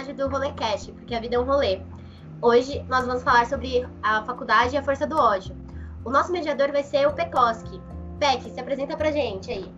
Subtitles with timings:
[0.00, 1.80] episódio do Rolecast, porque a vida é um rolê.
[2.40, 5.54] Hoje nós vamos falar sobre a faculdade e a força do ódio.
[6.04, 7.80] O nosso mediador vai ser o Pekoski.
[8.18, 9.70] Peck, se apresenta pra gente aí.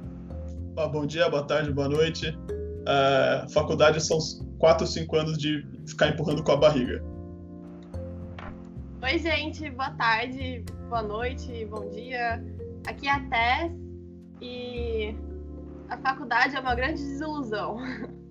[0.76, 2.30] Ah, bom dia, boa tarde, boa noite.
[2.30, 4.18] Uh, faculdade são
[4.58, 7.02] 4 ou 5 anos de ficar empurrando com a barriga.
[9.02, 12.42] Oi, gente, boa tarde, boa noite, bom dia.
[12.86, 13.72] Aqui é a Tess
[14.40, 15.16] e
[15.88, 17.78] a faculdade é uma grande desilusão.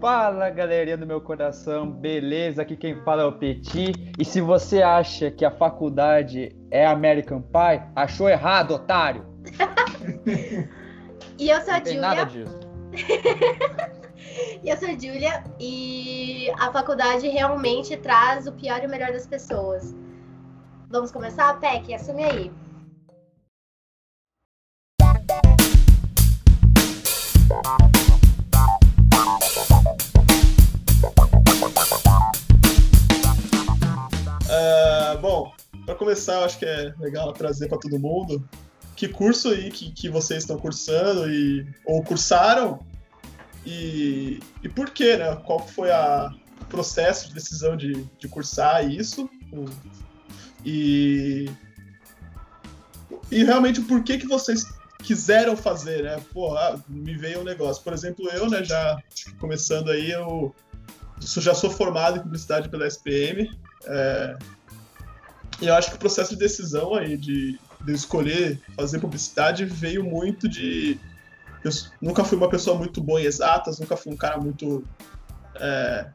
[0.00, 2.60] Fala galerinha do meu coração, beleza?
[2.60, 3.92] Aqui quem fala é o Petit.
[4.18, 9.24] E se você acha que a faculdade é American Pie, achou errado, otário!
[11.38, 12.00] e eu sou a Júlia.
[12.00, 12.60] nada disso.
[14.62, 19.12] e eu sou a Júlia e a faculdade realmente traz o pior e o melhor
[19.12, 19.96] das pessoas.
[20.90, 21.58] Vamos começar?
[21.58, 22.52] Peck, assume aí.
[34.56, 35.52] Uh, bom,
[35.84, 38.48] para começar, acho que é legal trazer para todo mundo
[38.96, 42.80] que curso aí que, que vocês estão cursando e ou cursaram
[43.64, 45.36] e, e por quê, né?
[45.44, 46.32] Qual foi a
[46.70, 49.28] processo de decisão de, de cursar isso
[50.64, 51.50] e
[53.30, 54.64] e realmente o porquê que vocês
[55.02, 56.20] quiseram fazer, né?
[56.32, 57.82] Pô, ah, me veio um negócio.
[57.82, 58.96] Por exemplo, eu, né, já
[59.38, 60.54] começando aí, eu
[61.20, 63.50] já sou formado em publicidade pela SPM.
[63.86, 64.36] É,
[65.60, 70.04] e eu acho que o processo de decisão aí de, de escolher fazer publicidade veio
[70.04, 70.98] muito de.
[71.64, 71.70] Eu
[72.00, 74.84] nunca fui uma pessoa muito boa em exatas, nunca fui um cara muito
[75.56, 76.06] é,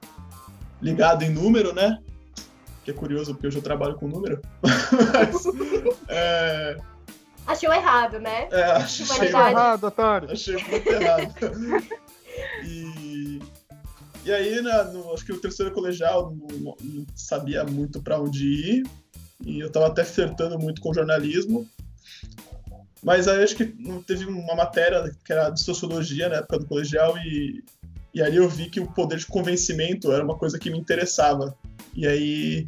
[0.81, 1.99] ligado em número, né?
[2.85, 4.41] Que é curioso porque hoje eu trabalho com número.
[4.61, 5.43] Mas,
[6.07, 6.77] é,
[7.45, 8.47] Achou errado, né?
[8.51, 10.31] É, achei errado, otário.
[10.31, 11.33] Achei muito errado.
[12.63, 13.00] e,
[14.23, 18.45] e aí, né, no, acho que no terceiro colegial não, não sabia muito para onde
[18.45, 18.83] ir.
[19.45, 21.67] E eu tava até flertando muito com jornalismo.
[23.03, 23.65] Mas aí acho que
[24.05, 27.63] teve uma matéria que era de sociologia na época do colegial e,
[28.13, 31.55] e aí eu vi que o poder de convencimento era uma coisa que me interessava.
[31.95, 32.67] E aí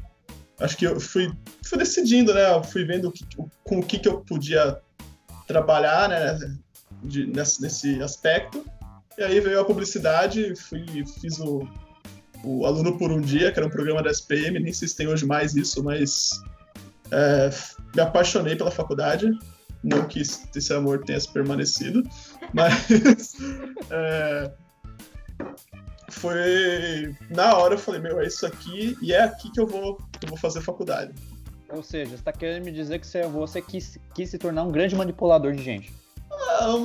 [0.59, 1.31] acho que eu fui,
[1.63, 2.51] fui decidindo, né?
[2.51, 3.23] Eu fui vendo que,
[3.63, 4.79] com o que, que eu podia
[5.45, 6.57] trabalhar, né?
[7.03, 8.65] De, nesse, nesse aspecto.
[9.17, 10.85] E aí veio a publicidade, fui,
[11.19, 11.67] fiz o,
[12.43, 15.07] o Aluno por um Dia, que era um programa da SPM, nem sei se tem
[15.07, 16.31] hoje mais isso, mas
[17.11, 17.49] é,
[17.95, 19.29] me apaixonei pela faculdade.
[19.83, 22.03] Não que esse amor tenha permanecido,
[22.53, 23.35] mas
[23.91, 24.51] é,
[26.09, 29.97] foi na hora eu falei, meu, é isso aqui e é aqui que eu vou,
[30.21, 31.13] eu vou fazer faculdade.
[31.69, 34.71] Ou seja, você está querendo me dizer que você, você quis, quis se tornar um
[34.71, 35.91] grande manipulador de gente.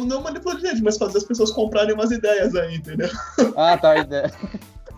[0.06, 3.08] Não manipulador de gente, mas fazer as pessoas comprarem umas ideias aí, entendeu?
[3.56, 4.32] Ah, tá, a ideia.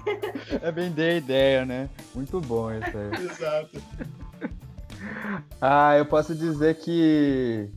[0.63, 1.89] é vender a ideia, né?
[2.15, 3.25] Muito bom isso aí.
[3.25, 3.83] Exato.
[5.61, 7.71] Ah, eu posso dizer que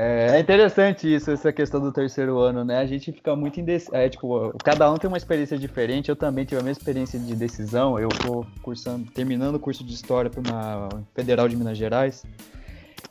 [0.00, 2.78] é, é interessante isso, essa questão do terceiro ano, né?
[2.78, 3.94] A gente fica muito indeciso.
[3.94, 6.08] É, tipo, cada um tem uma experiência diferente.
[6.08, 7.98] Eu também tive a mesma experiência de decisão.
[7.98, 12.24] Eu tô cursando, terminando o curso de História na Federal de Minas Gerais.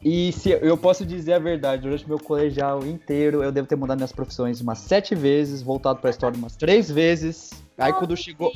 [0.03, 3.97] E se eu posso dizer a verdade, durante meu colegial inteiro, eu devo ter mudado
[3.97, 7.51] minhas profissões umas sete vezes, voltado para a história umas três vezes.
[7.77, 8.51] Aí quando chegou,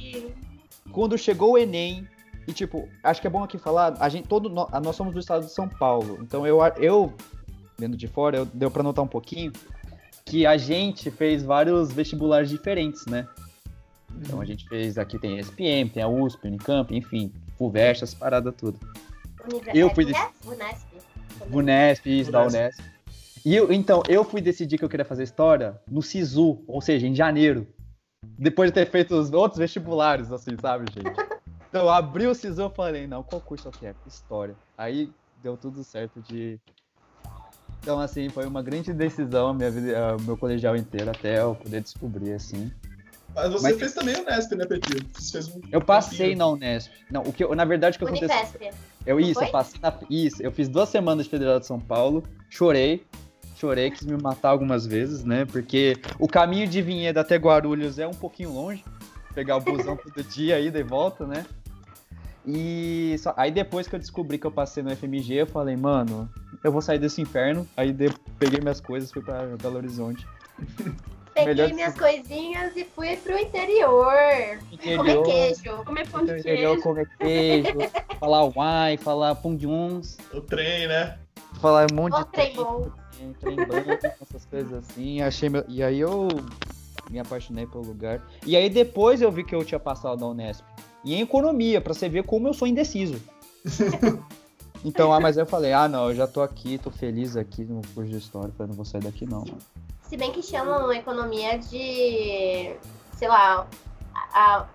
[0.92, 2.08] quando chegou o Enem,
[2.48, 5.46] e tipo, acho que é bom aqui falar, a gente todo nós somos do estado
[5.46, 6.20] de São Paulo.
[6.22, 7.14] Então eu eu
[7.78, 9.52] vendo de fora, eu, deu para notar um pouquinho
[10.24, 13.28] que a gente fez vários vestibulares diferentes, né?
[14.22, 18.54] Então a gente fez aqui tem SPM, tem a USP, Unicamp, enfim, FUVEST, as paradas
[18.56, 18.80] tudo.
[19.74, 20.22] Eu fui desse...
[21.46, 21.56] Unesp.
[21.56, 22.82] Unesp, isso, da Unesp.
[23.44, 27.08] E eu, então, eu fui decidir que eu queria fazer história no SISU, ou seja,
[27.08, 27.68] em janeiro.
[28.24, 31.20] Depois de ter feito os outros vestibulares, assim, sabe, gente?
[31.70, 33.96] Então, eu abri o SISU e falei, não, qual curso eu quero?
[34.06, 34.56] História.
[34.78, 35.10] Aí
[35.42, 36.60] deu tudo certo de
[37.82, 42.34] então, assim, foi uma grande decisão minha vida, meu colegial inteiro até eu poder descobrir,
[42.34, 42.72] assim.
[43.34, 43.80] Mas você Mas...
[43.80, 45.08] fez também a Unesp, né, Petit?
[45.14, 46.92] Você fez um eu passei na Unesp.
[47.10, 48.72] Não, o que na verdade, o que aconteceu...
[49.06, 49.48] Eu, isso, foi?
[49.48, 49.94] eu passei na...
[50.10, 53.06] Isso, eu fiz duas semanas de Federal de São Paulo, chorei,
[53.56, 58.08] chorei, quis me matar algumas vezes, né, porque o caminho de Vinhedo até Guarulhos é
[58.08, 58.84] um pouquinho longe,
[59.34, 61.46] pegar o busão todo dia, ida e volta, né,
[62.46, 66.30] e só, aí depois que eu descobri que eu passei no FMG, eu falei, mano,
[66.64, 67.68] eu vou sair desse inferno.
[67.78, 68.10] Aí de,
[68.40, 70.26] peguei minhas coisas fui pra Belo Horizonte.
[71.34, 74.14] Peguei Melhor minhas coisinhas e fui pro interior.
[74.72, 75.84] interior comer queijo.
[75.86, 76.84] Comer pão de interior, queijo.
[76.84, 77.78] Comer queijo.
[78.20, 80.18] falar uai, falar pão de uns.
[80.34, 81.18] O trem, né?
[81.62, 82.54] Falar um monte o de trem.
[82.54, 82.92] bom.
[83.40, 85.22] Trem bom, essas coisas assim.
[85.22, 85.64] Achei meu...
[85.70, 86.28] E aí eu
[87.10, 88.22] me apaixonei pelo lugar.
[88.46, 90.66] E aí depois eu vi que eu tinha passado na Unesp.
[91.04, 93.22] E em economia, pra você ver como eu sou indeciso.
[94.84, 97.82] então, ah, mas eu falei, ah, não, eu já tô aqui, tô feliz aqui no
[97.94, 99.46] curso de história, eu não vou sair daqui não.
[100.12, 102.76] Se bem que chamam economia de,
[103.16, 103.66] sei lá,
[104.14, 104.66] a,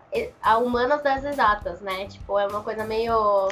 [0.40, 2.06] a humanas das exatas, né?
[2.06, 3.50] Tipo, é uma coisa meio.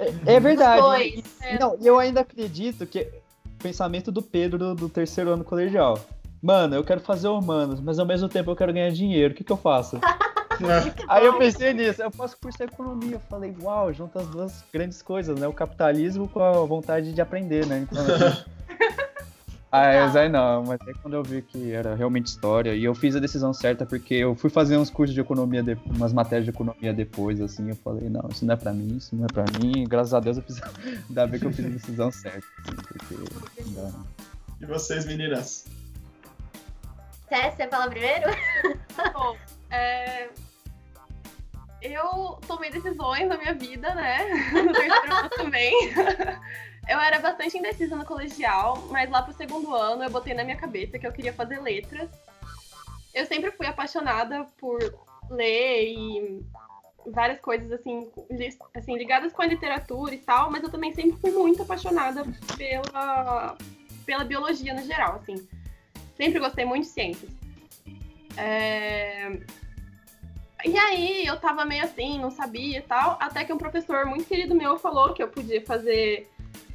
[0.00, 0.82] É, é verdade.
[0.82, 1.24] Dois.
[1.48, 3.08] E, não, eu ainda acredito que
[3.46, 5.96] o pensamento do Pedro do, do terceiro ano colegial.
[6.42, 9.34] Mano, eu quero fazer humanos, mas ao mesmo tempo eu quero ganhar dinheiro.
[9.34, 10.00] O que, que eu faço?
[11.06, 13.14] Aí eu pensei nisso, eu faço curso de economia.
[13.14, 15.46] Eu falei, uau, junta as duas grandes coisas, né?
[15.46, 17.86] O capitalismo com a vontade de aprender, né?
[17.88, 18.04] Então,
[19.70, 22.94] ah, mas aí não, mas aí quando eu vi que era realmente história, e eu
[22.94, 26.44] fiz a decisão certa, porque eu fui fazer uns cursos de economia, de, umas matérias
[26.44, 29.28] de economia depois, assim, eu falei, não, isso não é pra mim, isso não é
[29.28, 30.60] pra mim, e graças a Deus eu fiz,
[31.08, 33.14] ainda bem que eu fiz a decisão certa, assim, porque.
[34.60, 35.66] E vocês, meninas?
[37.28, 38.30] Tess, você fala primeiro?
[39.12, 39.36] Bom,
[39.70, 40.28] é,
[41.82, 44.26] eu tomei decisões na minha vida, né?
[45.36, 45.72] Também.
[46.88, 50.56] Eu era bastante indecisa no colegial, mas lá pro segundo ano eu botei na minha
[50.56, 52.08] cabeça que eu queria fazer letras.
[53.12, 54.78] Eu sempre fui apaixonada por
[55.28, 56.42] ler e
[57.06, 58.10] várias coisas assim,
[58.74, 62.24] assim ligadas com a literatura e tal, mas eu também sempre fui muito apaixonada
[62.56, 63.56] pela,
[64.06, 65.46] pela biologia no geral, assim.
[66.16, 67.30] Sempre gostei muito de ciências.
[68.36, 69.38] É...
[70.64, 74.24] E aí eu tava meio assim, não sabia e tal, até que um professor muito
[74.24, 76.28] querido meu falou que eu podia fazer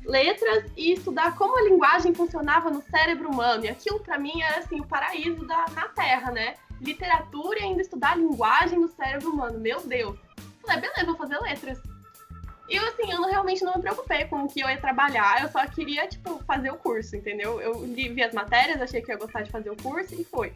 [0.05, 3.65] letras e estudar como a linguagem funcionava no cérebro humano.
[3.65, 6.55] E aquilo para mim era assim o paraíso da, na Terra, né?
[6.81, 9.59] Literatura e ainda estudar a linguagem no cérebro humano.
[9.59, 10.17] Meu Deus.
[10.65, 11.79] Falei, beleza, vou fazer letras.
[12.69, 15.49] E assim, eu não, realmente não me preocupei com o que eu ia trabalhar, eu
[15.49, 17.59] só queria, tipo, fazer o curso, entendeu?
[17.59, 20.23] Eu li, vi as matérias, achei que eu ia gostar de fazer o curso e
[20.23, 20.53] foi.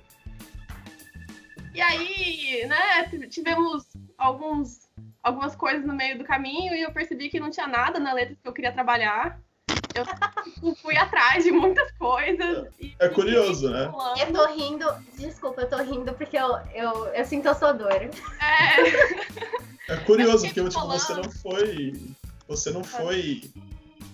[1.74, 3.86] E aí, né, tivemos
[4.18, 4.90] alguns,
[5.28, 8.36] algumas coisas no meio do caminho e eu percebi que não tinha nada na letra
[8.42, 9.40] que eu queria trabalhar.
[9.94, 10.06] Eu
[10.44, 12.68] tipo, fui atrás de muitas coisas.
[12.80, 13.92] E, é curioso, né?
[14.20, 14.86] Eu tô rindo,
[15.18, 17.92] desculpa, eu tô rindo porque eu, eu, eu sinto a sua dor.
[17.92, 18.12] É.
[19.90, 21.94] É curioso, porque tipo, você não foi.
[22.48, 23.42] Você não foi.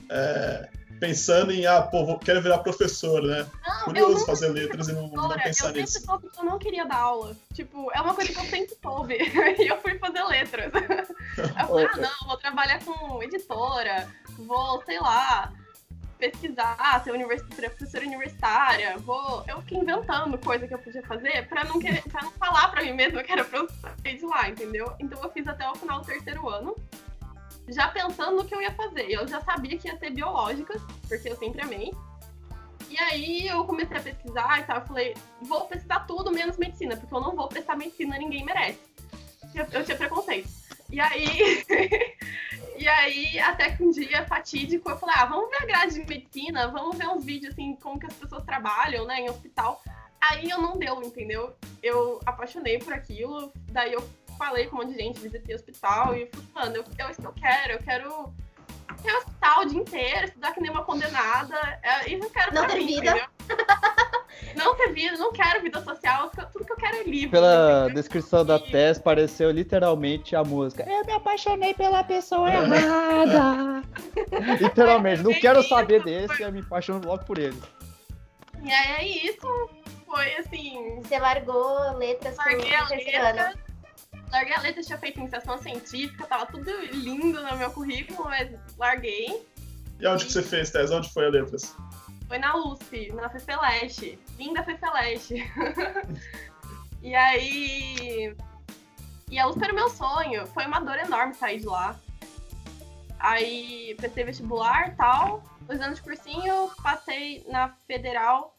[0.10, 0.70] É,
[1.04, 3.46] pensando em, ah, pô, vou, quero virar professor, né?
[3.68, 5.98] Não, Curioso fazer letras e não, não pensar eu nisso.
[5.98, 7.36] Eu sempre soube que eu não queria dar aula.
[7.54, 9.18] Tipo, é uma coisa que eu sempre soube.
[9.60, 10.72] e eu fui fazer letras.
[11.36, 14.08] Eu falei, ah, não, vou trabalhar com editora,
[14.38, 15.52] vou, sei lá,
[16.20, 17.42] pesquisar, ser univers...
[17.42, 19.44] professora universitária, vou.
[19.48, 22.84] Eu fiquei inventando coisa que eu podia fazer pra não, querer, pra não falar pra
[22.84, 24.94] mim mesma que era sair de lá, entendeu?
[25.00, 26.76] Então eu fiz até o final do terceiro ano
[27.68, 29.10] já pensando no que eu ia fazer.
[29.10, 31.94] Eu já sabia que ia ser biológicas, porque eu sempre amei.
[32.90, 34.78] E aí eu comecei a pesquisar e tal.
[34.78, 38.80] Eu falei, vou pesquisar tudo menos medicina, porque eu não vou prestar medicina, ninguém merece.
[39.56, 40.50] Eu, eu tinha preconceito.
[40.90, 41.64] E aí.
[42.78, 46.06] e aí, até que um dia fatídico, eu falei, ah, vamos ver a grade de
[46.06, 49.82] medicina, vamos ver uns vídeos assim, como que as pessoas trabalham, né, em hospital.
[50.22, 51.54] Aí eu não deu, entendeu?
[51.82, 54.08] Eu apaixonei por aquilo, daí eu
[54.44, 57.28] falei com um monte de gente, visitei hospital e falei, mano, eu, é isso que
[57.28, 58.34] eu quero, eu quero
[59.02, 61.56] ter hospital o dia inteiro, estudar que nem uma condenada.
[61.82, 63.30] É, isso eu quero não ter mim, vida.
[64.56, 67.30] não ter vida, não quero vida social, tudo que eu quero é livre.
[67.30, 70.84] Pela descrição da Tess, pareceu literalmente a música.
[70.90, 73.82] Eu me apaixonei pela pessoa errada.
[74.60, 77.60] literalmente, não quero saber desse, eu me apaixono logo por ele.
[78.62, 79.70] E aí é isso,
[80.06, 81.00] foi assim.
[81.02, 83.54] Você largou letras Larguei a letra,
[84.34, 89.46] larguei a letra, tinha feito iniciação científica, tava tudo lindo no meu currículo, mas larguei.
[90.00, 90.26] E onde e...
[90.26, 90.92] que você fez, Tess?
[90.92, 91.76] Onde foi a letras?
[92.28, 94.18] Foi na USP, na FEFELESTE.
[94.40, 95.36] Linda FEFELESTE.
[97.02, 98.36] e aí...
[99.30, 100.48] E a USP era o meu sonho.
[100.48, 101.96] Foi uma dor enorme sair de lá.
[103.20, 105.44] Aí prestei vestibular e tal.
[105.62, 108.58] Dois anos de cursinho, passei na Federal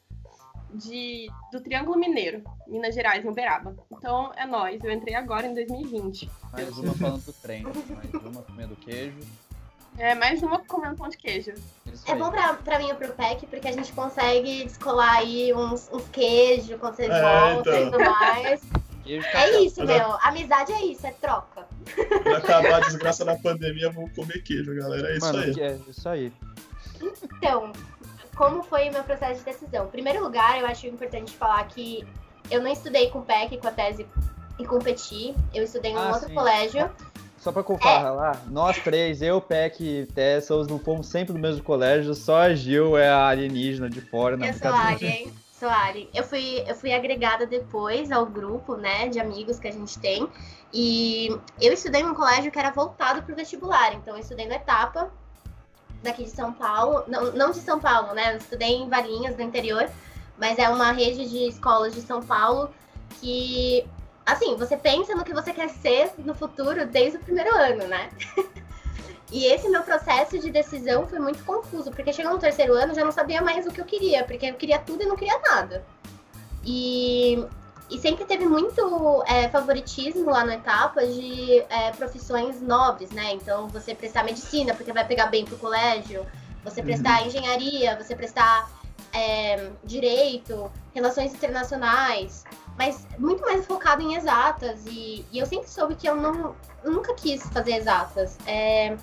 [0.75, 3.77] de, do Triângulo Mineiro, Minas Gerais, em Uberaba.
[3.91, 4.83] Então é nós.
[4.83, 6.31] Eu entrei agora em 2020.
[6.53, 9.21] Mais uma falando do trem, mais uma comendo queijo.
[9.97, 11.55] É, mais uma comendo pão de queijo.
[12.07, 15.89] É bom pra, pra mim e pro PEC, porque a gente consegue descolar aí uns,
[15.93, 17.87] uns queijos quando vocês é, voltam então.
[17.87, 18.63] e tudo mais.
[19.07, 20.19] é isso, meu.
[20.23, 21.69] Amizade é isso, é troca.
[22.25, 25.11] Pra acabar a desgraça da pandemia, vamos comer queijo, galera.
[25.11, 25.61] É isso Mano, aí.
[25.61, 26.33] É isso aí.
[27.37, 27.73] Então,
[28.35, 29.87] como foi o meu processo de decisão?
[29.87, 32.07] Em primeiro lugar, eu acho importante falar que
[32.51, 34.07] eu não estudei com PEC, com a tese
[34.59, 35.35] e competi.
[35.53, 36.35] Eu estudei em um ah, outro sim.
[36.35, 36.91] colégio.
[37.39, 38.11] Só pra comparar é.
[38.11, 42.55] lá, nós três, eu, Peck e Tessa, não fomos sempre do mesmo colégio, só a
[42.55, 44.35] Gil é a alienígena de fora.
[44.35, 46.09] Na eu sou alien, Soari.
[46.15, 50.27] Eu fui, eu fui agregada depois ao grupo, né, de amigos que a gente tem.
[50.73, 51.29] E
[51.61, 53.95] eu estudei num colégio que era voltado para o vestibular.
[53.95, 55.13] Então, eu estudei na etapa
[56.05, 57.05] daqui de São Paulo.
[57.09, 58.35] Não, não de São Paulo, né?
[58.35, 59.91] Eu estudei em Valinhas, do interior.
[60.39, 62.71] Mas é uma rede de escolas de São Paulo
[63.21, 63.87] que,
[64.27, 68.11] assim, você pensa no que você quer ser no futuro desde o primeiro ano, né?
[69.33, 72.95] E esse meu processo de decisão foi muito confuso, porque chegou no terceiro ano eu
[72.95, 75.41] já não sabia mais o que eu queria, porque eu queria tudo e não queria
[75.41, 75.85] nada.
[76.65, 77.45] E,
[77.91, 83.33] e sempre teve muito é, favoritismo lá na etapa de é, profissões nobres, né?
[83.33, 86.27] Então você prestar medicina, porque vai pegar bem pro colégio,
[86.65, 86.87] você uhum.
[86.87, 87.27] prestar uhum.
[87.27, 88.71] engenharia, você prestar
[89.13, 92.45] é, direito, relações internacionais,
[92.77, 94.87] mas muito mais focado em exatas.
[94.87, 98.39] E, e eu sempre soube que eu não nunca quis fazer exatas.
[98.47, 98.97] É,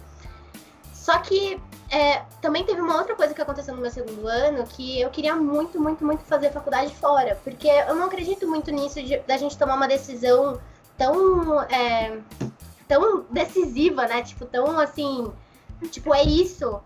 [1.01, 5.01] só que é, também teve uma outra coisa que aconteceu no meu segundo ano que
[5.01, 7.39] eu queria muito, muito, muito fazer faculdade fora.
[7.43, 10.62] Porque eu não acredito muito nisso de, da gente tomar uma decisão
[10.96, 11.60] tão.
[11.63, 12.20] É,
[12.88, 14.22] tão decisiva, né?
[14.22, 15.34] Tipo, tão assim.
[15.89, 16.79] Tipo, é isso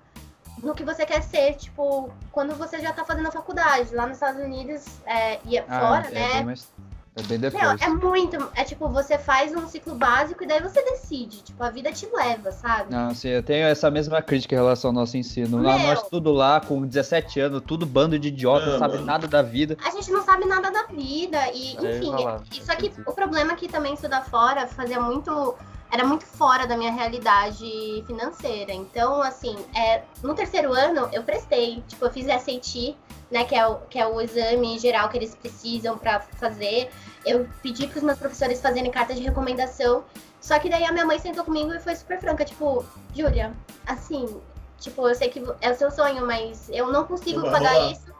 [0.63, 3.93] no que você quer ser, tipo, quando você já tá fazendo a faculdade.
[3.93, 6.43] Lá nos Estados Unidos é, e ah, fora, é né?
[6.43, 6.71] Mais...
[7.17, 7.63] É bem depois.
[7.63, 8.51] Meu, é muito.
[8.55, 11.37] É tipo, você faz um ciclo básico e daí você decide.
[11.43, 12.91] Tipo, a vida te leva, sabe?
[12.91, 15.57] Não, sim, eu tenho essa mesma crítica em relação ao nosso ensino.
[15.59, 19.41] Meu, nós tudo lá, com 17 anos, tudo bando de idiota, não sabe nada da
[19.41, 19.77] vida.
[19.85, 21.39] A gente não sabe nada da vida.
[21.53, 22.11] E, enfim,
[22.51, 25.55] isso aqui, o problema é que também estudar fora fazia muito
[25.95, 28.73] era muito fora da minha realidade financeira.
[28.73, 32.97] Então, assim, é, no terceiro ano eu prestei, tipo, eu fiz SAT,
[33.31, 36.91] né, que é o, que é o exame geral que eles precisam para fazer.
[37.25, 40.03] Eu pedi para os meus professores fazerem carta de recomendação.
[40.41, 42.85] Só que daí a minha mãe sentou comigo e foi super franca, tipo,
[43.15, 43.53] Júlia,
[43.87, 44.39] assim,
[44.77, 48.13] tipo, eu sei que é o seu sonho, mas eu não consigo pagar isso.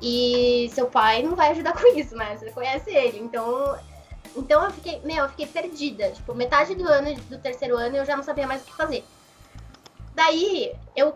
[0.00, 2.36] E seu pai não vai ajudar com isso, né?
[2.36, 3.18] Você conhece ele.
[3.18, 3.76] Então,
[4.36, 6.10] então eu fiquei, meu, eu fiquei perdida.
[6.10, 9.04] Tipo, metade do ano, do terceiro ano, eu já não sabia mais o que fazer.
[10.14, 11.14] Daí, eu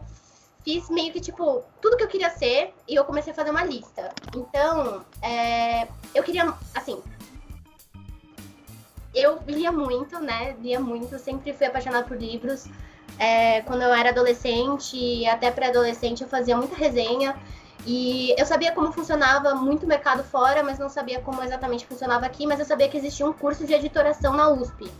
[0.64, 3.64] fiz meio que, tipo, tudo que eu queria ser e eu comecei a fazer uma
[3.64, 4.12] lista.
[4.34, 7.02] Então, é, eu queria, assim.
[9.14, 10.56] Eu lia muito, né?
[10.60, 12.66] Lia muito, sempre fui apaixonada por livros.
[13.18, 17.36] É, quando eu era adolescente até pré-adolescente, eu fazia muita resenha.
[17.86, 22.24] E eu sabia como funcionava muito o mercado fora, mas não sabia como exatamente funcionava
[22.24, 24.90] aqui, mas eu sabia que existia um curso de editoração na USP.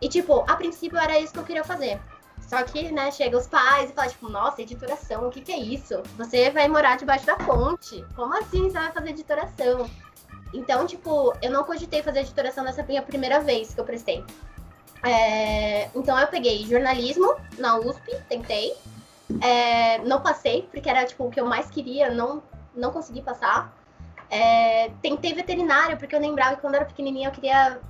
[0.00, 2.00] E, tipo, a princípio era isso que eu queria fazer.
[2.40, 5.58] Só que, né, chega os pais e fala, tipo, nossa, editoração, o que, que é
[5.58, 6.00] isso?
[6.16, 8.04] Você vai morar debaixo da ponte.
[8.14, 9.90] Como assim você vai fazer editoração?
[10.54, 14.24] Então, tipo, eu não cogitei fazer editoração nessa minha primeira vez que eu prestei.
[15.02, 15.90] É...
[15.94, 18.74] Então eu peguei jornalismo na USP, tentei.
[19.42, 22.42] É, não passei, porque era tipo o que eu mais queria, não,
[22.74, 23.74] não consegui passar.
[24.30, 27.80] É, tentei veterinária, porque eu lembrava que quando eu era pequenininha eu queria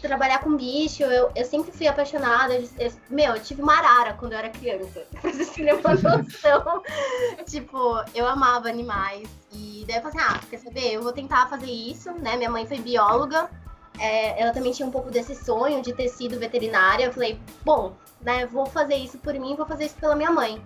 [0.00, 1.02] trabalhar com bicho.
[1.02, 2.54] Eu, eu sempre fui apaixonada.
[2.54, 5.94] Eu, eu, meu, eu tive uma arara quando eu era criança, pra vocês terem uma
[5.94, 6.82] noção.
[7.46, 9.28] tipo, eu amava animais.
[9.52, 10.94] E daí eu falei assim: ah, quer saber?
[10.94, 12.36] Eu vou tentar fazer isso, né?
[12.36, 13.50] Minha mãe foi bióloga.
[13.98, 17.04] É, ela também tinha um pouco desse sonho de ter sido veterinária.
[17.04, 20.62] Eu falei, bom, né, vou fazer isso por mim, vou fazer isso pela minha mãe.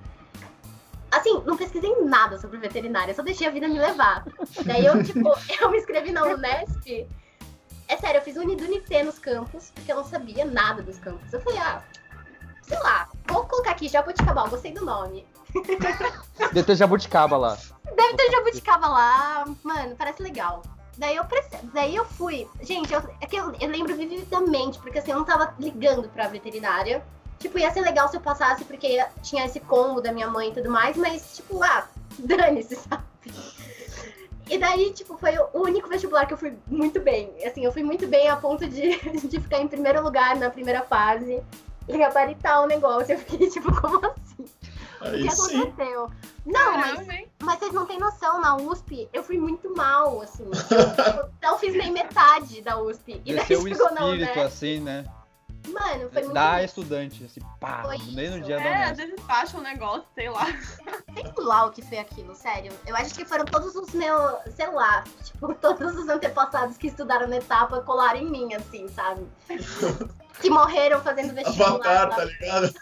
[1.11, 4.25] Assim, não pesquisei nada sobre veterinária, só deixei a vida me levar.
[4.65, 5.31] Daí eu, tipo,
[5.61, 7.07] eu me inscrevi na Unesp.
[7.89, 11.33] É sério, eu fiz Unidunité nos campos, porque eu não sabia nada dos campos.
[11.33, 11.83] Eu falei, ah,
[12.63, 15.27] sei lá, vou colocar aqui Jabuticabal, gostei do nome.
[16.53, 17.57] Deve ter jabuticaba lá.
[17.85, 19.45] Deve ter jabuticaba lá.
[19.63, 20.63] Mano, parece legal.
[20.99, 21.25] Daí eu,
[21.73, 22.49] daí eu fui.
[22.61, 26.27] Gente, eu, é que eu, eu lembro vividamente, porque assim, eu não tava ligando pra
[26.27, 27.05] veterinária.
[27.39, 30.55] Tipo, ia ser legal se eu passasse, porque tinha esse combo da minha mãe e
[30.55, 31.87] tudo mais, mas, tipo, ah,
[32.19, 33.05] dane-se, sabe?
[34.51, 37.33] E daí, tipo, foi o único vestibular que eu fui muito bem.
[37.47, 40.83] Assim, eu fui muito bem a ponto de, de ficar em primeiro lugar na primeira
[40.83, 41.41] fase
[41.87, 43.13] e gabaritar o negócio.
[43.13, 44.47] Eu fiquei, tipo, como assim?
[45.01, 45.61] Aí o que sim.
[45.63, 46.11] aconteceu?
[46.45, 47.07] Não, mas,
[47.43, 50.45] mas vocês não têm noção, na USP eu fui muito mal, assim.
[50.45, 53.21] Eu não fiz nem metade da USP.
[53.25, 55.05] E daí chegou o espírito, assim, né?
[55.69, 56.35] Mano, foi muito.
[56.35, 59.61] Dá estudante, assim, pá, foi nem no dia é, da É, às vezes baixa um
[59.61, 60.47] negócio, sei lá.
[61.15, 62.73] Sei lá o que foi aquilo, sério.
[62.87, 67.29] Eu acho que foram todos os meus, sei lá, tipo, todos os antepassados que estudaram
[67.29, 69.27] na etapa colaram em mim, assim, sabe?
[70.41, 71.75] que morreram fazendo vestibular.
[71.75, 72.75] Avatar, tá ligado?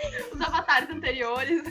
[0.34, 1.62] os avatares anteriores.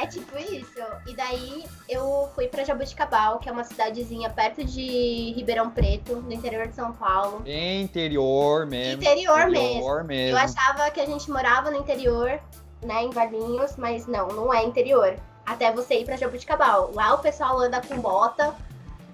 [0.00, 0.82] É, tipo isso.
[1.06, 6.32] E daí eu fui pra Jabuticabal, que é uma cidadezinha perto de Ribeirão Preto, no
[6.32, 7.42] interior de São Paulo.
[7.46, 9.02] Interior mesmo.
[9.02, 10.04] Interior, interior mesmo.
[10.04, 10.38] mesmo.
[10.38, 12.40] Eu achava que a gente morava no interior,
[12.82, 15.16] né, em Valinhos, mas não, não é interior.
[15.46, 16.90] até você ir pra Jabuticabal.
[16.94, 18.54] Lá o pessoal anda com bota,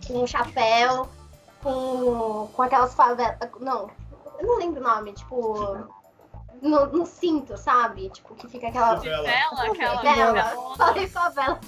[0.07, 1.09] com chapéu,
[1.63, 3.37] com, com aquelas favelas.
[3.61, 3.91] Não,
[4.39, 6.00] eu não lembro o nome, tipo.
[6.61, 8.11] No, no cinto, sabe?
[8.11, 8.97] Tipo, que fica aquela.
[8.97, 9.29] Favela,
[9.65, 9.97] aquela.
[9.97, 10.77] Favela.
[10.77, 11.61] Falei favela.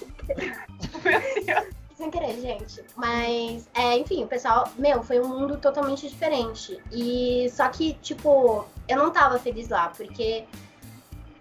[1.04, 1.82] Meu Deus.
[1.96, 2.82] Sem querer, gente.
[2.96, 6.80] Mas, é, enfim, o pessoal, meu, foi um mundo totalmente diferente.
[6.90, 10.44] E só que, tipo, eu não tava feliz lá, porque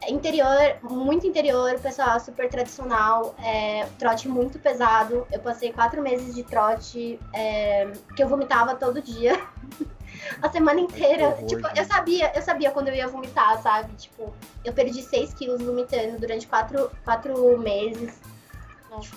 [0.08, 5.28] interior, muito interior, o pessoal super tradicional, é, trote muito pesado.
[5.32, 9.42] Eu passei quatro meses de trote é, que eu vomitava todo dia.
[10.42, 11.30] A semana inteira.
[11.30, 11.80] horror, tipo, gente.
[11.80, 13.94] eu sabia, eu sabia quando eu ia vomitar, sabe?
[13.96, 18.20] Tipo, eu perdi 6 quilos vomitando durante quatro, quatro meses.
[18.90, 19.16] Nossa.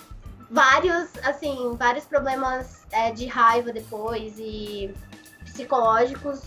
[0.49, 4.93] Vários, assim, vários problemas é, de raiva depois e
[5.43, 6.41] psicológicos.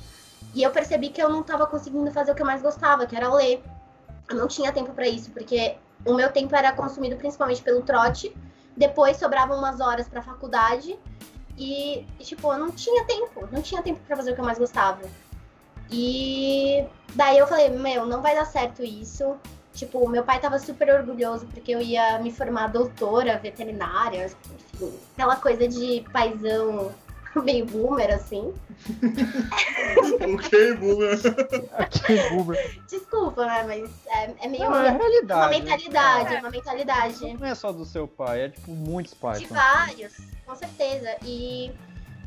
[0.54, 3.16] E eu percebi que eu não tava conseguindo fazer o que eu mais gostava, que
[3.16, 3.62] era ler.
[4.28, 8.34] Eu não tinha tempo pra isso, porque o meu tempo era consumido principalmente pelo trote.
[8.76, 10.98] Depois sobravam umas horas pra faculdade.
[11.58, 13.48] E, e, tipo, eu não tinha tempo.
[13.50, 15.02] Não tinha tempo pra fazer o que eu mais gostava.
[15.90, 19.36] E daí eu falei, meu, não vai dar certo isso.
[19.74, 24.26] Tipo, meu pai tava super orgulhoso porque eu ia me formar doutora veterinária,
[24.74, 26.92] enfim, aquela coisa de paizão
[27.42, 28.52] meio boomer, assim.
[30.34, 31.18] ok, boomer.
[31.90, 32.80] Que boomer.
[32.88, 33.64] Desculpa, né?
[33.64, 35.40] Mas é, é meio Não, é uma, realidade.
[35.40, 36.40] uma mentalidade, É.
[36.40, 39.40] uma mentalidade Não é só do seu pai, é tipo muitos pais.
[39.40, 40.14] de são vários,
[40.46, 41.16] com certeza.
[41.24, 41.72] E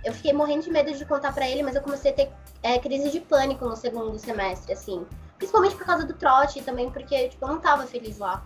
[0.06, 2.30] eu fiquei morrendo de medo de contar pra ele, mas eu comecei a ter
[2.64, 5.06] é, crise de pânico no segundo semestre, assim.
[5.38, 8.46] Principalmente por causa do trote e também porque, tipo, eu não tava feliz lá.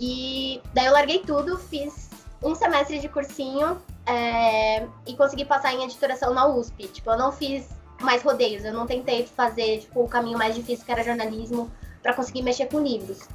[0.00, 2.08] E daí eu larguei tudo, fiz
[2.44, 6.88] um semestre de cursinho é, e consegui passar em editoração na USP.
[6.88, 7.68] Tipo, eu não fiz
[8.00, 11.72] mais rodeios, eu não tentei fazer, tipo, o caminho mais difícil que era jornalismo
[12.02, 13.26] pra conseguir mexer com livros.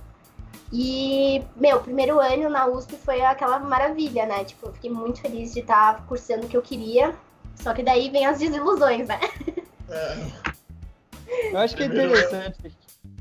[0.72, 4.44] E, meu, primeiro ano na USP foi aquela maravilha, né?
[4.44, 7.16] Tipo, eu fiquei muito feliz de estar cursando o que eu queria.
[7.56, 9.20] Só que daí vem as desilusões, né?
[9.90, 12.79] É, Eu acho que é interessante.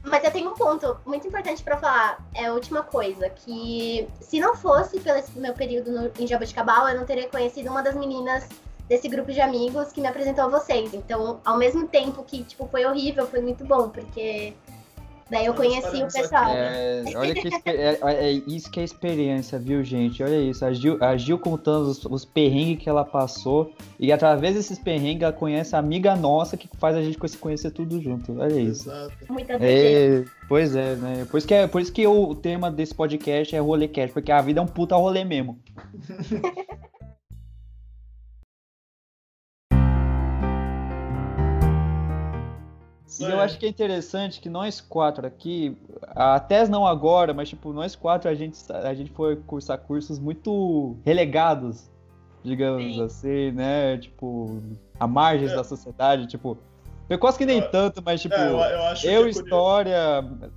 [0.08, 2.24] Mas eu tenho um ponto muito importante pra falar.
[2.34, 6.96] É a última coisa, que se não fosse pelo meu período no, em Jaboticabal, eu
[6.96, 8.48] não teria conhecido uma das meninas
[8.88, 10.94] desse grupo de amigos que me apresentou a vocês.
[10.94, 14.54] Então, ao mesmo tempo que, tipo, foi horrível, foi muito bom, porque
[15.30, 16.44] daí eu conheci o pessoal.
[16.46, 17.02] né?
[17.12, 20.22] É, olha que expe- é, é isso que é experiência, viu, gente?
[20.22, 20.64] Olha isso.
[20.64, 23.72] A Gil, a Gil contando os, os perrengues que ela passou.
[23.98, 27.70] E através desses perrengues, ela conhece a amiga nossa que faz a gente se conhecer
[27.70, 28.38] tudo junto.
[28.40, 28.88] Olha isso.
[28.90, 29.12] Exato.
[29.28, 29.54] Muita.
[29.60, 31.26] É, pois é, né?
[31.30, 34.40] Por isso, que é, por isso que o tema desse podcast é rolecast, porque a
[34.40, 35.58] vida é um puta rolê mesmo.
[43.20, 45.76] E eu acho que é interessante que nós quatro aqui,
[46.08, 50.18] a Tess não agora, mas tipo, nós quatro a gente, a gente foi cursar cursos
[50.18, 51.90] muito relegados,
[52.44, 53.02] digamos Sim.
[53.02, 53.96] assim, né?
[53.98, 54.60] Tipo,
[55.00, 55.56] a margens É.
[55.56, 56.58] da sociedade, tipo.
[57.08, 59.28] Eu quase que nem Eu- tanto, mas tipo, É, eu, eu eu é curioso.
[59.28, 59.96] história,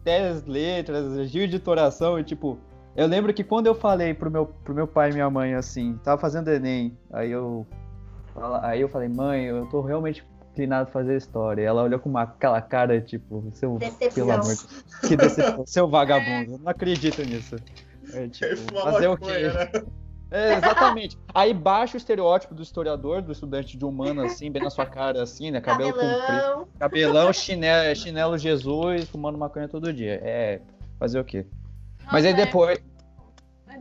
[0.03, 2.57] Tess letras, Gil editoração, e tipo,
[2.97, 5.97] eu lembro que quando eu falei pro meu, pro meu pai e minha mãe assim,
[6.03, 7.65] tava fazendo Enem, aí eu,
[8.61, 11.63] aí eu falei, mãe, eu tô realmente inclinado a fazer história.
[11.63, 14.11] Ela olhou com uma, aquela cara, tipo, seu, Decepção.
[14.13, 17.55] pelo amor de Deus, que decepção, seu vagabundo, eu não acredito nisso.
[18.13, 19.47] É, tipo, fazer o quê?
[19.47, 19.83] né?
[20.31, 21.17] É, exatamente.
[21.33, 25.21] Aí baixa o estereótipo do historiador, do estudante de humano, assim, bem na sua cara,
[25.21, 25.59] assim, né?
[25.59, 26.21] Cabelo comprido.
[26.25, 26.67] Cabelão.
[26.79, 30.21] Cabelão, chinelo, chinelo Jesus, fumando maconha todo dia.
[30.23, 30.61] É,
[30.97, 31.45] fazer o quê?
[32.11, 32.79] Mas aí Nossa, é- depois.
[32.79, 32.90] Ah,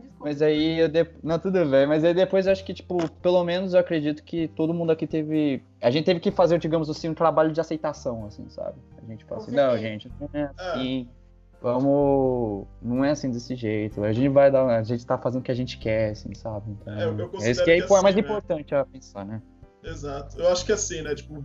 [0.01, 0.25] desculpa.
[0.25, 1.07] Mas aí eu de...
[1.23, 1.87] Não, tudo bem.
[1.87, 5.07] Mas aí depois eu acho que, tipo, pelo menos eu acredito que todo mundo aqui
[5.07, 5.63] teve.
[5.81, 8.77] A gente teve que fazer, digamos assim, um trabalho de aceitação, assim, sabe?
[8.97, 11.09] A gente fala Com assim, não, gente, não é assim.
[11.61, 12.65] Vamos.
[12.81, 14.03] Não é assim desse jeito.
[14.03, 14.65] A gente vai dar.
[14.67, 16.71] A gente tá fazendo o que a gente quer, assim, sabe?
[16.71, 18.27] Então, É, eu- eu esse considero que aí que foi o mais assim, né?
[18.27, 19.41] importante a pensar, né?
[19.83, 20.39] Exato.
[20.39, 21.13] Eu acho que assim, né?
[21.15, 21.35] Tipo,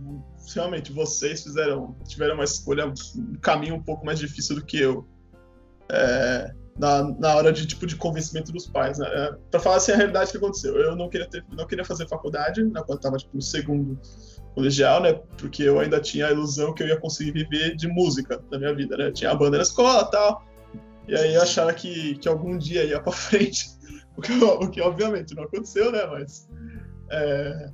[0.55, 2.93] realmente vocês fizeram, tiveram uma escolha, um
[3.41, 5.07] caminho um pouco mais difícil do que eu.
[5.89, 9.07] É, na, na hora de tipo de convencimento dos pais, né?
[9.07, 10.75] É, pra falar assim a realidade que aconteceu.
[10.75, 13.99] Eu não queria ter, não queria fazer faculdade, né, quando eu tava tipo, no segundo
[14.53, 15.13] colegial, né?
[15.37, 18.73] Porque eu ainda tinha a ilusão que eu ia conseguir viver de música na minha
[18.73, 19.11] vida, né?
[19.11, 20.45] Tinha a banda na escola, tal.
[21.07, 23.69] E aí eu achava que, que algum dia ia pra frente,
[24.15, 26.05] o que, o que obviamente não aconteceu, né?
[26.05, 26.47] Mas
[27.09, 27.69] é,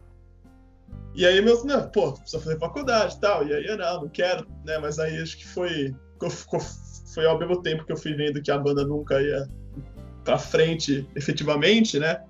[1.15, 3.47] e aí, meus, né, pô, precisa fazer faculdade e tal.
[3.47, 4.77] E aí, eu não, não quero, né?
[4.79, 5.95] Mas aí acho que foi.
[6.29, 9.47] Foi ao mesmo tempo que eu fui vendo que a banda nunca ia
[10.23, 12.23] pra frente efetivamente, né?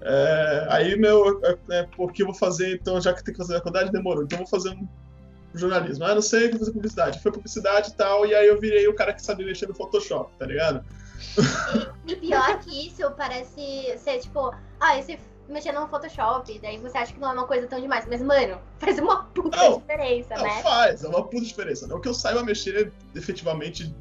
[0.00, 3.38] É, aí, meu, é, é, o que eu vou fazer então, já que tem que
[3.38, 4.24] fazer faculdade, demorou.
[4.24, 4.88] Então vou fazer um
[5.54, 6.04] jornalismo.
[6.04, 7.20] Ah, não sei, vou fazer publicidade.
[7.20, 10.32] Foi publicidade e tal, e aí eu virei o cara que sabia mexer no Photoshop,
[10.38, 10.84] tá ligado?
[12.06, 16.98] E, e pior que isso, parece ser tipo, ah, esse mexer no Photoshop, daí você
[16.98, 18.06] acha que não é uma coisa tão demais.
[18.08, 20.62] Mas, mano, faz uma puta Não, diferença, Não, né?
[20.62, 21.86] faz, é uma puta diferença.
[21.86, 23.94] Não que eu saiba mexer efetivamente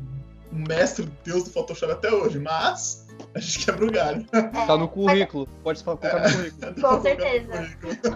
[0.51, 4.25] um mestre Deus do Photoshop até hoje, mas a gente quebra o galho.
[4.65, 5.47] Tá no currículo.
[5.63, 6.75] Pode colocar no currículo.
[6.81, 7.53] Com certeza.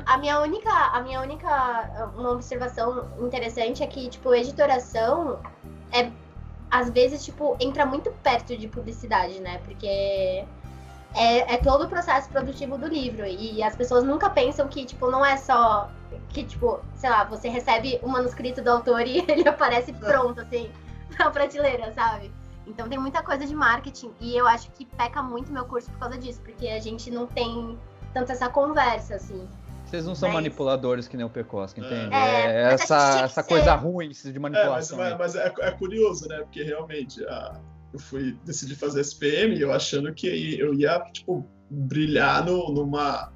[0.06, 5.39] A minha única, a minha única uma observação interessante é que, tipo, editoração
[5.91, 6.12] é
[6.72, 9.60] às vezes, tipo, entra muito perto de publicidade, né?
[9.65, 10.46] Porque
[11.15, 13.26] é, é todo o processo produtivo do livro.
[13.26, 15.89] E as pessoas nunca pensam que, tipo, não é só
[16.30, 20.69] que, tipo, sei lá, você recebe o manuscrito do autor e ele aparece pronto, assim,
[21.19, 22.32] na prateleira, sabe?
[22.67, 24.12] Então tem muita coisa de marketing.
[24.19, 27.26] E eu acho que peca muito meu curso por causa disso, porque a gente não
[27.28, 27.78] tem
[28.13, 29.47] tanto essa conversa, assim.
[29.86, 32.13] Vocês não são Mas- manipuladores que nem o Pekoska, entende?
[32.15, 33.50] É, É, mas essa, essa ser.
[33.50, 34.97] coisa ruim de É, mas, manipulação.
[34.97, 35.17] mas, aí.
[35.17, 36.38] mas é, é curioso, né?
[36.38, 37.56] Porque realmente a-
[37.93, 40.27] eu fui decidi fazer SPM eu achando que
[40.60, 43.32] eu ia, tipo, brilhar no- numa,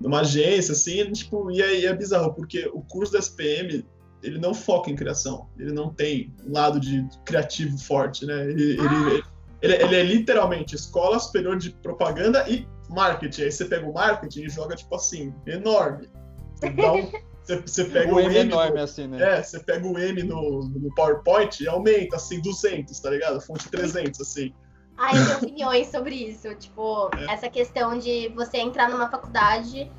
[0.00, 3.84] numa agência, assim, tipo, e aí é bizarro, porque o curso da SPM
[4.22, 8.44] ele não foca em criação, ele não tem um lado de criativo forte, né?
[8.50, 9.22] Ele, ele,
[9.60, 13.42] ele, ele é literalmente escola superior de propaganda e marketing.
[13.42, 16.08] Aí você pega o marketing e joga, tipo assim, enorme.
[16.54, 17.10] Você, dá um-
[17.42, 19.38] você, você pega o o M é M enorme assim, né?
[19.38, 23.40] é, você pega o M no, no PowerPoint e aumenta, assim, 200, tá ligado?
[23.40, 24.54] Fonte 300, assim.
[24.96, 26.54] Ah, eu tenho opiniões sobre isso.
[26.54, 27.32] Tipo, É.
[27.32, 29.90] essa questão de você entrar numa faculdade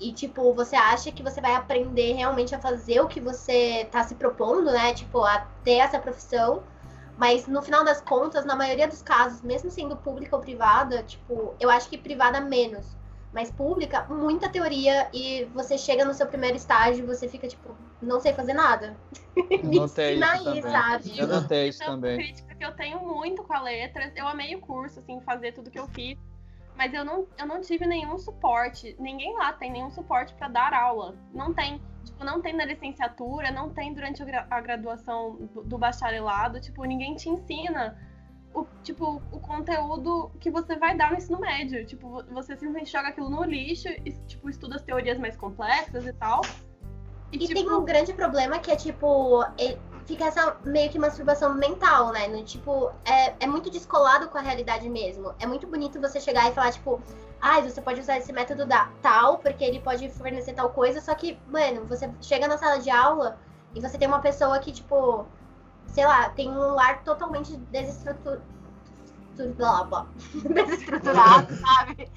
[0.00, 4.02] e, tipo, você acha que você vai aprender realmente a fazer o que você tá
[4.02, 4.92] se propondo, né?
[4.92, 6.62] Tipo, a ter essa profissão.
[7.16, 11.54] Mas no final das contas, na maioria dos casos, mesmo sendo pública ou privada, tipo,
[11.60, 12.96] eu acho que privada menos.
[13.32, 17.74] Mas pública, muita teoria e você chega no seu primeiro estágio e você fica, tipo,
[18.00, 18.94] não sei fazer nada.
[19.64, 20.62] Me Notei ensina isso aí, também.
[20.62, 21.18] sabe?
[21.18, 22.16] Eu notei isso é também.
[22.18, 24.12] crítica que eu tenho muito com a letras.
[24.14, 26.18] Eu amei o curso, assim, fazer tudo que eu fiz.
[26.76, 28.94] Mas eu não, eu não tive nenhum suporte.
[28.98, 31.14] Ninguém lá tem nenhum suporte pra dar aula.
[31.32, 31.80] Não tem.
[32.04, 36.60] Tipo, não tem na licenciatura, não tem durante a graduação do, do bacharelado.
[36.60, 37.96] Tipo, ninguém te ensina
[38.54, 41.84] o, tipo, o conteúdo que você vai dar no ensino médio.
[41.86, 46.06] Tipo, vo- você simplesmente joga aquilo no lixo e, tipo, estuda as teorias mais complexas
[46.06, 46.42] e tal.
[47.30, 51.54] E tipo, tem um grande problema que é tipo, e- fica essa meio que masturbação
[51.54, 52.28] mental, né?
[52.28, 55.32] No, tipo, é, é muito descolado com a realidade mesmo.
[55.40, 57.00] É muito bonito você chegar e falar, tipo,
[57.40, 61.14] ah, você pode usar esse método da tal, porque ele pode fornecer tal coisa, só
[61.14, 63.38] que, mano, você chega na sala de aula
[63.74, 65.26] e você tem uma pessoa que, tipo,
[65.92, 68.42] sei lá, tem um lar totalmente desestruturado.
[70.54, 72.10] desestruturado, sabe?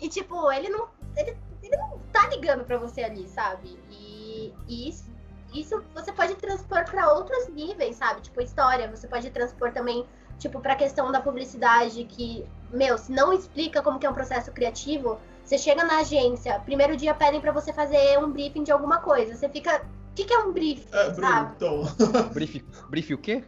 [0.00, 0.88] E tipo, ele não.
[1.16, 3.78] Ele, ele não tá ligando pra você ali, sabe?
[3.90, 5.10] E, e isso,
[5.52, 8.22] isso você pode transpor pra outros níveis, sabe?
[8.22, 10.06] Tipo, história, você pode transpor também,
[10.38, 14.50] tipo, pra questão da publicidade, que, meu, se não explica como que é um processo
[14.52, 18.98] criativo, você chega na agência, primeiro dia pedem pra você fazer um briefing de alguma
[18.98, 19.34] coisa.
[19.34, 19.84] Você fica.
[20.10, 20.88] O que, que é um briefing?
[20.92, 21.52] É, Bruno, sabe?
[21.56, 21.82] então.
[22.34, 23.44] Brief, brief o quê?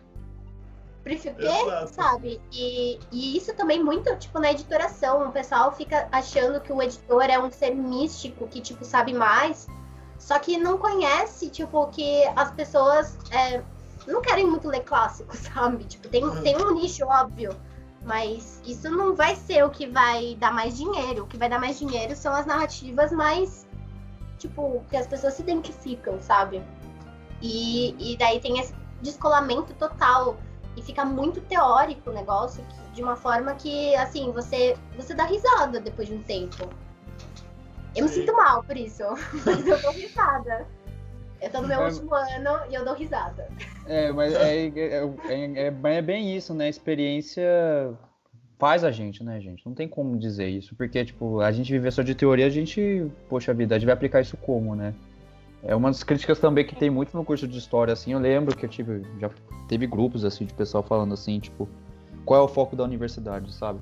[1.03, 1.47] Briefing o quê?
[1.47, 1.95] Exato.
[1.95, 2.41] Sabe?
[2.53, 5.29] E, e isso também muito, tipo, na editoração.
[5.29, 9.67] O pessoal fica achando que o editor é um ser místico que, tipo, sabe mais.
[10.19, 13.61] Só que não conhece, tipo, que as pessoas é,
[14.07, 15.83] não querem muito ler clássico, sabe?
[15.85, 16.43] Tipo, tem, Uhum.
[16.43, 17.51] tem um nicho, óbvio.
[18.05, 21.25] Mas isso não vai ser o que vai dar mais dinheiro.
[21.25, 23.67] O que vai dar mais dinheiro são as narrativas mais,
[24.43, 26.63] tipo, que as pessoas se identificam, sabe?
[27.41, 30.37] E, e daí tem esse descolamento total.
[30.77, 35.79] E fica muito teórico o negócio, de uma forma que, assim, você, você dá risada
[35.81, 36.69] depois de um tempo.
[37.95, 39.03] Eu me sinto mal por isso,
[39.45, 40.67] mas eu dou risada.
[41.43, 41.89] Eu tô no meu É.
[41.89, 43.49] último ano e eu dou risada.
[43.87, 44.71] É, mas é, é,
[45.29, 46.69] é, é- é bem isso, né?
[46.69, 47.45] Experiência
[48.63, 49.67] faz a gente, né, gente?
[49.67, 53.11] Não tem como dizer isso, porque, tipo, a gente vive só de teoria, a gente,
[53.29, 54.95] poxa vida, a gente vai aplicar isso como, né?
[55.65, 58.57] É uma das críticas também que tem muito no curso de história, assim, eu lembro
[58.57, 59.29] que eu tive, já
[59.67, 61.69] teve grupos, assim, de pessoal falando assim, tipo,
[62.25, 63.81] qual é o foco da universidade, sabe?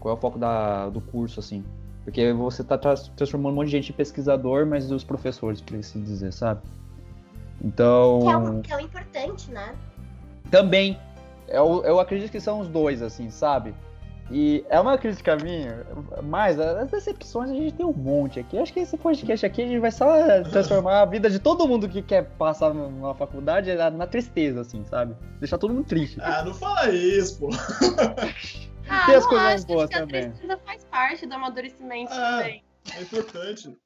[0.00, 1.62] Qual é o foco da, do curso, assim?
[2.02, 5.76] Porque você tá tra- transformando um monte de gente em pesquisador, mas os professores, por
[5.76, 6.62] assim dizer, sabe?
[7.62, 8.20] Então...
[8.22, 9.74] Que é, o, que é o importante, né?
[10.50, 10.98] Também.
[11.46, 13.74] Eu, eu acredito que são os dois, assim, sabe?
[14.34, 15.84] E é uma crítica minha,
[16.22, 18.58] mas as decepções a gente tem um monte aqui.
[18.58, 21.86] Acho que esse podcast aqui a gente vai só transformar a vida de todo mundo
[21.88, 25.14] que quer passar numa faculdade na, na tristeza, assim, sabe?
[25.38, 26.18] Deixar todo mundo triste.
[26.22, 27.50] Ah, não fala isso, pô.
[28.88, 30.20] Ah, Tem as não coisas acho, boas acho que também.
[30.24, 32.38] a tristeza faz parte do amadurecimento Ah.
[32.38, 32.64] também.
[32.96, 33.76] É importante.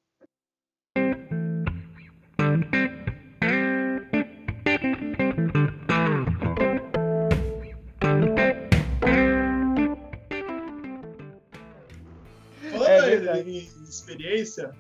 [13.96, 14.70] Experiência,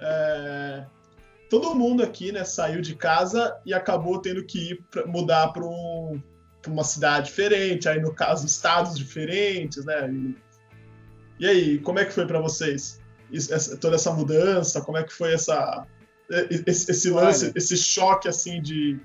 [0.00, 0.84] é,
[1.48, 5.64] todo mundo aqui, né, saiu de casa e acabou tendo que ir pra, mudar para
[5.64, 6.20] um,
[6.66, 10.10] uma cidade diferente, aí no caso estados diferentes, né?
[10.10, 10.36] E,
[11.38, 13.00] e aí, como é que foi para vocês?
[13.30, 15.86] Isso, essa, toda essa mudança, como é que foi essa
[16.66, 17.52] esse, esse lance, Olha.
[17.54, 18.98] esse choque assim de,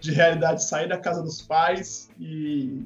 [0.00, 2.84] de realidade, sair da casa dos pais e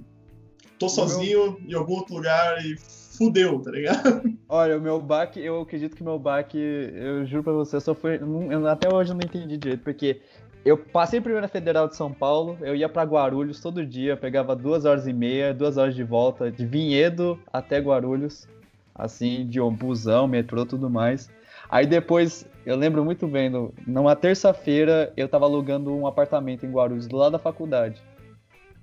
[0.79, 1.69] tô sozinho meu...
[1.69, 2.77] em algum outro lugar e
[3.17, 4.23] fudeu, tá ligado?
[4.49, 8.21] Olha, o meu baque, eu acredito que meu baque, eu juro pra você, só foi.
[8.51, 10.21] Eu, até hoje eu não entendi direito, porque
[10.65, 14.57] eu passei primeiro na Federal de São Paulo, eu ia para Guarulhos todo dia, pegava
[14.57, 18.49] duas horas e meia, duas horas de volta, de Vinhedo até Guarulhos,
[18.95, 21.31] assim, de um busão, metrô, tudo mais.
[21.69, 23.51] Aí depois, eu lembro muito bem,
[23.87, 28.01] numa terça-feira eu tava alugando um apartamento em Guarulhos, do lado da faculdade.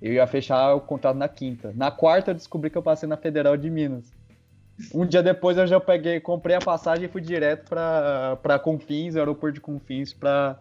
[0.00, 1.72] Eu ia fechar o contrato na quinta.
[1.76, 4.12] Na quarta eu descobri que eu passei na Federal de Minas.
[4.94, 9.54] Um dia depois eu já peguei, comprei a passagem e fui direto para Confins, aeroporto
[9.54, 10.58] de Confins, para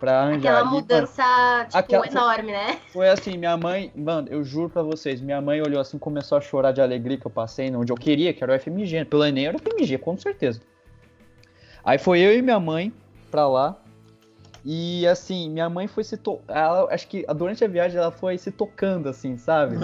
[0.00, 0.54] para arranjar.
[0.54, 1.22] Aquela mudança,
[1.66, 2.06] tipo, Aquela...
[2.06, 2.80] enorme, né?
[2.90, 6.40] Foi assim, minha mãe, mano, eu juro para vocês, minha mãe olhou assim, começou a
[6.40, 9.48] chorar de alegria que eu passei, onde eu queria, que era o FMG, pelo Enem
[9.48, 10.62] era o FMG, com certeza.
[11.84, 12.90] Aí foi eu e minha mãe
[13.30, 13.76] pra lá,
[14.64, 16.40] e assim, minha mãe foi se to...
[16.48, 19.76] ela, acho que durante a viagem ela foi se tocando assim, sabe?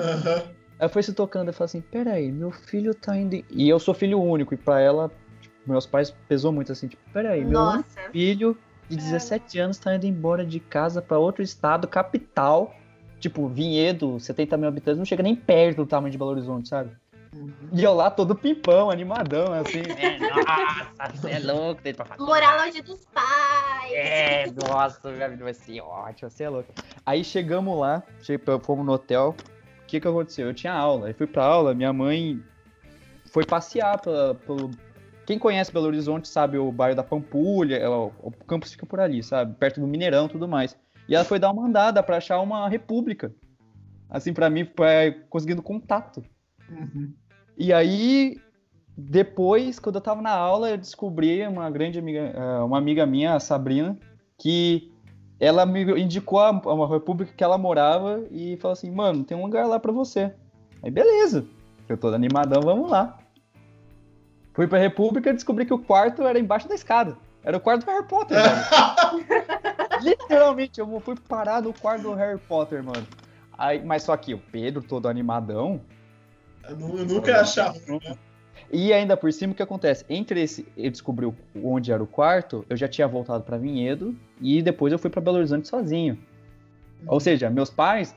[0.79, 3.43] Ela foi se tocando e falou assim: peraí, meu filho tá indo.
[3.51, 5.11] E eu sou filho único, e pra ela,
[5.41, 8.57] tipo, meus pais pesou muito assim: tipo, peraí, meu filho
[8.89, 9.63] de 17 é.
[9.63, 12.75] anos tá indo embora de casa para outro estado, capital,
[13.19, 16.91] tipo, Vinhedo, 70 mil habitantes, não chega nem perto do tamanho de Belo Horizonte, sabe?
[17.73, 19.83] E eu lá todo pimpão, animadão, assim.
[19.99, 22.23] É, nossa, você é louco, tem pra fazer.
[22.23, 23.93] Morar longe dos pais.
[23.93, 26.73] É, nossa, minha vida vai ser ótima, você é louco.
[27.05, 28.03] Aí chegamos lá,
[28.63, 29.35] fomos no hotel,
[29.97, 30.49] que que aconteceu?
[30.49, 32.43] Eu tinha aula, aí fui pra aula, minha mãe
[33.27, 34.71] foi passear pela, pelo...
[35.27, 39.23] Quem conhece Belo Horizonte sabe o bairro da Pampulha, ela, o campus fica por ali,
[39.23, 39.55] sabe?
[39.57, 40.77] Perto do Mineirão e tudo mais.
[41.09, 43.35] E ela foi dar uma andada para achar uma república.
[44.09, 46.25] Assim, para mim, pra, conseguindo contato.
[46.71, 47.13] Uhum.
[47.59, 48.41] E aí,
[48.97, 53.35] depois, quando eu tava na aula, eu descobri uma grande amiga, eh, uma amiga minha,
[53.35, 53.99] a Sabrina,
[54.39, 54.93] que
[55.39, 59.43] ela me indicou a, uma república que ela morava e falou assim, mano, tem um
[59.43, 60.33] lugar lá para você.
[60.83, 61.47] Aí beleza,
[61.89, 63.19] eu tô animadão, vamos lá.
[64.55, 67.17] Fui pra república e descobri que o quarto era embaixo da escada.
[67.45, 69.25] Era o quarto do Harry Potter, mano.
[70.03, 73.07] Literalmente, eu fui parar no quarto do Harry Potter, mano.
[73.57, 75.81] Aí, mas só que o Pedro, todo animadão.
[76.69, 78.17] Eu, nunca ia achar né?
[78.73, 80.05] E ainda por cima, o que acontece?
[80.09, 84.61] Entre esse, eu descobri onde era o quarto, eu já tinha voltado para Vinhedo e
[84.61, 86.15] depois eu fui para Belo Horizonte sozinho.
[87.03, 87.07] Uhum.
[87.09, 88.15] Ou seja, meus pais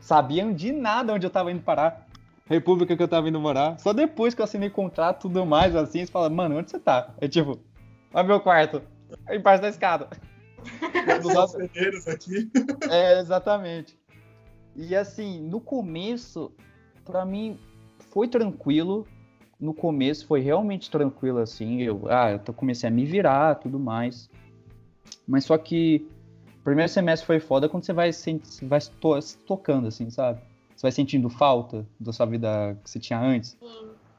[0.00, 2.08] sabiam de nada onde eu tava indo parar.
[2.46, 3.78] República que eu tava indo morar.
[3.78, 7.14] Só depois que eu assinei contrato tudo mais, assim, eles falam, mano, onde você tá?
[7.20, 7.60] É tipo,
[8.12, 8.82] olha meu quarto,
[9.28, 10.08] é embaixo da escada.
[11.22, 12.50] Dos nossos aqui.
[12.90, 13.96] É, exatamente.
[14.74, 16.52] E assim, no começo,
[17.04, 17.58] para mim,
[18.10, 19.06] foi tranquilo,
[19.60, 21.82] no começo foi realmente tranquilo assim.
[21.82, 24.30] Eu, ah, eu comecei a me virar, tudo mais.
[25.26, 26.06] Mas só que
[26.60, 30.10] o primeiro semestre foi foda quando você vai se, vai se, to, se tocando assim,
[30.10, 30.40] sabe?
[30.74, 33.56] Você vai sentindo falta da sua vida que você tinha antes.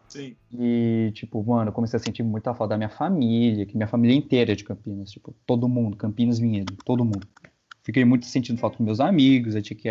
[0.07, 0.35] Sim.
[0.51, 4.15] E, tipo, mano, eu comecei a sentir muita falta da minha família, que minha família
[4.15, 7.27] inteira é de Campinas, tipo, todo mundo, Campinas Vinhedo, todo mundo.
[7.81, 9.89] Fiquei muito sentindo falta dos meus amigos, eu tinha que.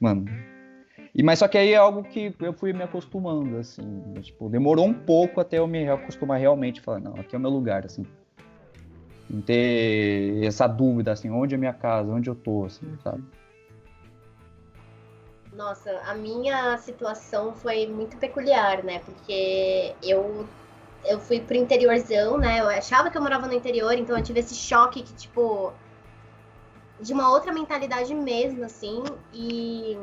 [0.00, 0.24] Mano,
[1.14, 4.14] e, mas só que aí é algo que eu fui me acostumando, assim.
[4.20, 6.80] Tipo, demorou um pouco até eu me acostumar realmente.
[6.80, 8.04] Falar, não, aqui é o meu lugar, assim.
[9.30, 13.22] Não ter essa dúvida, assim, onde é minha casa, onde eu tô, assim, sabe?
[15.52, 19.00] Nossa, a minha situação foi muito peculiar, né?
[19.04, 20.48] Porque eu
[21.04, 22.60] eu fui pro interiorzão, né?
[22.60, 25.72] Eu achava que eu morava no interior, então eu tive esse choque que, tipo,
[26.98, 29.02] de uma outra mentalidade mesmo, assim.
[29.32, 29.98] E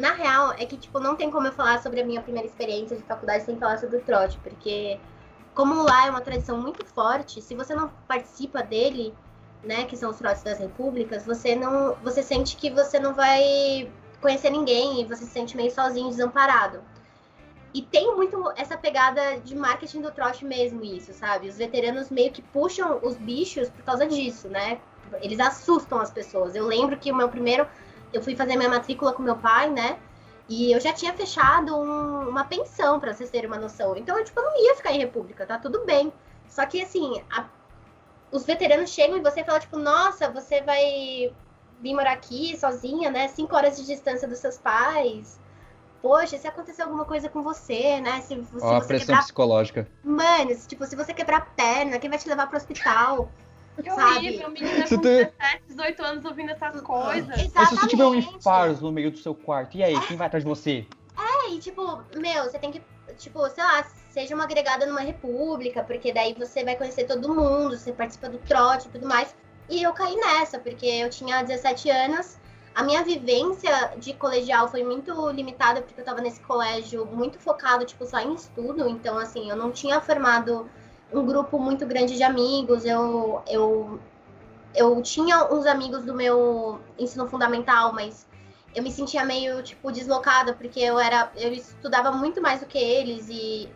[0.00, 2.96] na real, é que, tipo, não tem como eu falar sobre a minha primeira experiência
[2.96, 4.98] de faculdade sem falar sobre o trote, porque
[5.54, 9.14] como lá é uma tradição muito forte, se você não participa dele,
[9.62, 13.92] né, que são os trotes das repúblicas, você não, você sente que você não vai
[14.20, 16.82] conhecer ninguém e você se sente meio sozinho, desamparado.
[17.72, 21.48] E tem muito essa pegada de marketing do trote mesmo isso, sabe?
[21.48, 24.80] Os veteranos meio que puxam os bichos por causa disso, né?
[25.20, 26.56] Eles assustam as pessoas.
[26.56, 27.68] Eu lembro que o meu primeiro
[28.12, 29.98] eu fui fazer minha matrícula com meu pai, né?
[30.48, 33.96] E eu já tinha fechado um, uma pensão, para vocês terem uma noção.
[33.96, 36.12] Então, eu, tipo, eu não ia ficar em república, tá tudo bem.
[36.48, 37.46] Só que, assim, a,
[38.32, 41.32] os veteranos chegam e você fala, tipo, nossa, você vai
[41.80, 43.28] vir morar aqui sozinha, né?
[43.28, 45.40] Cinco horas de distância dos seus pais.
[46.02, 48.20] poxa, se acontecer alguma coisa com você, né?
[48.22, 49.18] Se, se Ó, a você pressão quebrar.
[49.18, 49.88] psicológica.
[50.02, 53.30] Mano, se, tipo, se você quebrar a perna, quem vai te levar pro hospital?
[53.82, 54.16] Que sabe?
[54.26, 57.28] horrível, menina Você com tem- 17, 18 anos ouvindo essas coisas.
[57.54, 58.36] Mas se você tiver um Exatamente.
[58.36, 60.86] infarto no meio do seu quarto, e aí, quem vai atrás de você?
[61.18, 62.82] É, e tipo, meu, você tem que,
[63.16, 67.76] tipo, sei lá, seja uma agregada numa república, porque daí você vai conhecer todo mundo,
[67.76, 69.34] você participa do trote e tudo mais.
[69.68, 72.38] E eu caí nessa, porque eu tinha 17 anos,
[72.74, 77.84] a minha vivência de colegial foi muito limitada, porque eu tava nesse colégio muito focado,
[77.84, 80.68] tipo, só em estudo, então, assim, eu não tinha formado
[81.12, 84.00] um grupo muito grande de amigos, eu, eu,
[84.74, 88.26] eu tinha uns amigos do meu ensino fundamental, mas
[88.74, 91.30] eu me sentia meio, tipo, deslocada, porque eu era.
[91.36, 93.68] Eu estudava muito mais do que eles e.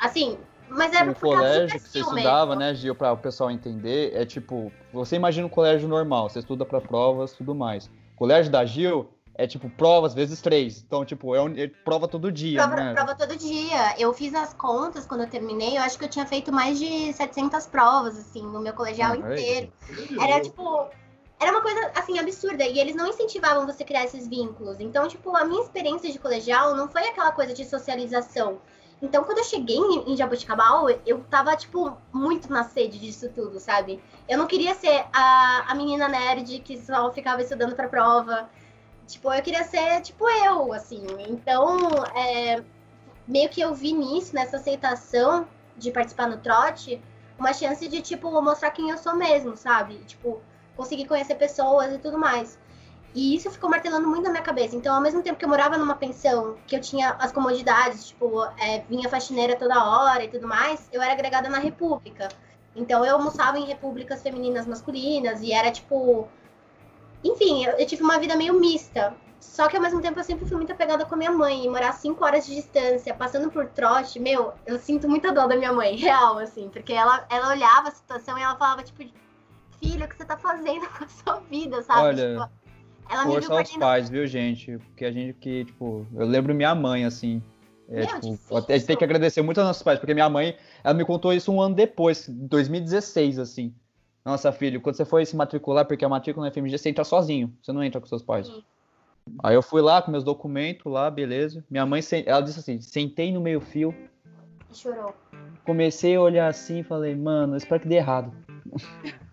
[0.00, 0.38] Assim.
[0.68, 2.60] Mas era no do colégio que você estudava, mesmo.
[2.60, 6.64] né, Gil, para o pessoal entender, é tipo, você imagina um colégio normal, você estuda
[6.64, 7.86] para provas tudo mais.
[7.86, 10.82] O colégio da Gil é tipo provas vezes três.
[10.86, 12.94] Então, tipo, é, um- é prova todo dia, Prova, né?
[12.94, 13.94] prova todo dia.
[13.98, 15.76] Eu fiz as contas quando eu terminei.
[15.76, 19.14] Eu acho que eu tinha feito mais de 700 provas, assim, no meu colegial Ah,
[19.14, 19.72] é inteiro.
[20.20, 20.88] Era tipo.
[21.38, 22.64] Era uma coisa, assim, absurda.
[22.64, 24.80] E eles não incentivavam você criar esses vínculos.
[24.80, 28.58] Então, tipo, a minha experiência de colegial não foi aquela coisa de socialização.
[29.02, 34.02] Então, quando eu cheguei em, Jaboticabal, eu tava, tipo, muito na sede disso tudo, sabe?
[34.26, 38.48] Eu não queria ser a, a menina nerd que só ficava estudando pra prova.
[39.06, 41.06] Tipo, eu queria ser, tipo, eu, assim.
[41.28, 42.62] Então, é,
[43.26, 47.00] meio que eu vi nisso, nessa aceitação de participar no trote,
[47.38, 49.98] uma chance de, tipo, mostrar quem eu sou mesmo, sabe?
[50.06, 50.40] Tipo,
[50.76, 52.58] conseguir conhecer pessoas e tudo mais.
[53.14, 54.76] E isso ficou martelando muito na minha cabeça.
[54.76, 58.44] Então, ao mesmo tempo que eu morava numa pensão, que eu tinha as comodidades, tipo,
[58.58, 62.28] é, vinha faxineira toda hora e tudo mais, eu era agregada na República.
[62.74, 66.28] Então, eu almoçava em repúblicas femininas masculinas e era, tipo.
[67.26, 69.14] Enfim, eu, eu tive uma vida meio mista.
[69.40, 71.64] Só que ao mesmo tempo eu sempre fui muito apegada com a minha mãe.
[71.64, 75.56] E morar cinco horas de distância, passando por trote, meu, eu sinto muita dor da
[75.56, 76.68] minha mãe, real, assim.
[76.68, 79.02] Porque ela, ela olhava a situação e ela falava, tipo,
[79.80, 82.00] filho, o que você tá fazendo com a sua vida, sabe?
[82.00, 82.50] Olha, Tipo,
[83.08, 84.78] ela me viu Força aos pais, viu, gente?
[84.78, 87.42] Porque a gente que, tipo, eu lembro minha mãe, assim.
[87.88, 90.28] É, Meu, tipo, até- a gente tem que agradecer muito aos nossos pais, porque minha
[90.28, 93.72] mãe, ela me contou isso um ano depois, 2016, assim.
[94.26, 97.54] Nossa, filho, quando você for se matricular, porque a matrícula na FMG, você entra sozinho,
[97.62, 98.48] você não entra com seus pais.
[98.48, 98.64] Sim.
[99.40, 101.64] Aí eu fui lá com meus documentos lá, beleza.
[101.70, 103.94] Minha mãe, ela disse assim, sentei no meio fio,
[104.68, 105.14] E chorou.
[105.64, 108.32] comecei a olhar assim e falei, mano, eu espero que dê errado.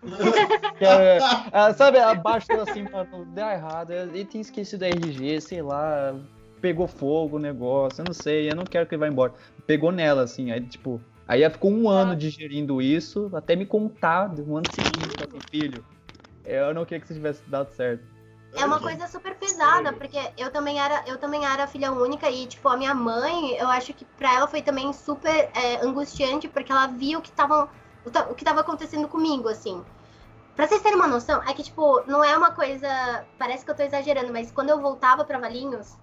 [0.81, 1.19] É-
[1.51, 3.91] ela, sabe, abaixo assim, mano, deu errado.
[3.91, 6.13] Ele tinha esquecido a RG, sei lá,
[6.59, 9.33] pegou fogo o negócio, eu não sei, eu não quero que ele vá embora.
[9.65, 10.99] Pegou nela, assim, aí tipo.
[11.27, 15.85] Aí ela ficou um ano digerindo isso, até me contar, um ano seguinte, falei, filho,
[16.43, 18.03] eu não queria que você tivesse dado certo.
[18.55, 22.45] É uma coisa super pesada, porque eu também era, eu também era filha única e,
[22.45, 26.71] tipo, a minha mãe, eu acho que pra ela foi também super é, angustiante, porque
[26.71, 27.67] ela viu o que tava,
[28.05, 29.83] o, ta- o que tava acontecendo comigo, assim.
[30.55, 33.25] Pra vocês terem uma noção, é que, tipo, não é uma coisa.
[33.39, 35.95] Parece que eu tô exagerando, mas quando eu voltava pra Valinhos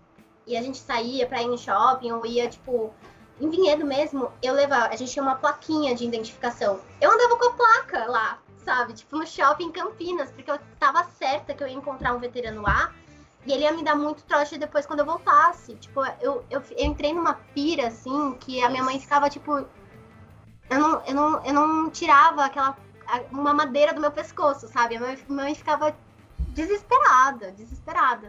[0.44, 2.92] e a gente saía pra ir em shopping ou ia, tipo,
[3.40, 4.88] em Vinhedo mesmo, eu levava.
[4.92, 6.80] A gente tinha uma plaquinha de identificação.
[7.00, 8.92] Eu andava com a placa lá, sabe?
[8.92, 12.60] Tipo, no shopping em Campinas, porque eu tava certa que eu ia encontrar um veterano
[12.62, 12.92] lá
[13.46, 15.74] e ele ia me dar muito trote depois quando eu voltasse.
[15.76, 19.66] Tipo, eu, eu, eu entrei numa pira, assim, que a minha mãe ficava, tipo.
[20.68, 22.76] Eu não, eu não, eu não tirava aquela.
[23.32, 24.96] uma madeira do meu pescoço, sabe?
[24.96, 25.96] A minha mãe ficava
[26.50, 28.28] desesperada, desesperada.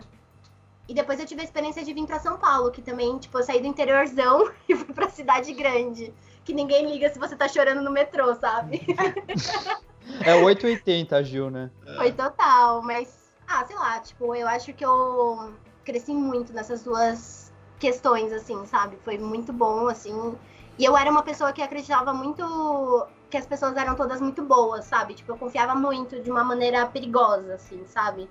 [0.92, 3.44] E depois eu tive a experiência de vir pra São Paulo, que também, tipo, eu
[3.44, 6.14] saí do interiorzão e fui pra cidade grande.
[6.44, 8.86] Que ninguém liga se você tá chorando no metrô, sabe?
[10.26, 11.72] É 880, Gil, né?
[11.96, 15.54] Foi total, mas, ah, sei lá, tipo, eu acho que eu
[15.86, 18.98] cresci muito nessas duas questões, assim, sabe?
[19.06, 20.36] Foi muito bom, assim.
[20.78, 24.86] E eu era uma pessoa que acreditava muito que as pessoas eram todas muito boas,
[24.86, 25.14] sabe?
[25.14, 28.30] Tipo, eu confiava muito de uma maneira perigosa, assim, sabe?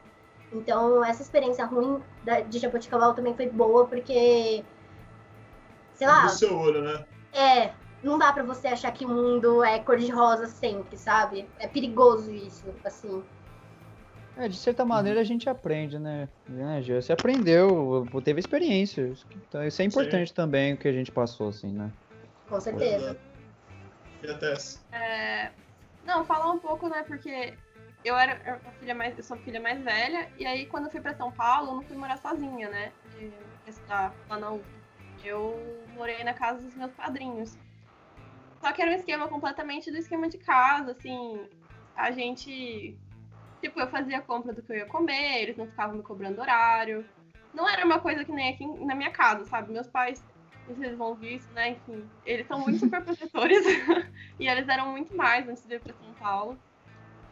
[0.53, 4.65] Então, essa experiência ruim da- de Jaboticabal também foi boa, porque,
[5.95, 7.05] sei lá, No seu olho, né?
[7.33, 7.73] é,
[8.03, 11.49] não dá pra você achar que o mundo é cor-de-rosa sempre, sabe?
[11.59, 13.23] É perigoso isso, assim.
[14.37, 16.29] É, de certa maneira a gente aprende, né?
[16.49, 16.81] né?
[16.83, 19.13] Você aprendeu, teve experiência.
[19.37, 21.93] Então, isso é importante também, o que a gente passou, assim, né?
[22.49, 23.17] Com certeza.
[24.23, 24.85] E a Tess?
[24.93, 25.51] É,
[26.05, 27.03] Não, falar um pouco, né?
[27.03, 27.53] Porque
[28.05, 30.91] eu era a filha mais, eu sou a filha mais velha, e aí quando eu
[30.91, 32.93] fui pra São Paulo, eu não fui morar sozinha, né?
[33.19, 33.33] Eu,
[33.67, 34.65] estudar lá na UF.
[35.23, 37.57] Eu morei na casa dos meus padrinhos.
[38.61, 41.47] Só que era um esquema completamente do esquema de casa, assim.
[41.95, 42.97] A gente.
[43.61, 46.41] Tipo, eu fazia a compra do que eu ia comer, eles não ficavam me cobrando
[46.41, 47.05] horário.
[47.53, 49.71] não era uma coisa que nem aqui na minha casa, sabe?
[49.71, 50.25] Meus pais,
[50.67, 51.71] vocês vão ver isso, né?
[51.71, 53.63] Enfim, eles são muito super protetores
[54.41, 56.59] e eles eram muito mais antes de ir para São Paulo.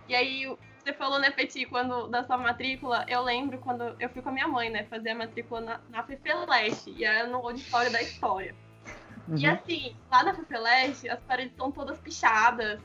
[0.08, 4.22] E aí, você falou, né, Petit, quando da sua matrícula, eu lembro quando eu fui
[4.22, 7.92] com a minha mãe, né, fazer a matrícula na, na FEFELESTE, e era no auditório
[7.92, 8.54] da história.
[9.28, 9.36] Uhum.
[9.36, 12.80] E assim, lá na FEFELESTE, as paredes estão todas pichadas,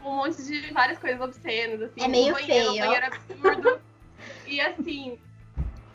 [0.00, 2.02] com um monte de várias coisas obscenas, assim.
[2.02, 2.72] É meio banheiro, feio.
[2.72, 3.82] Um banheiro absurdo.
[4.46, 5.18] e assim,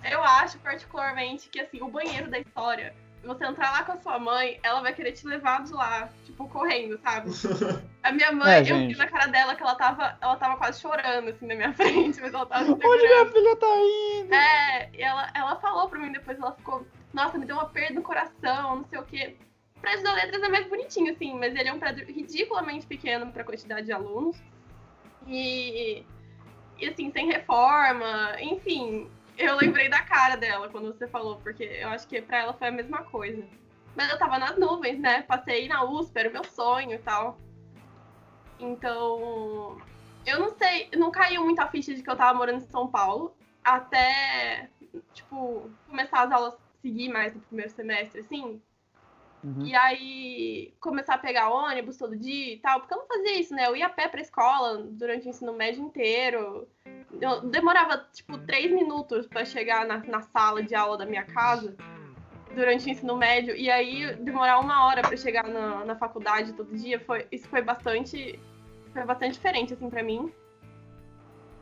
[0.03, 2.93] eu acho particularmente que assim, o banheiro da história,
[3.25, 6.47] você entrar lá com a sua mãe, ela vai querer te levar de lá, tipo,
[6.47, 7.29] correndo, sabe?
[8.03, 10.79] A minha mãe, é, eu vi na cara dela que ela tava, ela tava quase
[10.79, 12.71] chorando, assim, na minha frente, mas ela tava.
[12.71, 14.33] Onde minha filha tá indo?
[14.33, 17.95] É, e ela, ela falou pra mim depois, ela ficou, nossa, me deu uma perda
[17.95, 19.35] no coração, não sei o quê.
[19.75, 23.31] O prédio da Letras é mais bonitinho, assim, mas ele é um prédio ridiculamente pequeno
[23.31, 24.37] pra quantidade de alunos.
[25.27, 26.05] E,
[26.77, 31.89] e assim, sem reforma, enfim, eu lembrei da cara dela quando você falou, porque eu
[31.89, 33.45] acho que pra ela foi a mesma coisa.
[33.95, 35.21] Mas eu tava nas nuvens, né?
[35.23, 37.37] Passei na USP, era o meu sonho e tal.
[38.59, 39.77] Então,
[40.25, 42.87] eu não sei, não caiu muito a ficha de que eu tava morando em São
[42.87, 43.35] Paulo.
[43.63, 44.69] Até,
[45.13, 48.61] tipo, começar as aulas, seguir mais no primeiro semestre, assim.
[49.45, 49.63] Uhum.
[49.63, 52.79] E aí, começar a pegar ônibus todo dia e tal.
[52.79, 53.67] Porque eu não fazia isso, né?
[53.67, 56.67] Eu ia a pé pra escola durante o ensino médio inteiro.
[57.21, 61.75] Eu demorava, tipo, três minutos para chegar na, na, sala de aula da minha casa
[62.55, 63.55] durante o ensino médio.
[63.55, 67.61] E aí, demorar uma hora para chegar na, na faculdade todo dia, foi, isso foi
[67.61, 68.39] bastante,
[68.93, 70.33] foi bastante diferente, assim, para mim.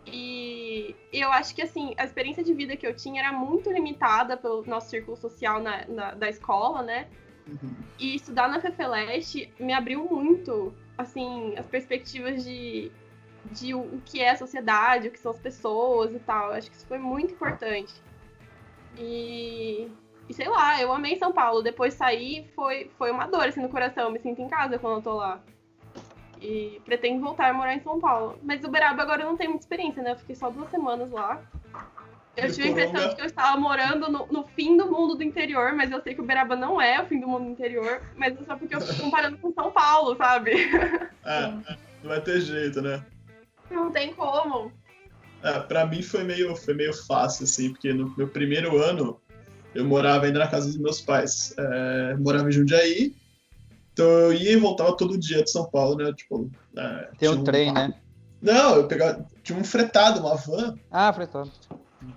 [0.05, 4.37] E eu acho que, assim, a experiência de vida que eu tinha era muito limitada
[4.37, 7.09] pelo nosso círculo social na, na da escola, né?
[7.47, 7.75] Uhum.
[7.99, 12.91] E estudar na FEFELESTE me abriu muito, assim, as perspectivas de
[13.51, 16.51] de o, que é a sociedade, o que são as pessoas e tal.
[16.51, 17.93] Acho que isso foi muito importante.
[18.97, 19.89] E,
[20.29, 21.61] e sei lá, eu amei São Paulo.
[21.61, 24.05] Depois sair foi, foi uma dor assim no coração.
[24.05, 25.41] Eu me sinto em casa quando eu tô lá.
[26.41, 28.37] E pretendo voltar a morar em São Paulo.
[28.43, 30.11] Mas Uberaba agora eu não tenho muita experiência, né?
[30.11, 31.41] Eu fiquei só duas semanas lá.
[32.35, 35.23] Eu tive a impressão de que eu estava morando no, no, fim do mundo do
[35.23, 38.33] interior, mas eu sei que Uberaba não é o fim do mundo do interior, mas
[38.33, 40.53] é só porque eu fico comparando com São Paulo, sabe?
[41.25, 43.01] É, não vai ter jeito, né?
[43.71, 44.73] Não tem como.
[45.41, 49.21] É, pra mim foi meio, foi meio fácil, assim, porque no meu primeiro ano
[49.73, 51.53] eu morava ainda na casa dos meus pais.
[51.57, 53.15] É, morava em Jundiaí,
[53.93, 56.11] então eu ia e voltava todo dia de São Paulo, né?
[56.13, 57.73] Tipo, é, Tem um trem, um...
[57.73, 57.93] né?
[58.41, 59.25] Não, eu pegava.
[59.41, 60.75] Tinha um fretado, uma van.
[60.91, 61.49] Ah, fretado.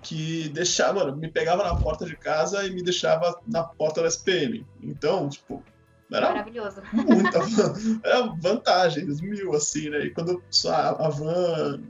[0.01, 4.07] Que deixava, mano, me pegava na porta de casa e me deixava na porta da
[4.07, 4.65] SPM.
[4.81, 5.63] Então, tipo,
[6.11, 6.81] era Maravilhoso.
[6.93, 7.39] Muita
[8.03, 10.05] era vantagens, mil, assim, né?
[10.05, 11.81] E quando a, a van,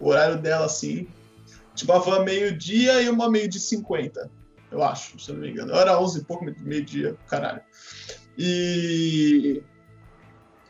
[0.00, 1.06] o horário dela, assim,
[1.74, 4.30] tipo, a van meio-dia e uma meio de 50,
[4.70, 5.74] eu acho, se eu não me engano.
[5.74, 7.60] Era 11 e pouco, meio-dia, caralho.
[8.36, 9.62] E.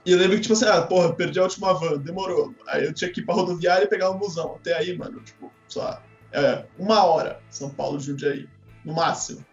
[0.06, 2.54] E eu lembro que, tipo assim, ah, porra, perdi a última van, demorou.
[2.68, 4.54] Aí eu tinha que ir pra rodoviária e pegar um busão.
[4.54, 6.02] Até aí, mano, tipo, só.
[6.32, 8.48] É, uma hora, São Paulo, Jundiaí,
[8.84, 9.44] no máximo.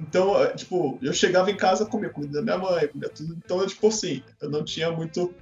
[0.00, 3.34] Então, é, tipo, eu chegava em casa, comia comida da minha mãe, comia tudo.
[3.34, 5.32] Então, tipo assim, eu não tinha muito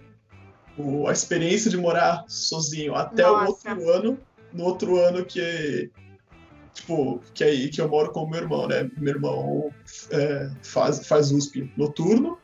[0.77, 2.95] o, a experiência de morar sozinho.
[2.95, 3.45] Até Nossa.
[3.45, 4.19] o outro ano,
[4.53, 5.91] no outro ano que,
[6.75, 8.91] tipo, que aí que eu moro com o meu irmão, né?
[8.99, 9.71] Meu irmão
[10.11, 12.39] é, faz, faz USP noturno.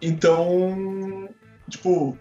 [0.00, 1.28] Então,
[1.68, 2.16] tipo,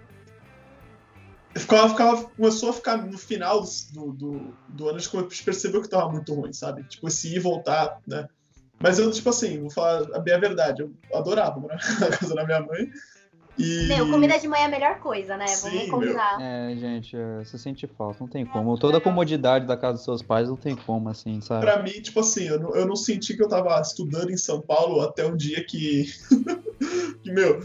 [1.56, 5.90] ficava, ficava, começou a ficar no final do, do, do ano, a gente percebeu que
[5.90, 6.84] tava muito ruim, sabe?
[6.84, 8.28] Tipo, esse ir e voltar, né?
[8.80, 12.46] Mas eu, tipo assim, vou falar a minha verdade, eu adorava morar na casa da
[12.46, 12.90] minha mãe.
[13.58, 13.88] E...
[13.90, 15.48] Meu, comida de mãe é a melhor coisa, né?
[15.48, 16.42] Sim, Vamos combinar.
[16.42, 18.78] É, gente, é, você sente falta, não tem como.
[18.78, 21.66] Toda a comodidade da casa dos seus pais não tem como, assim, sabe?
[21.66, 24.62] Pra mim, tipo assim, eu não, eu não senti que eu tava estudando em São
[24.62, 26.06] Paulo até um dia que.
[27.22, 27.62] que, meu,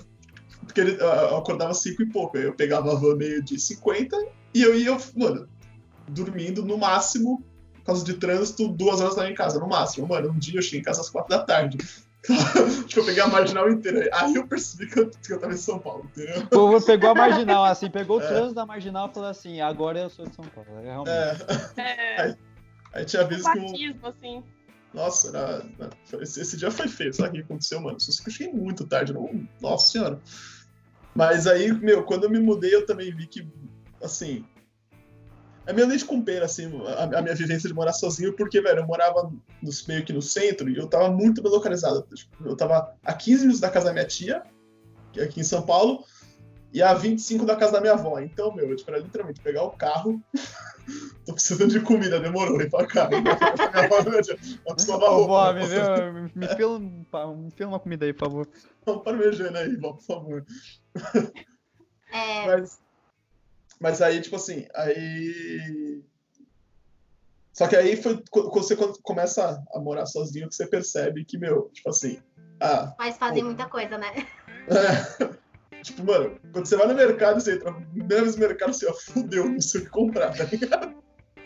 [0.75, 4.17] porque eu acordava cinco e pouco, eu pegava a van meio de 50
[4.53, 5.49] e eu ia, mano,
[6.09, 7.43] dormindo no máximo
[7.75, 10.09] por causa de trânsito, duas horas da minha casa, no máximo.
[10.09, 11.77] Mano, um dia eu cheguei em casa às quatro da tarde.
[12.89, 14.09] tipo, eu peguei a marginal inteira.
[14.13, 16.41] Aí eu percebi que eu, que eu tava em São Paulo, entendeu?
[16.41, 18.25] O povo pegou a marginal, assim, pegou é.
[18.25, 20.81] o trânsito da marginal e falou assim: agora eu sou de São Paulo.
[20.81, 21.45] É, realmente.
[21.77, 21.83] É.
[21.83, 22.23] é.
[22.23, 22.37] Aí,
[22.95, 23.85] aí, tinha vezes que.
[23.85, 24.09] Eu...
[24.09, 24.43] assim.
[24.95, 25.67] Nossa, era,
[26.23, 28.01] esse, esse, dia foi feio, sabe o que aconteceu, mano?
[28.01, 30.21] Só que eu cheguei muito tarde, não, nossa senhora.
[31.15, 33.47] Mas aí, meu, quando eu me mudei, eu também vi que,
[34.03, 34.45] assim,
[35.67, 38.81] é meio leite com pera, assim, a, a, minha vivência de morar sozinho, porque, velho,
[38.81, 42.07] eu morava no, meio que no centro e eu tava muito bem localizado.
[42.15, 44.43] Tipo, eu tava a 15 minutos da casa da minha tia,
[45.13, 46.05] que é aqui em São Paulo,
[46.75, 48.19] e a 25 da casa da minha avó.
[48.19, 50.21] Então, meu, eu tipo, era literalmente pegar o carro.
[51.25, 53.09] Tô precisando de comida, demorou, ir pra cá.
[53.09, 53.21] Minha
[53.85, 54.01] avó,
[54.67, 55.53] uma pessoa roupa.
[55.55, 58.49] me, vê- me, fila, me fila uma comida aí, por favor.
[58.89, 60.45] Um parmejana aí, vó, por favor.
[62.13, 62.79] É, Mas,
[63.81, 66.03] mas aí, tipo assim, aí.
[67.57, 71.71] Só que aí foi quando você começa a morar sozinho que você percebe que, meu,
[71.71, 72.21] tipo assim,
[72.61, 74.13] ah, mas fazem muita coisa, né?
[74.69, 75.44] é,
[75.85, 79.49] tipo, mano, quando você vai no mercado, você entra no mesmo mercado, você, ó, fudeu,
[79.49, 80.95] não sei o que comprar, tá ligado?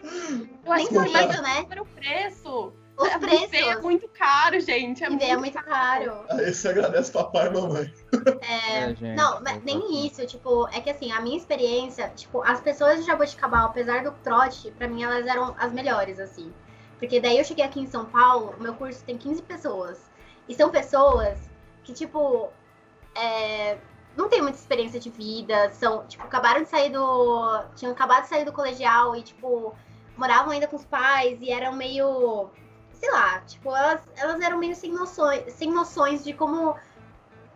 [0.03, 1.67] Eu mais isso, né?
[1.81, 2.73] o preço.
[2.97, 3.83] Os É, buffet é preços.
[3.83, 5.05] muito caro, gente.
[5.05, 6.25] É E é muito caro.
[6.31, 7.95] Aí você agradece papai e mamãe.
[8.43, 9.17] É, gente.
[9.17, 13.07] Não, mas nem isso, tipo, é que assim, a minha experiência, tipo, as pessoas de
[13.07, 16.53] Jaboticabal, apesar do trote, pra mim elas eram as melhores, assim.
[16.99, 19.99] Porque daí eu cheguei aqui em São Paulo, o meu curso tem 15 pessoas.
[20.49, 21.39] E são pessoas
[21.85, 22.49] que, tipo,
[23.15, 23.79] é,
[24.19, 27.63] não tem muita experiência de vida, são, tipo, acabaram de sair do.
[27.77, 29.73] Tinham acabado de sair do colegial e, tipo,
[30.17, 32.51] moravam ainda com os pais e eram meio.
[32.93, 36.75] Sei lá, tipo, elas, elas eram meio sem noções, sem noções de como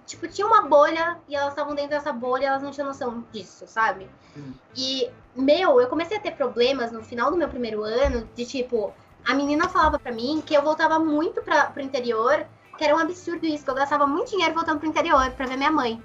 [0.06, 3.24] tipo, tinha uma bolha e elas estavam dentro dessa bolha e elas não tinham noção
[3.32, 4.08] disso, sabe?
[4.36, 4.52] Hum.
[4.76, 8.94] E, meu, eu comecei a ter problemas no final do meu primeiro ano, de tipo,
[9.24, 12.46] a menina falava pra mim que eu voltava muito pra, pro interior,
[12.78, 15.56] que era um absurdo isso, que eu gastava muito dinheiro voltando pro interior pra ver
[15.56, 16.00] minha mãe.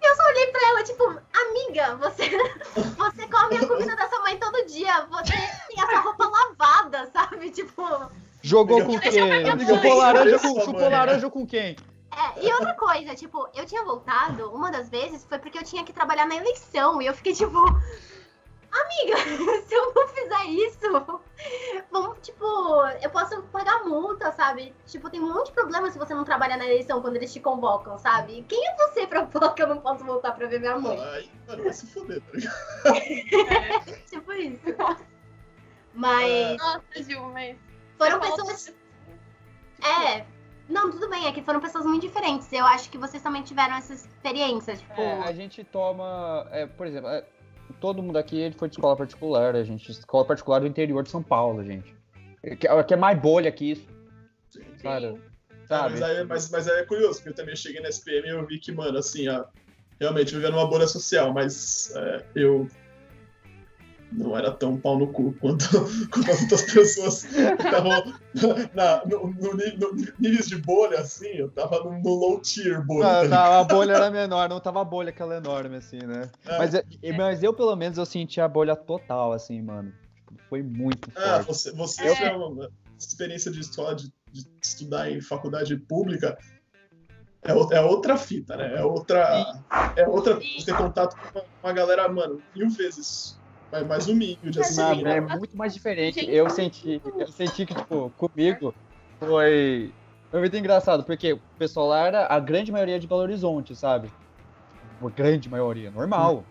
[0.00, 2.30] E eu só olhei pra ela, tipo, amiga, você,
[2.96, 5.32] você come a comida da sua mãe todo dia, você
[5.68, 7.50] tem a sua roupa lavada, sabe?
[7.50, 7.82] Tipo,
[8.42, 9.12] Jogou com quem?
[9.66, 11.76] Chupou laranja com, chupou laranja com quem?
[12.16, 15.84] É, e outra coisa, tipo, eu tinha voltado, uma das vezes foi porque eu tinha
[15.84, 17.02] que trabalhar na eleição.
[17.02, 17.60] E eu fiquei tipo,
[18.82, 19.16] amiga,
[19.66, 20.78] se eu não fizer isso,
[21.90, 22.44] vamos, tipo,
[23.02, 24.74] eu posso pagar multa, sabe?
[24.86, 27.40] Tipo, tem um monte de problema se você não trabalhar na eleição quando eles te
[27.40, 28.44] convocam, sabe?
[28.48, 30.98] Quem é você pra falar que eu não posso voltar pra ver minha mãe?
[30.98, 34.04] Aí, mano, vai se fuder, tá ligado?
[34.06, 34.76] Tipo isso.
[35.94, 37.56] Mas Nossa, Gil, mas.
[37.98, 38.74] foram pessoas.
[39.82, 40.24] É.
[40.68, 42.52] Não, tudo bem, é que foram pessoas muito diferentes.
[42.52, 45.00] Eu acho que vocês também tiveram essa experiência, tipo.
[45.00, 47.24] É, a gente toma, é, por exemplo, é,
[47.74, 51.10] todo mundo aqui ele foi de escola particular, a gente escola particular do interior de
[51.10, 51.94] São Paulo, gente.
[52.42, 53.86] Que, que é mais bolha que isso,
[54.50, 54.62] Sim.
[54.82, 55.14] cara.
[55.16, 55.94] Ah, Sabe?
[55.94, 58.46] mas, aí, mas, mas aí é curioso, porque eu também cheguei na SPM e eu
[58.46, 59.44] vi que, mano, assim, ó,
[60.00, 62.68] realmente vivendo uma bolha social, mas é, eu
[64.12, 65.64] não era tão pau no cu quanto,
[66.12, 67.90] quanto as outras pessoas que estavam
[68.74, 73.04] na- no, no, no níveis de bolha, assim, eu tava no, no low tier bolha.
[73.06, 73.30] Não, tá ligado?
[73.50, 76.30] não, a bolha era menor, não tava a bolha aquela enorme, assim, né?
[76.46, 76.58] É.
[76.58, 76.84] Mas, eu-
[77.16, 79.92] mas eu, pelo menos, eu senti a bolha total, assim, mano.
[80.28, 81.46] Tipo, Foi muito Ah, forte.
[81.46, 82.14] você, você É.
[82.14, 86.38] tinha uma experiência de escola, de, de estudar em faculdade pública,
[87.44, 88.76] é, o- é outra fita, né?
[88.76, 89.44] É outra.
[89.96, 90.38] É outra.
[90.64, 93.36] Ter contato com uma, uma galera, mano, mil vezes
[93.70, 94.80] mais, mais humilde, assim.
[94.80, 95.16] Não, né?
[95.16, 96.20] é muito mais diferente.
[96.20, 98.74] Gente, Eu senti, eu senti que, tipo, comigo
[99.18, 99.92] foi,
[100.30, 104.10] foi muito engraçado, porque o pessoal lá era a grande maioria de Belo Horizonte, sabe?
[105.02, 106.44] A grande maioria, normal.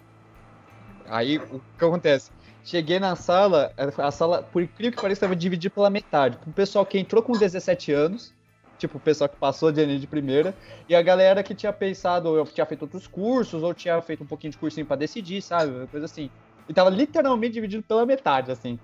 [1.07, 2.31] Aí, o que acontece?
[2.63, 6.37] Cheguei na sala, a sala, por incrível que pareça, estava dividida pela metade.
[6.47, 8.33] O pessoal que entrou com 17 anos,
[8.77, 10.55] tipo, o pessoal que passou de Enem de primeira,
[10.89, 14.27] e a galera que tinha pensado, ou tinha feito outros cursos, ou tinha feito um
[14.27, 15.71] pouquinho de cursinho pra decidir, sabe?
[15.71, 16.29] Uma Coisa assim.
[16.67, 18.79] E tava literalmente dividido pela metade, assim.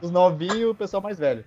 [0.00, 1.44] Os novinhos e o pessoal mais velho.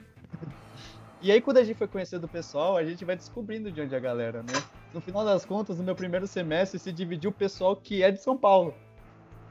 [1.22, 3.95] E aí, quando a gente foi conhecendo o pessoal, a gente vai descobrindo de onde
[3.95, 4.61] é a galera, né?
[4.93, 8.22] No final das contas, no meu primeiro semestre, se dividiu o pessoal que é de
[8.22, 8.74] São Paulo.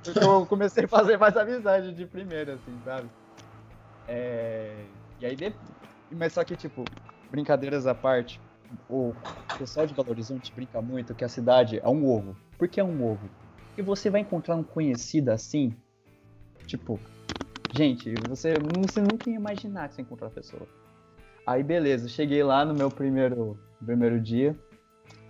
[0.05, 3.09] Porque eu comecei a fazer mais amizade de primeira, assim, sabe?
[4.07, 4.85] É...
[5.19, 5.55] E aí,
[6.11, 6.85] mas só que, tipo,
[7.31, 8.39] brincadeiras à parte,
[8.89, 9.15] o
[9.57, 12.37] pessoal de Belo Horizonte brinca muito que a cidade é um ovo.
[12.59, 13.31] Por que é um ovo?
[13.69, 15.75] Porque você vai encontrar um conhecido assim,
[16.77, 16.99] tipo,
[17.71, 20.67] gente, você, você nunca ia imaginar que você ia encontrar a pessoa.
[21.47, 24.57] Aí, beleza, cheguei lá no meu primeiro, primeiro dia,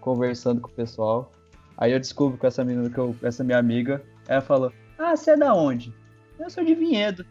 [0.01, 1.33] conversando com o pessoal.
[1.77, 5.33] Aí eu descubro com essa menina, que eu, essa minha amiga, ela falou: Ah, você
[5.33, 5.93] é da onde?
[6.39, 7.25] Eu sou de Vinhedo.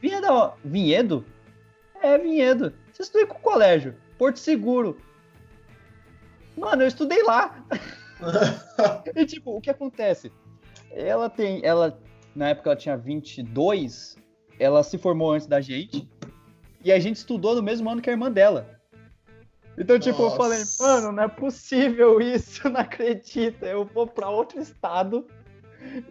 [0.00, 0.26] Vinhedo?
[0.30, 1.24] ó- Vinhedo?
[2.00, 2.72] É, Vinhedo.
[2.92, 3.94] Você estudou em qual colégio?
[4.18, 5.00] Porto Seguro.
[6.56, 7.64] Mano, eu estudei lá.
[9.14, 10.32] E tipo, o que acontece?
[10.90, 11.64] Ela tem.
[11.64, 11.98] Ela.
[12.38, 14.16] Na época ela tinha 22.
[14.60, 16.08] Ela se formou antes da gente.
[16.84, 18.78] E a gente estudou no mesmo ano que a irmã dela.
[19.76, 20.84] Então, tipo, eu falei, Nossa.
[20.84, 23.66] mano, não é possível isso, não acredita.
[23.66, 25.26] Eu vou pra outro estado,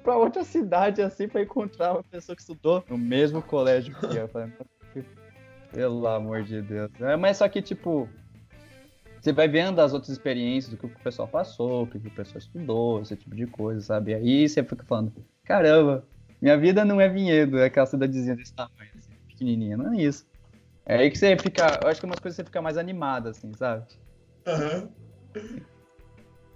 [0.04, 4.12] pra outra cidade, assim, pra encontrar uma pessoa que estudou no mesmo colégio que eu.
[4.12, 4.52] eu falei,
[5.72, 6.92] pelo amor de Deus.
[7.00, 8.10] É, mas só que, tipo,
[9.22, 12.38] você vai vendo as outras experiências do que o pessoal passou, o que o pessoal
[12.38, 14.14] estudou, esse tipo de coisa, sabe?
[14.14, 15.14] Aí você fica falando,
[15.46, 16.06] caramba,
[16.42, 20.26] minha vida não é vinhedo, é aquela cidadezinha desse tamanho, assim, pequenininha, não é isso.
[20.86, 23.54] É aí que você fica, eu acho que umas coisas você fica mais animado, assim,
[23.56, 23.86] sabe?
[24.46, 24.90] Aham.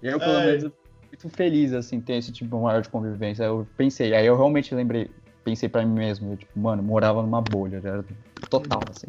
[0.01, 0.45] Eu, pelo É.
[0.45, 3.43] menos, muito feliz, assim, ter esse tipo maior de convivência.
[3.43, 5.13] Eu pensei, aí eu realmente lembrei,
[5.43, 8.03] pensei pra mim mesmo, eu, tipo, mano, morava numa bolha, era
[8.49, 9.07] total, assim.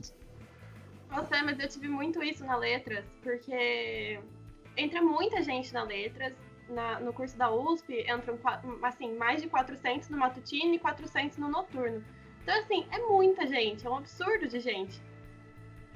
[1.08, 4.18] Nossa, mas eu tive muito isso na Letras, porque
[4.76, 6.32] entra muita gente na Letras.
[6.72, 8.38] Na- no curso da USP entram
[8.82, 12.02] assim, mais de 400 no matutino e 400 no noturno.
[12.42, 15.00] Então, assim, é muita gente, é um absurdo de gente.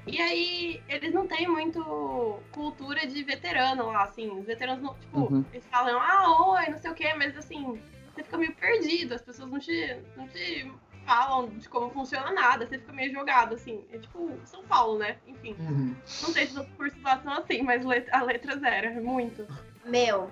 [0.05, 4.29] E aí, eles não têm muito cultura de veterano lá, assim.
[4.39, 5.43] Os veteranos, não, tipo, Uhum.
[5.51, 7.81] eles falam, ah, oi, não sei o quê, mas assim,
[8.13, 10.71] você fica meio perdido, as pessoas não te, não te
[11.05, 13.83] falam de como funciona nada, você fica meio jogado, assim.
[13.91, 15.17] É tipo São Paulo, né?
[15.27, 15.55] Enfim.
[15.59, 15.93] Uhum.
[16.21, 19.45] Não sei se os outros cursos lá são assim, mas a letra zero, é muito.
[19.83, 20.31] Meu,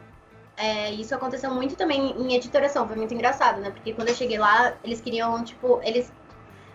[0.57, 3.71] é, isso aconteceu muito também em editoração, foi muito engraçado, né?
[3.71, 6.11] Porque quando eu cheguei lá, eles queriam, tipo, eles.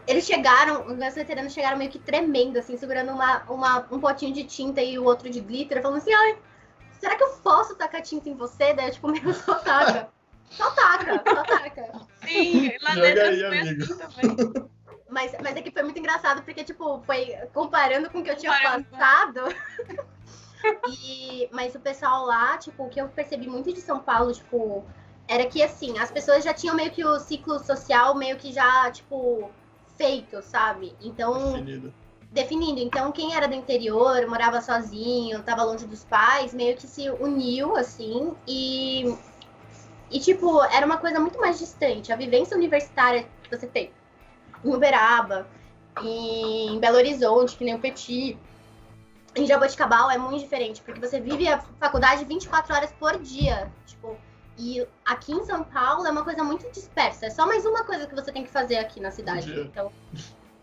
[0.07, 4.33] Eles chegaram, os meus veteranos chegaram meio que tremendo, assim, segurando uma, uma, um potinho
[4.33, 6.37] de tinta e o outro de glitter, falando assim, ai,
[6.99, 8.75] será que eu posso tacar tinta em você?
[8.75, 10.09] Daí eu, tipo, meu, só taca.
[10.51, 11.93] Só taca, só taca.
[12.27, 14.71] Sim, lá dentro aí, também.
[15.09, 18.37] Mas, mas é que foi muito engraçado, porque, tipo, foi comparando com o que eu
[18.37, 18.85] tinha Comparando.
[18.87, 19.41] passado.
[20.89, 24.85] e, mas o pessoal lá, tipo, o que eu percebi muito de São Paulo, tipo,
[25.29, 28.91] era que, assim, as pessoas já tinham meio que o ciclo social meio que já,
[28.91, 29.51] tipo,
[29.97, 30.95] feito, sabe?
[31.01, 31.95] Então, Definido.
[32.33, 32.81] definindo.
[32.81, 37.77] Então, quem era do interior, morava sozinho, tava longe dos pais, meio que se uniu,
[37.77, 39.15] assim, e.
[40.11, 42.13] E, tipo, era uma coisa muito mais distante.
[42.13, 43.93] A vivência universitária que você tem
[44.65, 45.47] em Uberaba,
[46.03, 48.37] em Belo Horizonte, que nem o Petit,
[49.35, 53.71] em Jaboticabal é muito diferente, porque você vive a faculdade 24 horas por dia.
[53.87, 54.17] Tipo,
[54.59, 57.27] e aqui em São Paulo é uma coisa muito dispersa.
[57.27, 59.51] É só mais uma coisa que você tem que fazer aqui na cidade.
[59.61, 59.93] Então,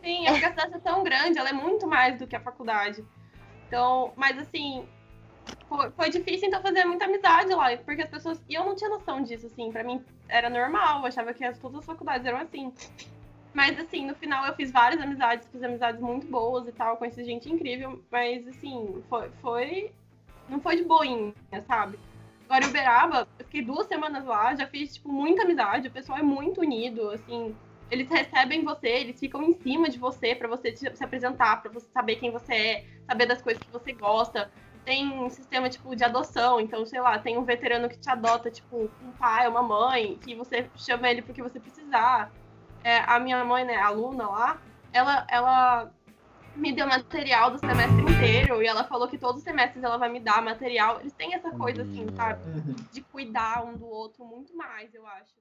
[0.04, 2.40] Sim, é porque a cidade é tão grande, ela é muito mais do que a
[2.40, 3.04] faculdade.
[3.68, 4.88] Então, mas assim,
[5.68, 8.42] foi, foi difícil então fazer muita amizade lá, porque as pessoas.
[8.50, 11.58] E eu não tinha noção disso, assim, pra mim era normal, eu achava que as,
[11.58, 12.74] todas as faculdades eram assim.
[13.58, 17.24] Mas assim, no final eu fiz várias amizades, fiz amizades muito boas e tal, conheci
[17.24, 19.32] gente incrível, mas assim, foi.
[19.42, 19.92] foi
[20.48, 21.34] não foi de boinha,
[21.66, 21.98] sabe?
[22.46, 26.20] Agora em Uberaba, eu fiquei duas semanas lá, já fiz, tipo, muita amizade, o pessoal
[26.20, 27.56] é muito unido, assim,
[27.90, 31.88] eles recebem você, eles ficam em cima de você pra você se apresentar, pra você
[31.92, 34.52] saber quem você é, saber das coisas que você gosta.
[34.86, 38.52] Tem um sistema, tipo, de adoção, então, sei lá, tem um veterano que te adota,
[38.52, 42.32] tipo, um pai, uma mãe, que você chama ele porque você precisar.
[42.88, 44.62] É, a minha mãe, né, aluna lá,
[44.94, 45.92] ela, ela
[46.56, 50.08] me deu material do semestre inteiro e ela falou que todos os semestres ela vai
[50.08, 51.02] me dar material.
[51.02, 52.42] Eles têm essa coisa, assim, sabe?
[52.50, 52.76] Uhum.
[52.90, 55.36] De cuidar um do outro muito mais, eu acho.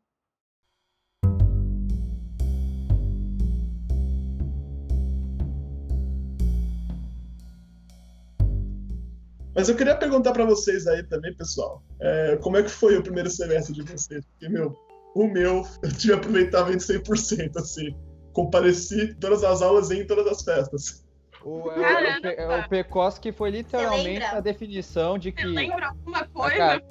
[9.55, 13.03] Mas eu queria perguntar pra vocês aí também, pessoal, é, como é que foi o
[13.05, 14.25] primeiro semestre de vocês?
[14.27, 14.77] Porque, meu,
[15.17, 17.97] o meu, eu tive aproveitamento 100%, assim.
[18.35, 21.03] Compareci em todas as aulas e em todas as festas.
[21.43, 26.27] O, é, o, é, o Pekoski foi literalmente a definição de Você que lembra alguma
[26.27, 26.83] coisa?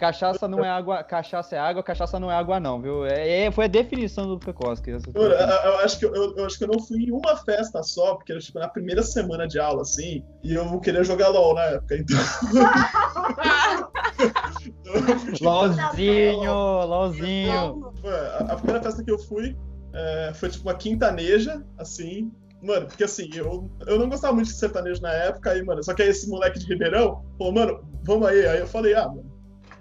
[0.00, 3.04] Cachaça não é água, cachaça é água, cachaça não é água não, viu?
[3.06, 4.90] É, é- foi a definição do Pekoski.
[4.90, 5.10] coisa.
[5.14, 8.14] eu, eu acho que eu, eu acho que eu não fui em uma festa só,
[8.16, 11.64] porque era tipo na primeira semana de aula, assim, e eu queria jogar LOL na
[11.64, 12.18] época, então.
[15.40, 17.92] LOLzinho, LOLzinho.
[18.02, 19.56] Mano, a, primeira festa que eu fui
[19.92, 22.32] é, foi tipo uma quintaneja, assim.
[22.62, 25.94] Mano, porque assim, eu, eu não gostava muito de sertanejo na época, aí, mano, só
[25.94, 28.46] que aí esse moleque de Ribeirão falou, mano, vamos aí.
[28.46, 29.30] Aí eu falei, ah, mano,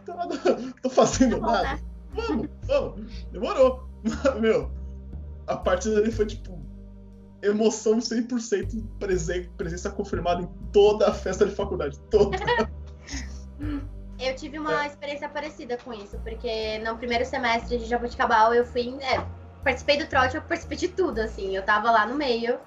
[0.08, 1.64] não tô, nada, tô fazendo tá bom, nada.
[1.64, 1.80] né?
[2.14, 3.26] Vamos, vamos.
[3.32, 3.88] Demorou.
[4.40, 4.72] Meu,
[5.48, 6.60] a partir dali foi tipo
[7.42, 12.00] emoção 100% presen presença confirmada em toda a festa de faculdade.
[12.10, 12.38] Toda.
[14.20, 18.98] Eu tive uma experiência parecida com isso, porque no primeiro semestre de Jaboticabal eu fui.
[19.02, 19.24] É,
[19.64, 21.56] participei do trote, eu participei de tudo, assim.
[21.56, 22.60] Eu tava lá no meio.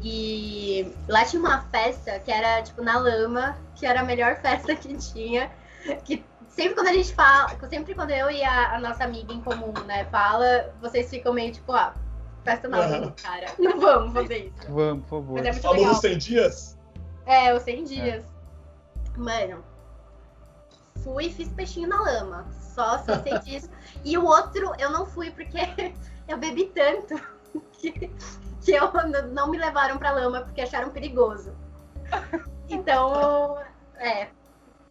[0.00, 4.74] E lá tinha uma festa que era, tipo, na lama, que era a melhor festa
[4.76, 5.50] que tinha.
[6.04, 9.40] Que sempre quando a gente fala, sempre quando eu e a, a nossa amiga em
[9.40, 11.94] comum, né, fala, vocês ficam meio tipo, ah,
[12.44, 13.14] festa na lama, Aham.
[13.22, 13.46] cara.
[13.58, 14.72] Não vamos fazer isso.
[14.72, 15.34] Vamos, por favor.
[15.34, 15.92] Mas é muito Falou legal.
[15.92, 16.78] dos 100 dias?
[17.26, 18.24] É, os 100 dias.
[19.16, 19.62] Mano,
[21.02, 22.46] fui e fiz peixinho na lama.
[22.74, 23.68] Só, só sei disso.
[24.04, 25.58] E o outro eu não fui porque
[26.28, 27.14] eu bebi tanto
[27.72, 28.10] que,
[28.60, 28.90] que eu,
[29.32, 31.52] não me levaram pra lama porque acharam perigoso.
[32.68, 33.58] Então,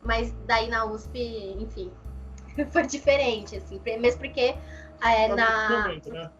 [0.04, 1.92] mas daí na USP, enfim,
[2.72, 4.56] foi diferente, assim, mesmo porque
[5.02, 5.84] é, na.
[5.84, 6.32] Momento, né?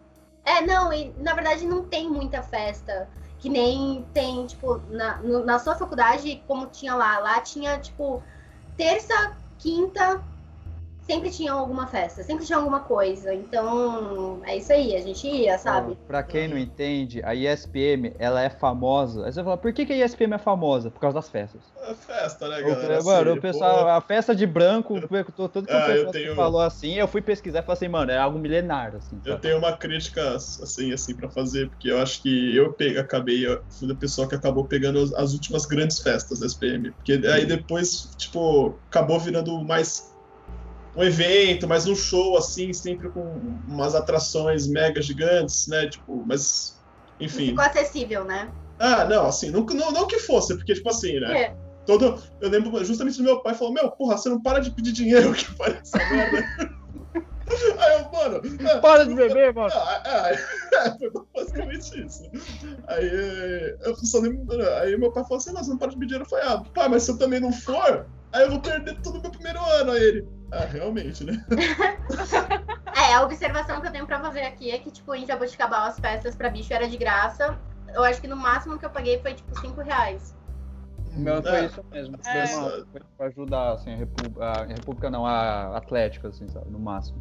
[0.44, 3.08] É, não, e na verdade não tem muita festa.
[3.38, 7.18] Que nem tem, tipo, na, no- na sua faculdade, como tinha lá.
[7.18, 8.22] Lá tinha, tipo,
[8.76, 10.20] terça, quinta,
[11.02, 13.34] sempre tinha alguma festa, sempre tinha alguma coisa.
[13.34, 15.98] Então, é isso aí, a gente ia, sabe?
[16.06, 19.24] Pra quem não entende, a ISPM, ela é famosa.
[19.26, 20.90] Aí você fala, por que, que a ISPM é famosa?
[20.90, 21.64] Por causa das festas.
[21.84, 23.02] É festa, né, O- galera?
[23.02, 25.00] mano, Assim, o pessoal, pô, a festa de branco,
[25.34, 27.74] todo, todo que o Ah, eu pessoal tenho- falou assim, eu fui pesquisar e falei
[27.74, 29.20] assim, mano, é algo milenar, assim.
[29.24, 33.46] Eu tenho uma crítica assim, assim para fazer, porque eu acho que eu pe- acabei,
[33.46, 37.20] eu fui da pessoa que acabou pegando as, as últimas grandes festas da SPM, porque
[37.26, 37.88] aí depois,
[38.18, 40.11] tipo, acabou virando mais
[40.94, 43.22] um evento, mais um show assim, sempre com
[43.66, 45.88] umas atrações mega gigantes, né?
[45.88, 46.80] Tipo, mas
[47.18, 47.48] enfim.
[47.48, 48.50] Ficou acessível, né?
[48.78, 51.42] Ah, não, assim, não, não, não que fosse, porque tipo assim, né?
[51.42, 51.56] É.
[51.86, 54.92] Todo, eu lembro justamente do meu pai falou: Meu, porra, você não para de pedir
[54.92, 56.44] dinheiro que parece merda.
[57.78, 59.72] Aí eu, mano, é, Para de beber, mano.
[59.74, 62.22] ah, ah, foi basicamente isso.
[62.88, 63.10] Aí
[63.84, 64.62] eu só lembro.
[64.78, 66.24] Aí meu pai falou assim: Não, você não para de pedir dinheiro.
[66.24, 69.18] Eu falei: Ah, pai, mas se eu também não for, aí eu vou perder todo
[69.18, 69.92] o meu primeiro ano.
[69.92, 71.44] Aí ele: Ah, realmente, né?
[72.94, 75.98] É, a observação que eu tenho pra fazer aqui é que, tipo, em Jaboticabal as
[75.98, 77.58] festas pra bicho era de graça.
[77.94, 80.34] Eu acho que no máximo que eu paguei foi, tipo, 5 reais.
[81.16, 82.16] O meu foi É, isso mesmo.
[82.24, 82.46] É.
[82.46, 87.20] Foi pra ajudar, assim, a República, a República não, a Atlética, assim, sabe, no máximo.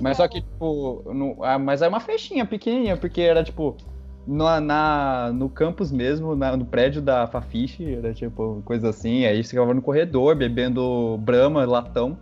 [0.00, 3.76] Mas só que, tipo, no, ah, mas é uma festinha pequenininha, porque era, tipo,
[4.26, 9.42] na, na- no campus mesmo, na- no prédio da Fafiche, era, tipo, coisa assim, aí
[9.42, 12.16] você ficava no corredor, bebendo brama, latão,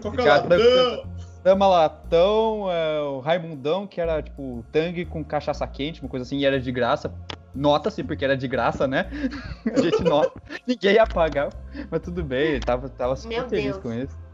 [0.00, 1.04] Qual que é o Cada- ladrão?
[1.42, 6.38] brama, latão, é, o Raimundão, que era, tipo, tangue com cachaça quente, uma coisa assim,
[6.38, 7.12] e era de graça,
[7.54, 9.06] nota-se, porque era de graça, né?
[9.74, 10.32] A gente nota,
[10.66, 11.48] ninguém ia pagar,
[11.90, 13.82] mas tudo bem, ele tava, tava super Meu feliz Deus.
[13.82, 14.27] com isso.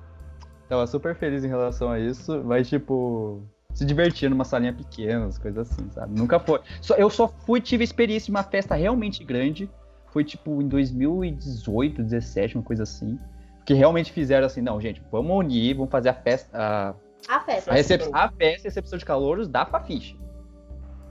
[0.69, 3.43] Tava super feliz em relação a isso, mas tipo,
[3.75, 6.19] se divertia numa salinha pequena, as coisas assim, sabe?
[6.19, 6.61] Nunca foi.
[6.81, 9.69] Só, eu só fui, tive experiência de uma festa realmente grande.
[10.13, 13.19] Foi tipo em 2018, 17, uma coisa assim.
[13.67, 16.57] Que realmente fizeram assim, não, gente, vamos unir, vamos fazer a festa.
[16.57, 16.95] A,
[17.29, 17.71] A festa.
[17.71, 20.17] a, recep a festa recepção de calouros da Fafiche.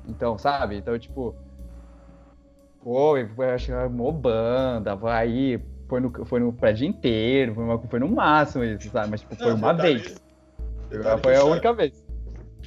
[0.08, 0.78] Então, sabe?
[0.78, 1.36] Então, tipo.
[2.82, 5.58] Pô, eu acho que armou banda, vai aí,
[5.88, 9.10] foi no, foi no prédio inteiro, foi, uma- foi no máximo isso, sabe?
[9.10, 10.22] Mas, tipo, foi Não, uma detalhe- vez.
[10.90, 12.04] detalhe Foi a eu única vez.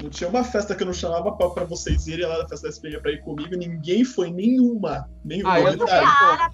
[0.03, 2.67] Não tinha uma festa que eu não chamava pra, pra vocês irem lá na festa
[2.67, 5.09] da SPM pra ir comigo, ninguém foi nenhuma.
[5.25, 5.55] Nenhuma.
[5.55, 5.87] Ah, eu não.
[5.87, 6.51] Cara.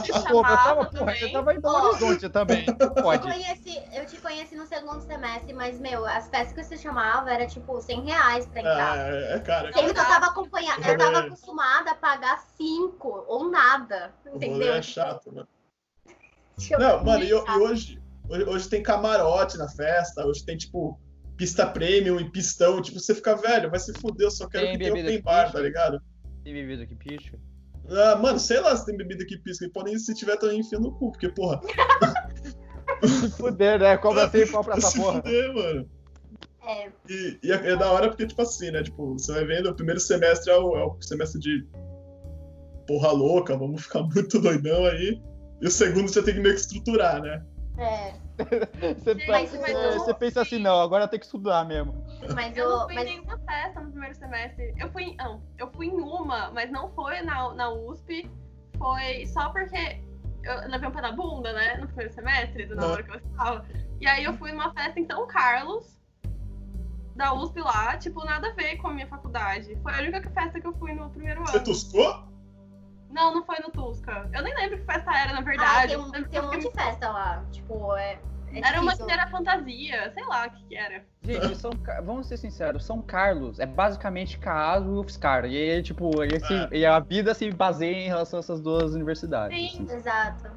[0.00, 1.88] Te Pô, eu tava, porra, eu tava Belo Ó.
[1.90, 2.64] Horizonte também.
[2.66, 3.22] Eu, Pode.
[3.30, 7.46] conheci, eu te conheci no segundo semestre, mas, meu, as festas que você chamava era,
[7.46, 8.96] tipo, 100 reais pra entrar.
[9.12, 9.70] É, é, cara.
[9.74, 14.10] Sendo que eu tava acompanhada, eu tava acostumada a pagar 5 ou nada.
[14.32, 14.72] Entendeu?
[14.72, 15.46] é chato, mano.
[16.78, 20.98] Não, mano, e, e hoje, hoje, hoje tem camarote na festa, hoje tem, tipo,
[21.36, 22.80] pista premium e pistão.
[22.80, 25.22] Tipo, você fica velho, vai se fuder, eu só quero Tem que tenha bebida open
[25.22, 25.58] bar, pisca?
[25.58, 26.02] tá ligado?
[26.42, 27.38] Tem bebida que picha?
[27.88, 29.64] Ah, mano, sei lá se tem bebida que pisca.
[29.64, 31.60] E podem, se tiver, também enfia no cu, porque, porra,
[33.04, 33.96] Se fuder, né?
[33.98, 35.22] Cobra 100 pau pra essa se porra.
[35.22, 35.90] fuder, mano.
[36.66, 36.88] É.
[37.08, 38.82] E, e é, é da hora porque, tipo assim, né?
[38.82, 41.66] Tipo, você vai vendo, o primeiro semestre é o, é o semestre de
[42.86, 45.20] porra louca, vamos ficar muito doidão aí.
[45.60, 47.44] E o segundo você tem que meio que estruturar, né?
[47.78, 48.14] É,
[48.94, 51.94] Você, Mas- você- mas eu- você pensa assim, não, agora tem que estudar mesmo.
[52.34, 52.84] mas Eu não eu.
[52.84, 54.74] fui em Mas, nenhuma festa no primeiro semestre.
[54.78, 55.16] Eu fui em.
[55.16, 58.30] Não, eu fui em uma, mas não foi na, na USP.
[58.78, 60.00] Foi só porque
[60.44, 61.76] eu levei um pé na bunda, né?
[61.78, 62.86] No primeiro semestre, na Ah.
[62.88, 63.64] hora que eu estava.
[64.00, 65.98] E aí eu fui numa festa em São Carlos,
[67.14, 69.74] da USP lá, tipo, nada a ver com a minha faculdade.
[69.82, 71.64] Foi a única festa que eu fui no primeiro Você ano.
[71.64, 72.24] toscou?
[73.16, 74.28] Não, não foi no Tusca.
[74.30, 75.88] Eu nem lembro que festa era, na ah, verdade.
[75.88, 77.42] tem, um, tem um monte de festa lá.
[77.50, 78.18] Tipo, é.
[78.52, 79.06] é Era uma difícil.
[79.06, 81.02] que era fantasia, sei lá o que, que era.
[81.22, 81.70] Gente, São,
[82.04, 85.46] vamos ser sinceros, São Carlos é basicamente Caso e UFSCar.
[85.46, 86.68] E aí, tipo, esse, É.
[86.72, 89.58] e a vida se baseia em relação a essas duas universidades.
[89.58, 89.84] Sim.
[89.84, 89.96] assim.
[89.96, 90.50] Exato.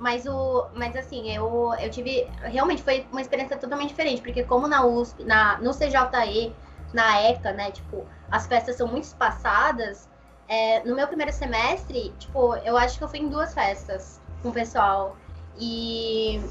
[0.00, 0.66] Mas o.
[0.74, 2.26] Mas assim, eu, eu tive.
[2.42, 6.52] Realmente foi uma experiência totalmente diferente, porque como na USP, na, no CJE,
[6.92, 10.09] na ECA, né, tipo, as festas são muito espaçadas.
[10.50, 14.48] É, no meu primeiro semestre, tipo, eu acho que eu fui em duas festas com
[14.48, 15.16] o pessoal.
[15.56, 16.42] E.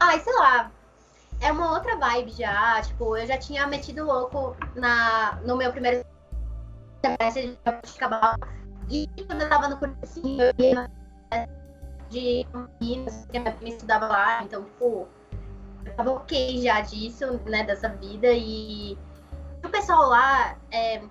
[0.00, 0.72] Ai, sei lá.
[1.40, 2.82] É uma outra vibe já.
[2.82, 6.04] Tipo, eu já tinha metido louco na, no meu primeiro
[7.00, 8.36] semestre de acabar.
[8.90, 10.90] E quando eu tava no cursinho, eu ia
[12.10, 12.46] de
[12.80, 15.08] Minas, que a minha prima estudava lá, então, tipo,
[15.84, 18.96] eu tava ok já disso, né, dessa vida, e
[19.64, 21.02] o pessoal lá, é...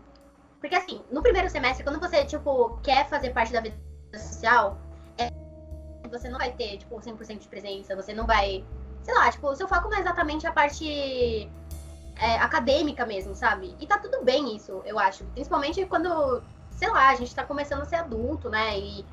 [0.64, 3.76] porque assim, no primeiro semestre, quando você, tipo, quer fazer parte da vida
[4.14, 4.78] social,
[5.18, 5.30] é...
[6.10, 8.64] você não vai ter, tipo, 100% de presença, você não vai.
[9.04, 11.52] Sei lá, tipo, o seu foco não é exatamente a parte
[12.16, 13.76] é, acadêmica mesmo, sabe?
[13.78, 15.26] E tá tudo bem isso, eu acho.
[15.34, 16.42] Principalmente quando,
[16.72, 18.80] sei lá, a gente tá começando a ser adulto, né?
[18.80, 19.06] E,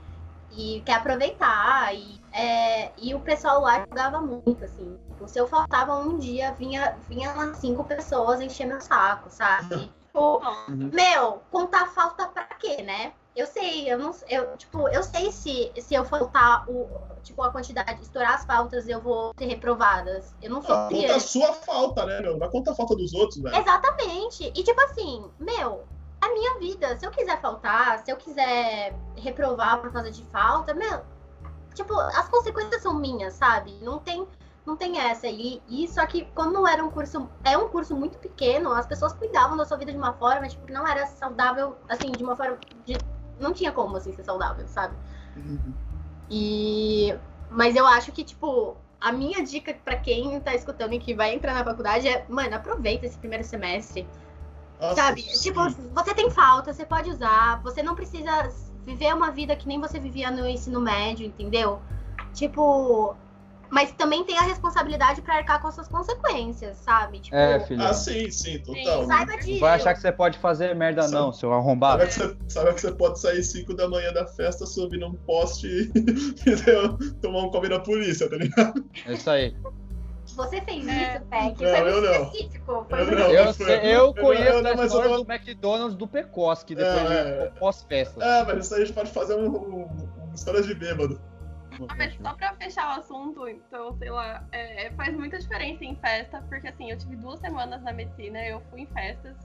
[0.53, 1.93] e quer aproveitar.
[1.93, 4.97] E, é, e o pessoal lá jogava muito, assim.
[5.09, 9.91] Tipo, se eu faltava um dia, vinha, vinha umas cinco pessoas encher meu saco, sabe?
[10.11, 10.91] Tipo, Uhum.
[10.93, 13.13] meu, contar falta pra quê, né?
[13.37, 16.91] Eu sei, eu não eu, tipo, eu sei se, se eu faltar o,
[17.23, 20.21] tipo, a quantidade, estourar as faltas, eu vou ser reprovada.
[20.43, 21.21] Eu não sou Ah, conta a criança.
[21.29, 22.33] sua falta, né, meu?
[22.33, 23.57] Não vai contar a falta dos outros, velho.
[23.57, 24.49] Exatamente.
[24.49, 25.85] E tipo assim, meu,
[26.21, 30.75] a minha vida, se eu quiser faltar, se eu quiser reprovar por causa de falta,
[30.75, 31.01] meu,
[31.73, 33.79] tipo, as consequências são minhas, sabe?
[33.81, 34.27] Não tem
[34.67, 38.19] não tem essa e, e só que como era um curso é um curso muito
[38.19, 41.77] pequeno as pessoas cuidavam da sua vida de uma forma tipo que não era saudável
[41.89, 43.01] assim de uma forma de,
[43.39, 44.95] não tinha como assim ser saudável sabe
[45.37, 45.73] Uhum.
[46.29, 47.15] e
[47.49, 51.35] mas eu acho que tipo a minha dica pra quem tá escutando e que vai
[51.35, 54.07] entrar na faculdade é mano aproveita esse primeiro semestre
[54.81, 55.23] Nossa, Sabe?
[55.23, 55.51] sim.
[55.51, 55.61] Tipo,
[55.95, 58.51] você tem falta, você pode usar, você não precisa
[58.85, 61.81] viver uma vida que nem você vivia no ensino médio, entendeu?
[62.35, 63.15] Tipo,
[63.71, 67.21] mas também tem a responsabilidade pra arcar com as suas consequências, sabe?
[67.21, 67.83] Tipo, É, filho.
[67.83, 69.07] Ah, sim, sim, total.
[69.07, 69.61] saiba disso.
[69.61, 72.03] Vai achar que você pode fazer merda, Sabe- não, seu arrombado.
[72.11, 75.15] Sabe que, você, sabe que você pode sair 5 da manhã da festa, subir num
[75.15, 75.91] poste e,
[77.23, 78.85] tomar um come na polícia, tá ligado?
[79.07, 79.57] É isso aí.
[80.37, 81.17] Você fez É.
[81.17, 81.63] isso, Peck.
[81.63, 82.23] Não, foi eu não.
[82.25, 82.87] específico.
[82.89, 83.31] Foi Eu muito não.
[83.31, 87.53] Eu, sei- conheço eu- a não, história do McDonald's do Pecos, que depois É, é.
[87.59, 88.25] pós-festa.
[88.25, 91.21] É, mas isso aí a gente pode fazer um, um, um história de bêbado.
[91.89, 95.97] Ah, mas só pra fechar o assunto, então, sei lá, é, faz muita diferença em
[95.97, 99.37] festa, porque assim, eu tive duas semanas na medicina, eu fui em festas.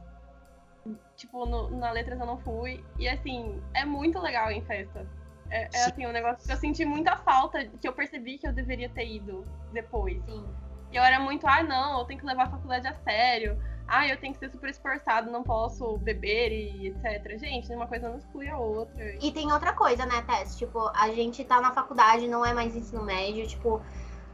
[1.16, 2.84] Tipo, no- na letras eu não fui.
[3.00, 5.06] E assim, é muito legal em festa.
[5.50, 5.92] É, é, Sim.
[5.92, 9.08] assim, um negócio que eu senti muita falta, que eu percebi que eu deveria ter
[9.08, 10.24] ido depois.
[10.26, 10.46] Sim.
[10.92, 13.60] E eu era muito, ah, não, eu tenho que levar a faculdade a sério.
[13.88, 17.38] Ah, eu tenho que ser super esforçado, não posso beber e etc.
[17.38, 19.16] Gente, uma coisa não exclui a outra.
[19.22, 20.58] E tem outra coisa, né, Tess?
[20.58, 23.82] Tipo, a gente tá na faculdade, não é mais ensino médio, tipo,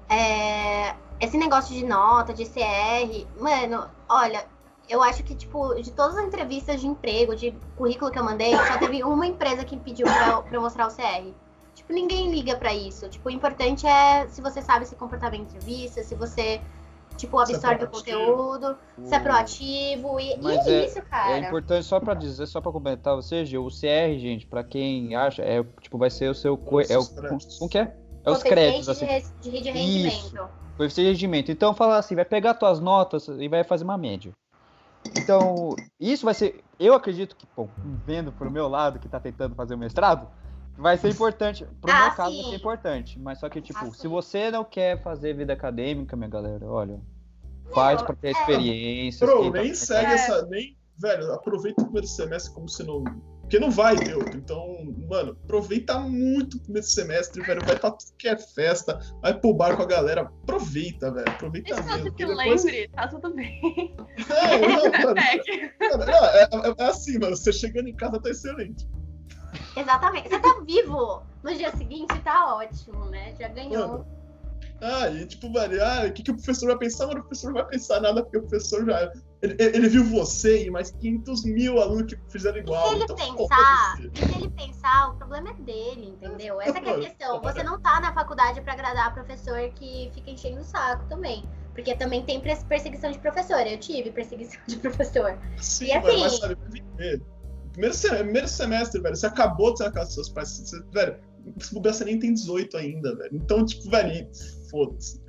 [0.09, 4.45] é, esse negócio de nota, de CR, mano, olha,
[4.89, 8.55] eu acho que, tipo, de todas as entrevistas de emprego, de currículo que eu mandei,
[8.55, 11.31] só teve uma empresa que pediu pra pra eu mostrar o CR.
[11.73, 13.07] Tipo, ninguém liga pra isso.
[13.07, 16.59] Tipo, o importante é se você sabe se comportar bem em entrevista, se você,
[17.17, 21.31] tipo, é absorve o conteúdo, se é proativo, e, e Mas é, é- isso, cara.
[21.33, 25.15] É importante só pra dizer, só pra comentar você, Gil, o CR, gente, pra quem
[25.15, 27.05] acha, é tipo vai ser o seu co- é o
[27.57, 27.95] como que é?
[28.23, 29.07] É os créditos assim,
[29.41, 30.49] de, de, rendimento.
[30.77, 31.51] coeficiente de rendimento.
[31.51, 34.31] Então fala assim, vai pegar tuas notas e vai fazer uma média.
[35.15, 37.67] Então, isso vai ser, eu acredito que, bom,
[38.05, 40.27] vendo pro meu lado que tá tentando fazer o mestrado,
[40.81, 41.65] vai ser importante.
[41.79, 42.49] Pro Ah, meu caso vai sim.
[42.49, 46.29] ser importante, mas só que tipo, Ah, se você não quer fazer vida acadêmica, minha
[46.29, 46.99] galera, olha,
[47.73, 48.31] faz pra ter é.
[48.31, 49.25] experiência.
[49.25, 50.15] Bro, tá- nem segue É.
[50.15, 50.45] essa.
[50.47, 53.03] Nem, velho, aproveita o primeiro semestre como se não.
[53.41, 54.37] Porque não vai ter outro.
[54.37, 54.65] Então,
[55.09, 57.59] mano, aproveita muito o primeiro semestre, velho.
[57.65, 60.21] Vai pra tudo que é festa, vai pro bar com a galera.
[60.21, 61.27] Aproveita, velho.
[61.29, 61.91] Aproveita que mesmo.
[62.03, 63.59] se depois- lembre, tá tudo bem.
[64.29, 65.15] É, não, mano.
[65.79, 67.35] Cara, não, é, é- é assim, mano.
[67.35, 68.87] Você chegando em casa tá excelente.
[69.75, 70.29] Exatamente.
[70.29, 73.33] Você tá vivo no dia seguinte, tá ótimo, né?
[73.39, 73.87] Já ganhou.
[73.87, 74.05] Mano,
[74.83, 77.05] Ah, e tipo, velho, ah, o que, que o professor vai pensar?
[77.05, 79.11] Mano, o professor não vai pensar nada, porque o professor já.
[79.41, 82.89] Ele, ele- viu você e mais 500 mil alunos que fizeram igual.
[82.89, 86.59] se ele então, pensar, e se ele pensar, o problema é dele, entendeu?
[86.61, 87.41] Essa que é a questão.
[87.41, 91.43] Você não tá na faculdade pra agradar professor que fica enchendo o saco também.
[91.73, 93.65] Porque também tem pers- perseguição de professor.
[93.65, 95.37] Eu tive perseguição de professor.
[95.57, 96.57] Sim, E velho, mas assim- sabe.
[97.71, 100.49] Primeiro, primeiro semestre, velho, você acabou de ser na casa dos seus pais.
[100.49, 101.17] Você, velho,
[101.59, 103.31] se bobear, você nem tem 18 ainda, velho.
[103.33, 104.27] Então, tipo, velho,
[104.69, 105.21] foda-se.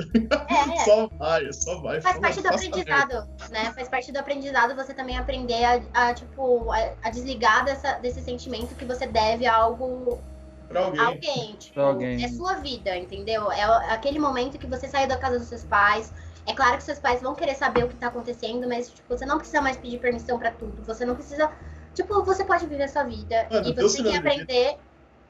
[0.49, 2.01] É, Só vai, só vai.
[2.01, 3.73] Faz foda- parte do aprendizado, né?
[3.75, 8.21] Faz parte do aprendizado você também aprender a, a, tipo, a, a desligar dessa, desse
[8.23, 10.21] sentimento que você deve algo
[10.69, 11.01] Pra alguém.
[11.01, 12.25] alguém, tipo, Pra alguém.
[12.25, 13.51] é sua vida, entendeu?
[13.53, 13.63] É
[13.93, 16.13] aquele momento que você saiu da casa dos seus pais.
[16.47, 19.25] É claro que seus pais vão querer saber o que tá acontecendo, mas tipo, você
[19.25, 20.83] não precisa mais pedir permissão pra tudo.
[20.85, 21.49] Você não precisa,
[21.95, 24.79] tipo, você pode viver a sua vida Mano, e você tem que aprender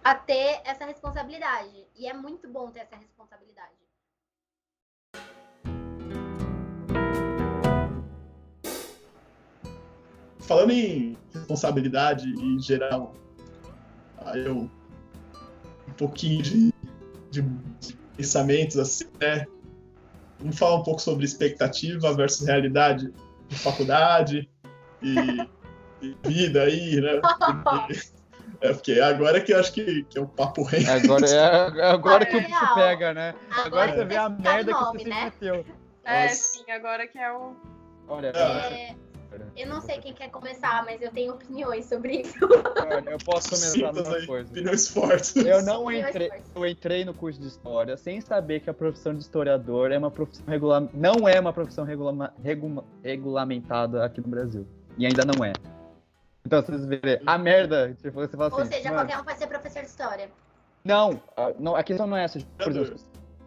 [0.05, 1.87] a ter essa responsabilidade.
[1.97, 3.71] E é muito bom ter essa responsabilidade.
[10.41, 13.15] Falando em responsabilidade e geral,
[14.19, 14.69] aí eu
[15.89, 16.73] um pouquinho de,
[17.31, 19.47] de- de pensamentos assim, né?
[20.39, 23.13] Vamos falar um pouco sobre expectativa versus realidade
[23.49, 24.51] de faculdade
[25.01, 25.49] e
[26.25, 27.21] vida aí, né?
[27.21, 28.01] Porque
[28.61, 30.85] É porque agora que eu acho que, que é o papo rei.
[30.87, 33.35] Agora, é, agora que o É bicho pega, né?
[33.51, 35.25] Agora, Agora você vê a que merda que nome, você se né?
[35.25, 35.67] meteu.
[36.05, 36.35] É, Nossa.
[36.37, 37.57] sim, agora que é o.
[38.07, 38.95] Olha, É,
[39.57, 42.35] eu não sei quem quer começar, mas eu tenho opiniões sobre isso.
[42.45, 44.51] olha, eu posso começar Sintas numa aí, coisa.
[44.51, 45.35] opiniões fortes.
[45.37, 49.23] Eu não entrei, eu entrei no curso de história sem saber que a profissão de
[49.23, 54.65] historiador é uma profissão regula, não é uma profissão regula, regula- regulamentada aqui no Brasil.
[54.97, 55.53] E ainda não é.
[56.45, 58.61] Então vocês verem, a merda, tipo, você fala assim.
[58.61, 60.31] Ou seja, "Mano, qualquer um pode ser professor de história.
[60.85, 62.41] Não, a, não, a questão não é essa.
[62.59, 62.97] Por exemplo,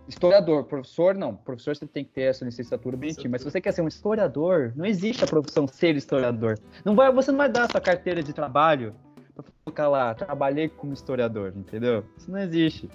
[0.07, 1.35] historiador, professor, não.
[1.35, 3.29] Professor você tem que ter essa licenciatura bonitinha.
[3.29, 6.57] Mas se você quer ser um historiador, não existe a profissão ser historiador.
[6.85, 8.95] Não vai, você não vai dar a sua carteira de trabalho
[9.35, 12.05] pra colocar lá, trabalhei como historiador, entendeu?
[12.17, 12.89] Isso não existe.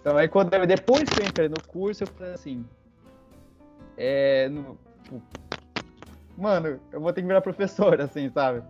[0.00, 2.64] Então aí quando eu- depois que eu entrei no curso, eu falei assim.
[3.96, 4.48] É.
[4.48, 5.20] no- tipo,
[6.36, 8.62] mano, eu vou ter que virar professor, assim, sabe?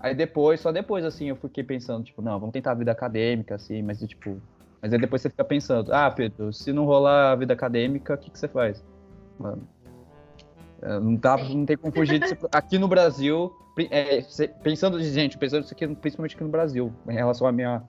[0.00, 3.56] Aí depois, só depois, assim, eu fiquei pensando, tipo, não, vamos tentar a vida acadêmica,
[3.56, 4.40] assim, mas, tipo...
[4.80, 8.18] Mas aí depois você fica pensando, ah, Pedro, se não rolar a vida acadêmica, o
[8.18, 8.84] que, que você faz?
[9.36, 9.66] Mano,
[10.80, 11.58] é, não, Sim.
[11.58, 12.36] não tem como fugir disso.
[12.52, 13.52] Aqui no Brasil,
[13.90, 14.22] é,
[14.62, 17.82] pensando, gente, pensando isso aqui, principalmente aqui no Brasil, em relação à minha...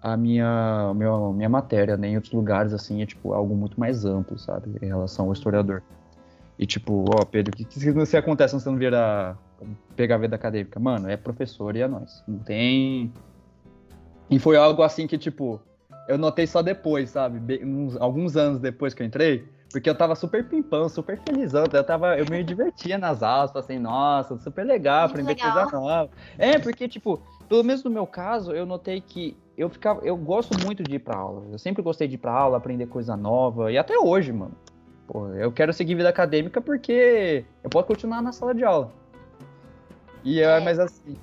[0.00, 4.04] A minha, minha, minha matéria, né, em outros lugares, assim, é, tipo, algo muito mais
[4.04, 5.82] amplo, sabe, em relação ao historiador.
[6.56, 9.36] E, tipo, ó, Pedro, o que, que se acontece se você não virar
[9.96, 10.78] pegar a vida acadêmica.
[10.78, 12.22] Mano, é professor e é nós.
[12.26, 13.12] Não tem.
[14.30, 15.60] E foi algo assim que, tipo,
[16.08, 17.38] eu notei só depois, sabe?
[17.38, 21.68] Bem- uns- alguns anos depois que eu entrei, porque eu tava super pimpão, super felizão.
[21.72, 26.10] Eu, tava, eu me divertia nas aulas, assim, nossa, super legal, aprender coisa nova.
[26.38, 30.00] É, porque, tipo, pelo menos no meu caso, eu notei que eu ficava.
[30.04, 31.44] Eu gosto muito de ir pra aula.
[31.50, 33.72] Eu sempre gostei de ir pra aula, aprender coisa nova.
[33.72, 34.52] E até hoje, mano.
[35.06, 38.92] Pô, eu quero seguir vida acadêmica porque eu posso continuar na sala de aula.
[40.28, 40.60] E eu, É.
[40.60, 41.16] mas assim,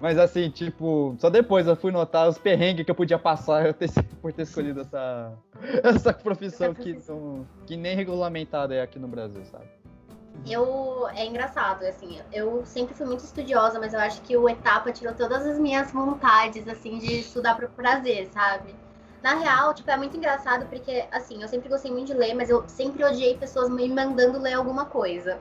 [0.00, 3.74] mas assim, tipo, só depois eu fui notar os perrengues que eu podia passar eu
[3.74, 3.90] ter,
[4.22, 5.32] por ter escolhido essa,
[5.84, 9.66] essa profissão que, não, que nem regulamentada é aqui no Brasil, sabe?
[10.48, 14.90] Eu é engraçado, assim, eu sempre fui muito estudiosa, mas eu acho que o etapa
[14.92, 18.74] tirou todas as minhas vontades, assim, de estudar por prazer, sabe?
[19.22, 22.48] Na real, tipo, é muito engraçado porque, assim, eu sempre gostei muito de ler, mas
[22.48, 25.38] eu sempre odiei pessoas me mandando ler alguma coisa.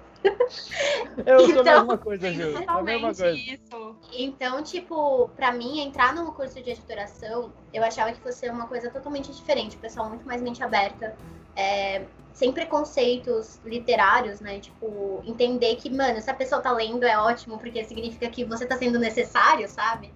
[1.26, 2.52] Eu sou a Então, mesma coisa, Ju.
[2.54, 3.32] sou a mesma coisa.
[3.32, 3.96] isso.
[4.14, 8.90] Então, tipo, pra mim, entrar no curso de editoração, eu achava que fosse uma coisa
[8.90, 11.16] totalmente diferente, o pessoal muito mais mente aberta,
[11.56, 12.04] é,
[12.34, 14.60] sem preconceitos literários, né?
[14.60, 18.66] Tipo, entender que, mano, se a pessoa tá lendo é ótimo, porque significa que você
[18.66, 20.14] tá sendo necessário, sabe?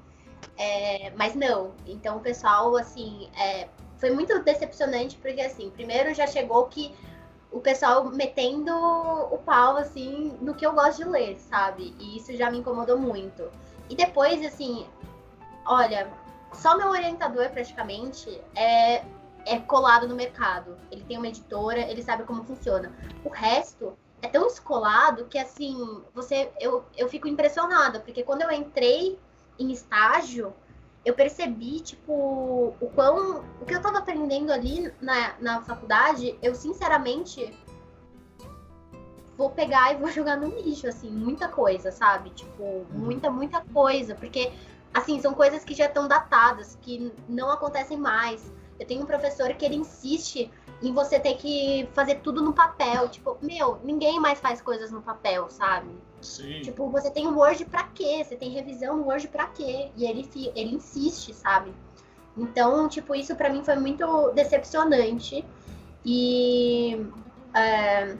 [0.57, 1.74] É, mas não.
[1.88, 6.93] Então, o pessoal, assim, é, foi muito decepcionante, porque, assim, primeiro já chegou que
[7.52, 11.93] o pessoal metendo o pau, assim, no que eu gosto de ler, sabe?
[11.99, 13.52] E isso já me incomodou muito.
[13.89, 14.88] E depois, assim,
[15.66, 16.12] olha,
[16.54, 19.04] só meu orientador praticamente é,
[19.45, 20.78] é colado no mercado.
[20.89, 22.91] Ele tem uma editora, ele sabe como funciona.
[23.26, 28.52] O resto é tão escolado que, assim, você eu, eu fico impressionada, porque quando eu
[28.52, 29.20] entrei
[29.60, 30.54] em estágio,
[31.04, 33.43] eu percebi, tipo, o quão.
[33.60, 37.52] O que eu tava aprendendo ali na, na faculdade, eu sinceramente
[39.36, 42.30] vou pegar e vou jogar no lixo, assim, muita coisa, sabe?
[42.32, 44.14] Tipo, muita, muita coisa.
[44.14, 44.52] Porque,
[44.93, 48.52] assim, são coisas que já estão datadas, que não acontecem mais.
[48.80, 53.10] Eu tenho um professor que ele insiste em você ter que fazer tudo no papel.
[53.10, 55.89] Tipo, meu, ninguém mais faz coisas no papel, sabe?
[56.22, 56.61] Sim.
[56.61, 58.24] Tipo, você tem o Word pra quê?
[58.24, 59.91] Você tem revisão no Word pra quê?
[59.95, 61.74] E ele, ele insiste, sabe?
[62.38, 65.45] Então, tipo, isso pra mim foi muito decepcionante.
[66.05, 67.05] E.
[67.53, 68.17] é,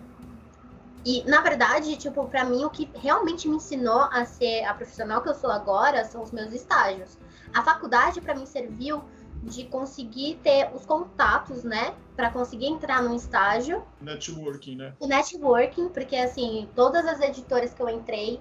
[1.04, 5.22] e, na verdade, tipo, pra mim, o que realmente me ensinou a ser a profissional
[5.22, 7.18] que eu sou agora são os meus estágios.
[7.54, 9.04] A faculdade, pra mim, serviu
[9.42, 11.94] de conseguir ter os contatos, né?
[12.16, 14.94] Pra conseguir entrar num estágio Networking, né?
[15.00, 18.40] o networking, porque assim, todas as editoras que eu entrei,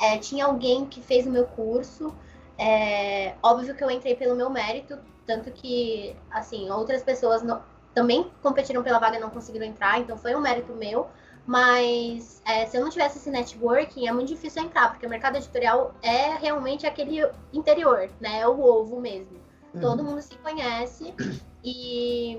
[0.00, 2.14] é, tinha alguém que fez o meu curso.
[2.58, 7.62] É, óbvio que eu entrei pelo meu mérito, tanto que, assim, outras pessoas não-
[7.94, 11.08] também competiram pela vaga e não conseguiram entrar, então foi um mérito meu.
[11.46, 15.36] Mas é, se eu não tivesse esse networking, é muito difícil entrar, porque o mercado
[15.36, 18.40] editorial é realmente aquele interior, né?
[18.40, 19.40] É o ovo mesmo.
[19.80, 21.14] Todo mundo se conhece
[21.64, 22.38] e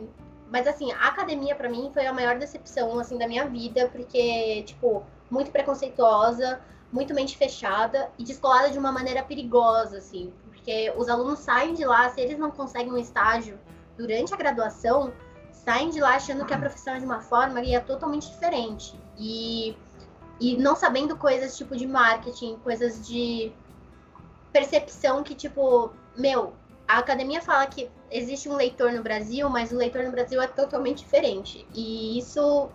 [0.49, 4.61] mas assim, a academia pra mim foi a maior decepção assim da minha vida, porque
[4.63, 6.61] tipo, muito preconceituosa,
[6.91, 11.84] muito mente fechada e descolada de uma maneira perigosa assim, porque os alunos saem de
[11.84, 13.59] lá, se eles não conseguem um estágio
[13.97, 15.11] durante a graduação,
[15.51, 18.99] saem de lá achando que a profissão é de uma forma e é totalmente diferente.
[19.17, 19.75] E
[20.39, 23.51] e não sabendo coisas tipo de marketing, coisas de
[24.51, 26.53] percepção que tipo meu,
[26.88, 30.47] a academia fala que existe um leitor no Brasil, mas o leitor no Brasil é
[30.47, 31.67] totalmente diferente.
[31.73, 32.69] E isso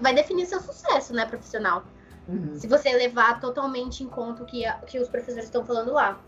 [0.00, 1.84] vai definir seu sucesso, né, profissional.
[2.28, 2.58] Uhum.
[2.58, 6.18] Se você levar totalmente em conta o que, que os professores estão falando lá.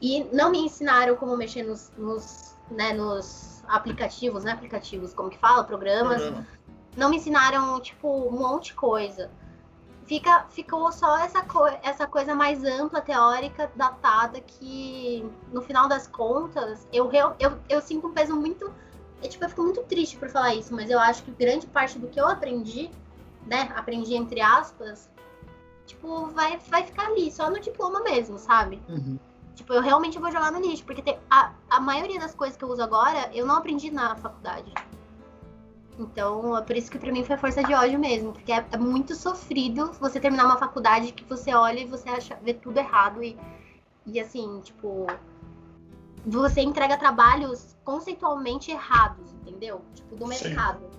[0.00, 4.52] E não me ensinaram como mexer nos, nos, né, nos aplicativos, né?
[4.52, 5.64] Aplicativos, como que fala?
[5.64, 6.20] Programas.
[6.20, 6.46] Programa.
[6.96, 9.30] Não me ensinaram, tipo, um monte de coisa.
[10.06, 16.06] Fica, ficou só essa, co essa coisa mais ampla, teórica, datada, que no final das
[16.06, 18.72] contas, eu, eu, eu sinto um peso muito.
[19.20, 21.98] Eu, tipo, eu fico muito triste por falar isso, mas eu acho que grande parte
[21.98, 22.88] do que eu aprendi,
[23.46, 23.72] né?
[23.74, 25.10] Aprendi entre aspas,
[25.86, 28.80] tipo, vai, vai ficar ali, só no diploma mesmo, sabe?
[28.88, 29.18] Uhum.
[29.56, 32.62] Tipo, eu realmente vou jogar no lixo, porque tem, a, a maioria das coisas que
[32.62, 34.72] eu uso agora, eu não aprendi na faculdade.
[35.98, 38.76] Então, é por isso que pra mim foi força de ódio mesmo, porque é, é
[38.76, 43.22] muito sofrido você terminar uma faculdade que você olha e você acha, vê tudo errado
[43.22, 43.36] e,
[44.04, 45.06] e assim, tipo,
[46.24, 49.80] você entrega trabalhos conceitualmente errados, entendeu?
[49.94, 50.80] Tipo, do mercado.
[50.80, 50.96] Sim.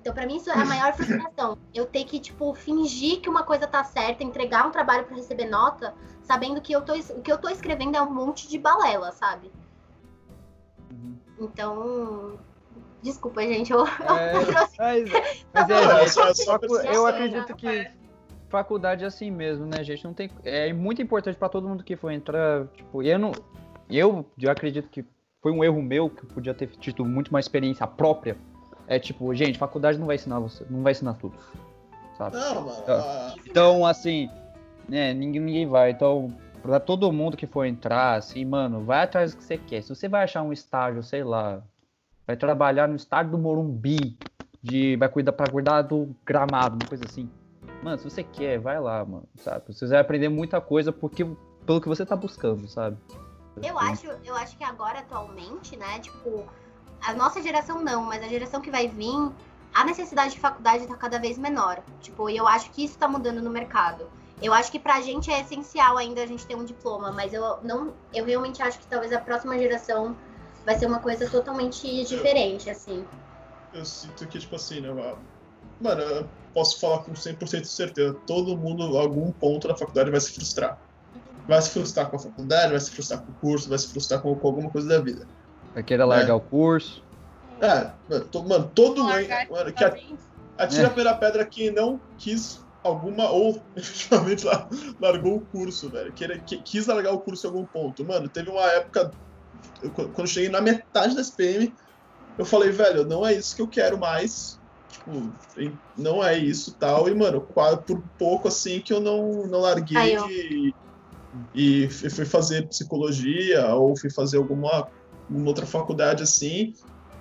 [0.00, 1.58] Então, para mim, isso é a maior frustração.
[1.74, 5.46] Eu ter que, tipo, fingir que uma coisa tá certa, entregar um trabalho para receber
[5.46, 9.12] nota, sabendo que eu tô, o que eu tô escrevendo é um monte de balela,
[9.12, 9.50] sabe?
[10.90, 11.16] Uhum.
[11.40, 12.38] Então.
[13.02, 13.72] Desculpa, gente.
[13.72, 14.76] Eu, é, eu trouxe...
[14.78, 15.10] Mas,
[15.54, 17.90] mas é, gente, eu acredito que
[18.48, 20.04] faculdade é assim mesmo, né, gente?
[20.04, 22.66] Não tem, é muito importante para todo mundo que for entrar.
[22.68, 23.32] Tipo, eu não.
[23.90, 25.04] Eu, eu acredito que
[25.40, 28.36] foi um erro meu, que eu podia ter tido muito mais experiência própria
[28.88, 31.34] é tipo, gente, faculdade não vai ensinar você, não vai ensinar tudo.
[32.16, 32.36] Sabe?
[32.36, 32.78] Não, mano.
[32.80, 34.30] Então, então assim,
[34.88, 35.90] né, ninguém, ninguém vai.
[35.90, 39.82] Então, pra todo mundo que for entrar, assim, mano, vai atrás do que você quer.
[39.82, 41.62] Se você vai achar um estágio, sei lá,
[42.28, 44.18] vai trabalhar no estádio do Morumbi,
[44.62, 47.30] de, vai cuidar para cuidar do gramado, uma coisa assim.
[47.82, 49.64] Mano, se você quer, vai lá, mano, sabe?
[49.72, 51.24] Você vai aprender muita coisa porque
[51.64, 52.98] pelo que você tá buscando, sabe?
[53.62, 56.44] Eu acho, eu acho que agora atualmente, né, tipo,
[57.00, 59.32] a nossa geração não, mas a geração que vai vir,
[59.74, 61.82] a necessidade de faculdade está cada vez menor.
[62.02, 64.06] Tipo, e eu acho que isso está mudando no mercado.
[64.42, 67.58] Eu acho que pra gente é essencial ainda a gente ter um diploma, mas eu
[67.62, 70.14] não, eu realmente acho que talvez a próxima geração
[70.68, 73.02] vai ser uma coisa totalmente diferente, assim.
[73.72, 74.90] Eu sinto que, tipo assim, né,
[75.80, 80.20] mano, eu posso falar com 100% de certeza, todo mundo, algum ponto da faculdade vai
[80.20, 80.78] se frustrar.
[81.46, 84.20] Vai se frustrar com a faculdade, vai se frustrar com o curso, vai se frustrar
[84.20, 85.26] com, com alguma coisa da vida.
[85.72, 86.34] Vai querer largar é.
[86.34, 87.02] o curso.
[87.62, 89.84] É, mano, todo mundo mano, que
[90.58, 90.84] atira é.
[90.84, 94.44] a primeira pedra que não quis alguma, ou efetivamente
[95.00, 96.12] largou o curso, velho.
[96.12, 98.04] Que, que, quis largar o curso em algum ponto.
[98.04, 99.10] Mano, teve uma época,
[99.82, 101.74] eu, quando cheguei na metade da SPM,
[102.36, 104.58] eu falei, velho, não é isso que eu quero mais.
[104.90, 105.32] Tipo,
[105.96, 107.08] não é isso tal.
[107.08, 110.16] E, mano, por pouco assim que eu não, não larguei
[111.54, 114.88] e, e fui fazer psicologia ou fui fazer alguma
[115.30, 116.72] uma outra faculdade assim,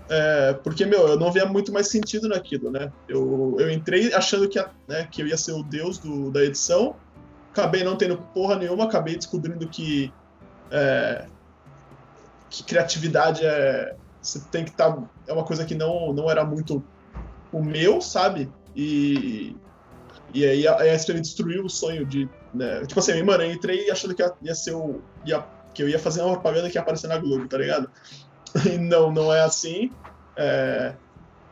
[0.10, 2.92] é, porque, meu, eu não via muito mais sentido naquilo, né?
[3.08, 6.96] Eu, eu entrei achando que, né, que eu ia ser o deus do, da edição,
[7.52, 10.14] acabei não tendo porra nenhuma, acabei descobrindo que,
[10.72, 11.26] é,
[12.50, 13.96] que criatividade é.
[14.22, 14.92] Você tem que estar.
[14.92, 16.84] Tá, é uma coisa que não, não era muito
[17.52, 18.52] o meu, sabe?
[18.76, 19.56] E,
[20.34, 22.30] e aí a, a SPM destruiu o sonho de.
[22.54, 22.86] Né?
[22.86, 25.02] Tipo assim, mano, eu entrei achando que ia, ia ser o.
[25.26, 27.90] Ia que eu ia fazer uma propaganda que ia aparecer na Globo, tá ligado?
[28.66, 29.92] E não, não é assim.
[30.36, 30.94] É...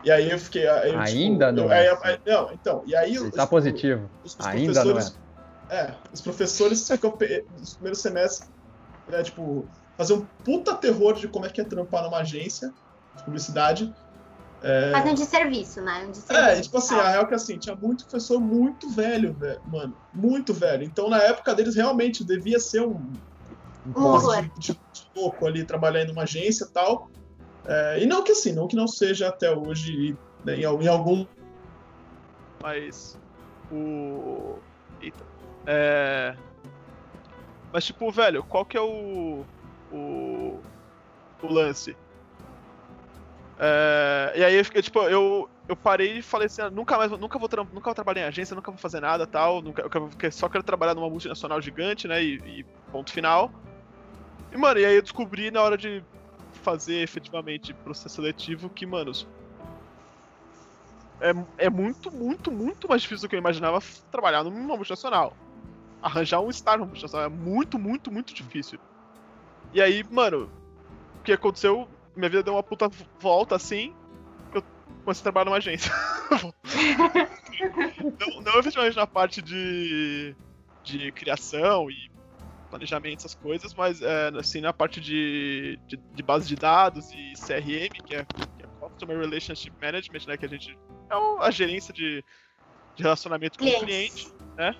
[0.03, 0.67] E aí eu fiquei.
[0.67, 1.65] Aí eu, tipo, Ainda tipo, não.
[1.65, 1.89] Eu, é.
[1.89, 2.19] Aí, assim.
[2.25, 2.83] não, então.
[2.87, 3.17] E aí.
[3.17, 4.09] Você tá positivo.
[4.23, 5.05] Os, os Ainda não é.
[5.69, 6.87] É, os professores
[7.59, 8.49] nos primeiros semestres,
[9.07, 9.67] né, tipo,
[9.97, 12.73] fazer um puta terror de como é que é trampar numa agência
[13.15, 13.93] de publicidade.
[14.61, 14.91] É...
[14.91, 16.07] Fazendo de serviço, né?
[16.11, 19.33] De serviço é, tipo assim, a real é que assim, tinha muito professor muito velho,
[19.33, 19.95] velho, mano.
[20.13, 20.83] Muito velho.
[20.83, 23.13] Então, na época deles, realmente, devia ser um,
[23.95, 27.09] um de, de, de, louco ali trabalhar em uma agência e tal.
[27.65, 31.25] É, e não que assim, não que não seja até hoje né, em, em, algum.
[32.61, 33.17] Mas
[33.71, 34.57] o.
[35.01, 35.23] Eita.
[35.65, 36.35] É.
[37.73, 39.43] Mas tipo, velho, qual que é o.
[39.91, 40.59] O.
[41.41, 41.95] O lance?
[43.57, 47.09] É, e aí eu fiquei, tipo, eu, eu parei e falei assim, ah, nunca mais
[47.11, 50.49] nunca vou, nunca vou trabalhar em agência, nunca vou fazer nada tal, nunca, eu só
[50.49, 52.21] quero trabalhar numa multinacional gigante, né?
[52.21, 53.51] E, e ponto final.
[54.51, 56.03] E, mano, e aí eu descobri na hora de
[56.63, 59.11] fazer efetivamente processo seletivo que, mano,
[61.21, 63.79] é, é muito, muito, muito mais difícil do que eu imaginava
[64.11, 65.35] trabalhar numa multinacional.
[66.01, 68.79] Arranjar um estágio numa multinacional é muito, muito, muito difícil.
[69.75, 70.49] E aí, mano,
[71.19, 71.85] o que aconteceu?
[72.15, 72.89] Minha vida deu uma puta
[73.19, 73.93] volta assim.
[74.53, 74.63] Eu
[75.03, 75.91] comecei a trabalhar numa agência.
[78.17, 80.33] não, não efetivamente na parte de,
[80.81, 82.09] de criação e
[82.69, 87.33] planejamento, essas coisas, mas é, assim, na parte de, de, de, base de dados e
[87.33, 90.37] CRM, que é, que é Customer Relationship Management, né?
[90.37, 90.71] Que a gente.
[91.11, 92.23] É a gerência de,
[92.95, 94.73] de relacionamento com o cliente, né?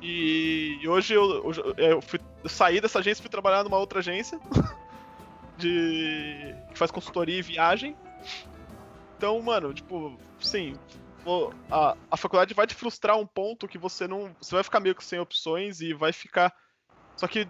[0.00, 3.98] E, e hoje eu, eu, fui, eu saí dessa agência e fui trabalhar numa outra
[3.98, 4.40] agência
[5.58, 7.96] de que faz consultoria e viagem.
[9.16, 10.74] Então, mano, tipo, sim,
[11.70, 14.34] a, a faculdade vai te frustrar um ponto que você não.
[14.40, 16.54] Você vai ficar meio que sem opções e vai ficar.
[17.16, 17.46] Só que.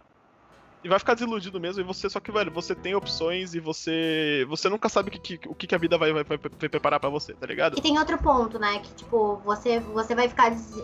[0.82, 4.46] E vai ficar desiludido mesmo, e você, só que, velho, você tem opções e você.
[4.48, 7.10] Você nunca sabe o que, o que a vida vai, vai, vai, vai preparar para
[7.10, 7.78] você, tá ligado?
[7.78, 8.78] E tem outro ponto, né?
[8.78, 10.82] Que, tipo, você, você vai ficar des,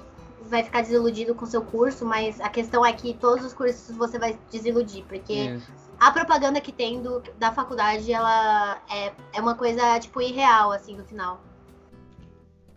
[0.48, 3.94] vai ficar desiludido com o seu curso, mas a questão é que todos os cursos
[3.96, 5.72] você vai desiludir, porque Isso.
[5.98, 10.96] a propaganda que tem do, da faculdade, ela é, é uma coisa, tipo, irreal, assim,
[10.96, 11.40] no final.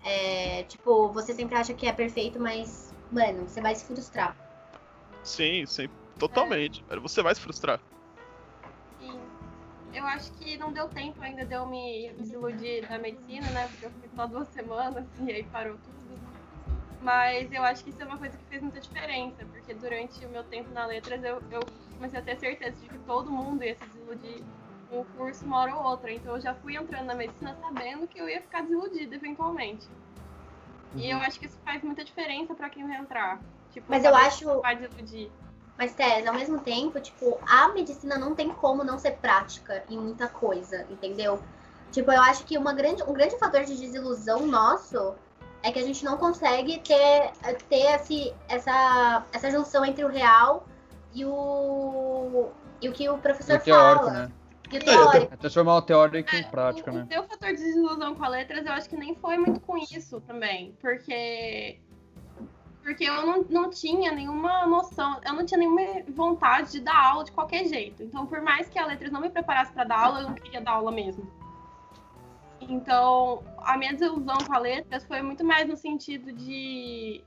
[0.04, 4.36] É, tipo, você sempre acha que é perfeito, mas, mano, você vai se frustrar.
[5.24, 6.84] Sim, sim, totalmente.
[6.90, 6.98] É.
[6.98, 7.80] Você vai se frustrar.
[9.00, 9.20] Sim.
[9.94, 13.68] Eu acho que não deu tempo ainda de eu me desiludir da medicina, né?
[13.68, 15.99] Porque eu fui só duas semanas e aí parou tudo.
[17.02, 20.30] Mas eu acho que isso é uma coisa que fez muita diferença, porque durante o
[20.30, 21.62] meu tempo na letras eu, eu
[21.96, 24.44] comecei a ter certeza de que todo mundo ia se desiludir
[24.92, 26.12] um curso uma hora ou outra.
[26.12, 29.88] Então eu já fui entrando na medicina sabendo que eu ia ficar desiludida eventualmente.
[30.94, 31.00] Uhum.
[31.00, 33.40] E eu acho que isso faz muita diferença para quem vai entrar.
[33.72, 34.62] Tipo, Mas eu acho.
[34.62, 35.30] Vai desiludir.
[35.78, 39.98] Mas, Tess, ao mesmo tempo, tipo, a medicina não tem como não ser prática em
[39.98, 41.42] muita coisa, entendeu?
[41.90, 45.16] Tipo, eu acho que uma grande, um grande fator de desilusão nosso
[45.64, 47.32] é que a gente não consegue ter,
[47.68, 50.66] ter esse, essa, essa junção entre o real
[51.14, 52.50] e o,
[52.82, 54.20] e o que o professor o teórico, fala.
[54.20, 54.32] Né?
[54.72, 55.34] E teórico.
[55.34, 57.04] É transformar o teórico em prática, o, né?
[57.04, 59.78] O seu fator de desilusão com as letras, eu acho que nem foi muito com
[59.78, 60.76] isso também.
[60.80, 61.80] Porque.
[62.82, 65.82] Porque eu não, não tinha nenhuma noção, eu não tinha nenhuma
[66.16, 68.02] vontade de dar aula de qualquer jeito.
[68.02, 70.62] Então, por mais que a letras não me preparasse para dar aula, eu não queria
[70.62, 71.30] dar aula mesmo.
[72.62, 77.24] Então, a minha desilusão com a letras foi muito mais no sentido de.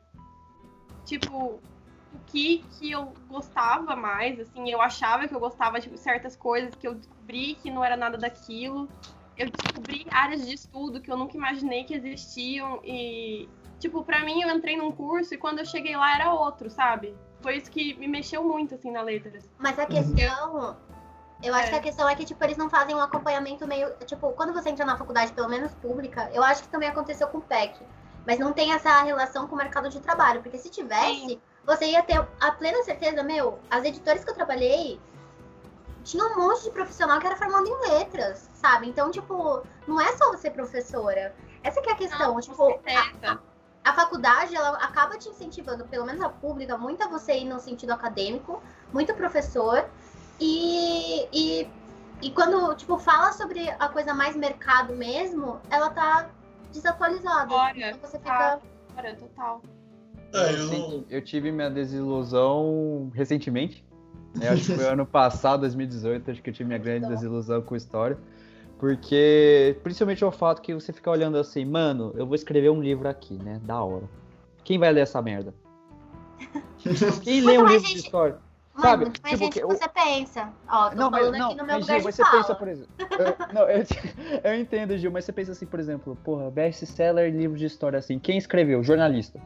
[1.04, 1.60] Tipo,
[2.12, 6.76] o que que eu gostava mais, assim, eu achava que eu gostava de certas coisas
[6.76, 8.88] que eu descobri que não era nada daquilo.
[9.36, 13.48] Eu descobri áreas de estudo que eu nunca imaginei que existiam e
[13.80, 17.16] tipo, para mim eu entrei num curso e quando eu cheguei lá era outro, sabe?
[17.42, 19.48] Foi isso que me mexeu muito assim na letras.
[19.59, 20.76] Mas a questão
[21.43, 21.70] eu acho é.
[21.70, 23.93] que a questão é que, tipo, eles não fazem um acompanhamento meio.
[24.06, 27.39] Tipo, quando você entra na faculdade, pelo menos pública, eu acho que também aconteceu com
[27.39, 27.74] o PEC.
[28.27, 30.43] Mas não tem essa relação com o mercado de trabalho.
[30.43, 34.35] Porque se tivesse, Sim você ia ter a plena certeza, meu, as editoras que eu
[34.35, 35.01] trabalhei
[36.02, 38.89] tinha um monte de profissional que era formado em letras, sabe?
[38.89, 41.35] Então, tipo, não é só você professora.
[41.62, 42.81] Essa que é a questão, não, tipo,
[43.24, 43.39] a,
[43.85, 47.60] a, faculdade, ela acaba te incentivando, pelo menos a pública, muito a você ir no
[47.60, 48.60] sentido acadêmico,
[48.93, 49.89] muito professor,
[50.40, 51.68] e, e,
[52.22, 56.30] e quando, tipo, fala sobre a coisa mais mercado mesmo, ela tá
[56.72, 57.52] desatualizada.
[57.52, 58.60] Olha, então você fica...
[58.96, 59.62] Olha, total.
[60.34, 61.04] É, eu...
[61.10, 61.22] eu...
[61.22, 63.84] tive minha desilusão recentemente.
[64.34, 64.48] Né?
[64.48, 68.18] Acho que foi ano passado, 2018, acho que eu tive minha grande desilusão com história.
[68.78, 73.09] Porque, principalmente o fato que você fica olhando assim, mano, eu vou escrever um livro
[73.09, 73.60] aqui, né?
[73.62, 74.09] Da hora.
[74.64, 75.54] Quem vai ler essa merda?
[77.22, 77.92] Quem lê um livro gente...
[77.92, 78.38] de história?
[78.74, 79.05] Mano, Sabe?
[79.05, 80.53] muito mais tipo, gente que você pensa.
[80.69, 82.36] Ó, tô não, falando mas, não, aqui no meu lugar Gil, mas você fala.
[82.36, 82.94] pensa, por exemplo.
[82.99, 83.85] Eu, não, eu,
[84.44, 88.19] eu, entendo, Gil, mas você pensa assim, por exemplo, porra, best-seller, livro de história assim.
[88.19, 88.82] Quem escreveu?
[88.82, 89.39] Jornalista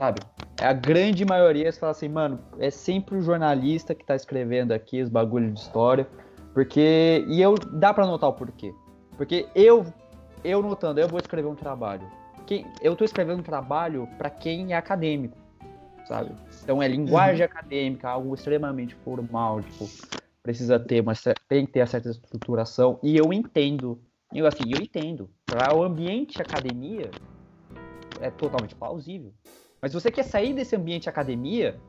[0.00, 0.22] sabe?
[0.56, 4.72] É a grande maioria, você fala assim, mano, é sempre o jornalista que tá escrevendo
[4.72, 6.08] aqui os bagulhos de história,
[6.54, 8.74] porque, e eu, dá para notar o porquê.
[9.16, 9.86] Porque eu,
[10.42, 12.06] eu notando, eu vou escrever um trabalho.
[12.46, 15.36] Quem, eu tô escrevendo um trabalho para quem é acadêmico,
[16.10, 16.34] sabe?
[16.64, 17.52] Então é linguagem uhum.
[17.52, 19.88] acadêmica, algo extremamente formal, tipo,
[20.42, 21.12] precisa ter uma,
[21.48, 24.02] tem que ter a certa estruturação, e eu entendo,
[24.34, 27.12] eu assim, eu entendo, para o ambiente academia,
[28.20, 29.32] é totalmente plausível.
[29.80, 31.80] Mas você quer sair desse ambiente academia,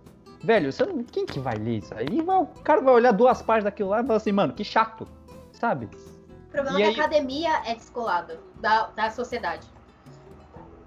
[0.43, 2.21] velho, você não, quem que vai ler isso aí?
[2.21, 5.07] O cara vai olhar duas páginas daquilo lá e falar assim, mano, que chato,
[5.51, 5.89] sabe?
[6.47, 7.01] O problema e é que aí...
[7.01, 9.67] a academia é descolada da, da sociedade.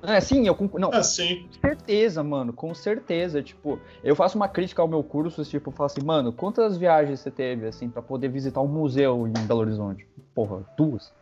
[0.07, 0.87] É, sim, eu concordo.
[0.87, 1.47] Não, é, sim.
[1.47, 3.43] com certeza, mano, com certeza.
[3.43, 7.21] Tipo, eu faço uma crítica ao meu curso, tipo, eu falo assim, mano, quantas viagens
[7.21, 10.07] você teve, assim, para poder visitar um museu em Belo Horizonte?
[10.35, 11.13] Porra, duas.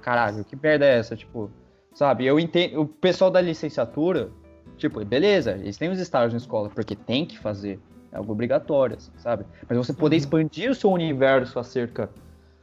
[0.00, 1.16] Caralho, que merda é essa?
[1.16, 1.50] Tipo,
[1.92, 2.80] sabe, eu entendo.
[2.80, 4.30] O pessoal da licenciatura,
[4.76, 7.80] Tipo, beleza, eles têm os estágios na escola, porque tem que fazer.
[8.12, 9.44] É algo obrigatório, assim, sabe?
[9.68, 10.20] Mas você poder uhum.
[10.20, 12.10] expandir o seu universo acerca.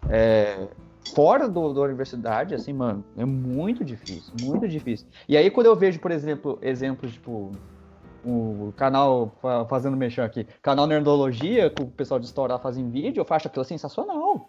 [0.09, 0.67] É,
[1.13, 5.07] fora do, da universidade, assim, mano, é muito difícil, muito difícil.
[5.27, 7.51] E aí, quando eu vejo, por exemplo, exemplos, tipo,
[8.25, 9.35] o canal,
[9.69, 13.65] fazendo mexer aqui, canal Nerdologia, que o pessoal de Estourar fazem vídeo, eu faço aquilo
[13.65, 14.47] sensacional.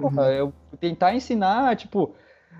[0.00, 2.14] Porra, eu tentar ensinar, tipo,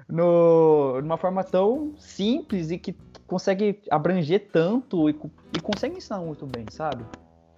[0.08, 2.94] no, numa forma tão simples e que
[3.26, 5.16] consegue abranger tanto e,
[5.56, 7.04] e consegue ensinar muito bem, sabe?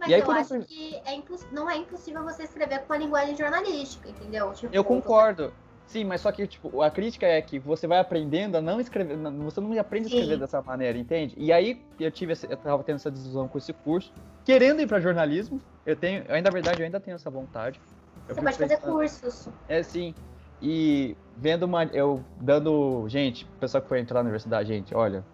[0.07, 0.63] Mas aí, eu acho eu...
[0.63, 1.23] que é
[1.53, 4.53] não é impossível você escrever com a linguagem jornalística, entendeu?
[4.53, 5.45] Tipo, eu concordo.
[5.45, 5.67] Você...
[5.87, 9.17] Sim, mas só que, tipo, a crítica é que você vai aprendendo a não escrever,
[9.17, 10.41] você não aprende a escrever Sim.
[10.41, 11.35] dessa maneira, entende?
[11.39, 14.13] E aí eu tive, eu tava tendo essa decisão com esse curso,
[14.45, 17.81] querendo ir para jornalismo, eu tenho, ainda na verdade, eu ainda tenho essa vontade.
[18.29, 19.49] Eu você pode fazer cursos.
[19.69, 20.13] É, sim.
[20.61, 25.25] E vendo uma, eu dando, gente, o pessoal que foi entrar na universidade, gente, olha,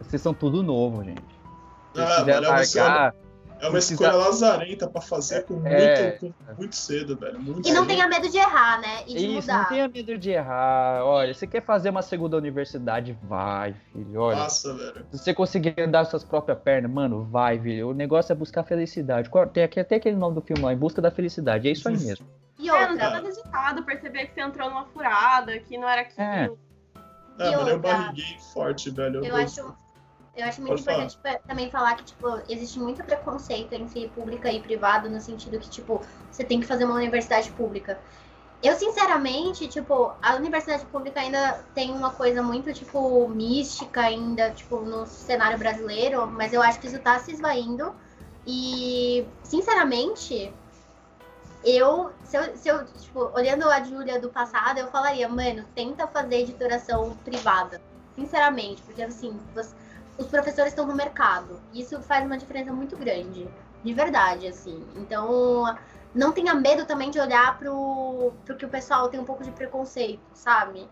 [0.00, 1.22] vocês são tudo novo, gente.
[1.94, 3.14] Se ah, largar,
[3.60, 4.02] é uma precisa...
[4.02, 6.18] escolha lazarenta pra fazer com é...
[6.18, 7.38] muito, com muito cedo, velho.
[7.38, 9.02] Muito e não tenha medo de errar, né?
[9.06, 9.58] E de Isso, mudar.
[9.58, 11.04] não tenha medo de errar.
[11.04, 13.16] Olha, você quer fazer uma segunda universidade?
[13.22, 14.20] Vai, filho.
[14.20, 15.06] Olha, Nossa, velho.
[15.12, 17.90] Se você conseguir andar suas próprias pernas, mano, vai, filho.
[17.90, 19.30] O negócio é buscar felicidade.
[19.52, 21.68] Tem aqui até aquele nome do filme lá, Em Busca da Felicidade.
[21.68, 22.26] É isso aí mesmo.
[22.58, 25.88] E outra, é, não tem nada resultado perceber que você entrou numa furada, que não
[25.88, 26.18] era aquilo.
[26.18, 26.50] É.
[27.38, 29.16] Ah, mano, eu barriguei forte, velho.
[29.16, 29.74] Eu, eu acho
[30.36, 31.38] eu acho muito Pode importante falar.
[31.46, 36.00] também falar que, tipo, existe muito preconceito entre pública e privado, no sentido que, tipo,
[36.30, 37.98] você tem que fazer uma universidade pública.
[38.62, 44.80] Eu, sinceramente, tipo, a universidade pública ainda tem uma coisa muito, tipo, mística ainda, tipo,
[44.80, 47.94] no cenário brasileiro, mas eu acho que isso tá se esvaindo.
[48.46, 50.52] E, sinceramente,
[51.64, 56.06] eu, se eu, se eu tipo, olhando a Júlia do passado, eu falaria, mano, tenta
[56.06, 57.80] fazer editoração privada.
[58.14, 59.74] Sinceramente, porque, assim, você
[60.20, 61.60] os professores estão no mercado.
[61.72, 63.48] Isso faz uma diferença muito grande.
[63.82, 64.86] De verdade, assim.
[64.96, 65.74] Então,
[66.14, 69.50] não tenha medo também de olhar pro, pro que o pessoal tem um pouco de
[69.50, 70.86] preconceito, sabe?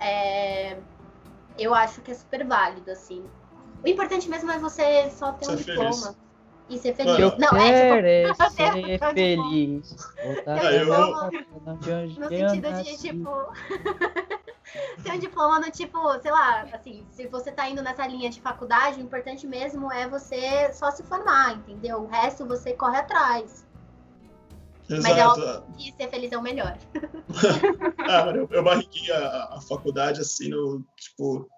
[0.00, 0.76] É,
[1.56, 3.24] eu acho que é super válido, assim.
[3.84, 5.92] O importante mesmo é você só ter ser um diploma.
[5.92, 6.16] Feliz.
[6.70, 7.18] E ser feliz.
[7.18, 9.96] Eu não, é, tipo, ser feliz.
[10.46, 10.86] Ah, eu...
[12.16, 13.30] No sentido de, tipo...
[15.02, 18.40] ter um diploma no tipo, sei lá, assim, se você tá indo nessa linha de
[18.40, 22.02] faculdade, o importante mesmo é você só se formar, entendeu?
[22.02, 23.66] O resto você corre atrás.
[24.88, 25.02] Exato.
[25.02, 26.76] Mas é óbvio que ser feliz é o melhor.
[28.08, 31.48] ah, eu, eu barriguei a, a, faculdade assim, no, tipo.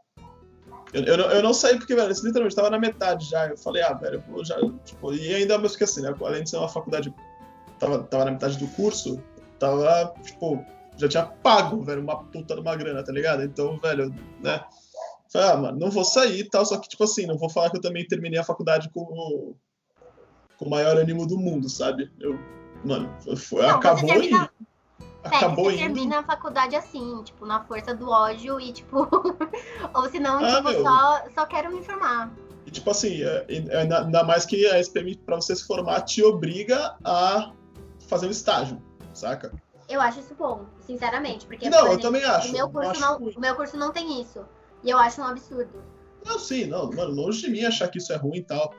[0.93, 3.47] Eu, eu, não, eu não saí porque, velho, literalmente tava na metade já.
[3.47, 4.57] Eu falei, ah, velho, eu já.
[4.85, 6.15] Tipo, e ainda mais que assim, né?
[6.21, 7.13] Além de ser uma faculdade.
[7.79, 9.21] Tava, tava na metade do curso,
[9.59, 10.65] tava, tipo,
[10.97, 13.43] já tinha pago, velho, uma puta de uma grana, tá ligado?
[13.43, 14.63] Então, velho, né?
[15.33, 17.71] Falei, ah, mano, não vou sair e tal, só que, tipo assim, não vou falar
[17.71, 19.57] que eu também terminei a faculdade com o,
[20.59, 22.11] com o maior ânimo do mundo, sabe?
[22.21, 22.39] Eu,
[22.85, 24.51] mano, foi, não, acabou termina...
[25.25, 25.79] Acabou você indo.
[25.79, 29.09] termina a faculdade assim, tipo, na força do ódio e, tipo,
[29.95, 32.33] ou senão, ah, tipo, só, só quero me informar.
[32.67, 36.23] E, tipo assim, é, é, ainda mais que a SPM, pra você se formar, te
[36.23, 37.53] obriga a
[38.09, 38.81] fazer um estágio,
[39.13, 39.53] saca?
[39.89, 41.47] Eu acho isso bom, sinceramente.
[41.47, 42.49] Porque, não, eu também acho.
[42.49, 44.45] O meu, curso não, o meu curso não tem isso.
[44.83, 45.83] E eu acho um absurdo.
[46.25, 48.73] Não, sim, não, mano, longe de mim achar que isso é ruim e tal.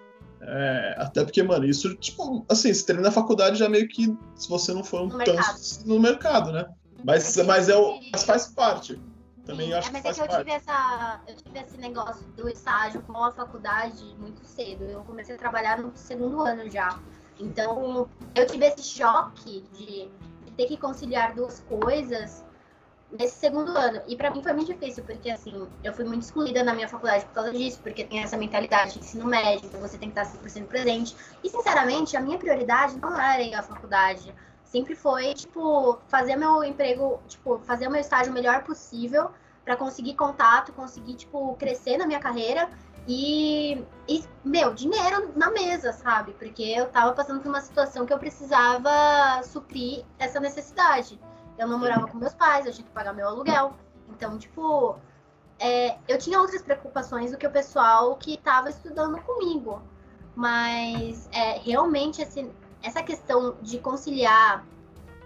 [0.45, 4.49] É, até porque, mano, isso, tipo, assim, você termina a faculdade já meio que, se
[4.49, 5.59] você não for um no tanto mercado.
[5.85, 6.65] no mercado, né?
[7.03, 8.99] Mas, é mas, é o, mas faz parte.
[9.45, 11.77] Também Sim, acho é, mas que faz é que eu tive, essa, eu tive esse
[11.77, 14.85] negócio do estágio com a faculdade muito cedo.
[14.85, 16.97] Eu comecei a trabalhar no segundo ano já.
[17.39, 20.09] Então, eu tive esse choque de
[20.55, 22.43] ter que conciliar duas coisas
[23.17, 24.01] nesse segundo ano.
[24.07, 27.25] E para mim foi muito difícil, porque assim, eu fui muito excluída na minha faculdade
[27.25, 30.37] por causa disso, porque tem essa mentalidade de ensino médio, então você tem que estar
[30.37, 31.15] 100% presente.
[31.43, 34.33] E sinceramente, a minha prioridade não era ir à faculdade.
[34.63, 39.29] Sempre foi, tipo, fazer meu emprego, tipo, fazer o meu estágio o melhor possível
[39.63, 42.69] para conseguir contato, conseguir, tipo, crescer na minha carreira
[43.07, 46.33] e, e, meu, dinheiro na mesa, sabe?
[46.33, 51.19] Porque eu tava passando por uma situação que eu precisava suprir essa necessidade.
[51.57, 53.73] Eu não morava com meus pais, eu tinha que pagar meu aluguel.
[54.09, 54.95] Então, tipo,
[55.59, 59.81] é, eu tinha outras preocupações do que o pessoal que tava estudando comigo.
[60.35, 62.51] Mas é, realmente esse,
[62.81, 64.65] essa questão de conciliar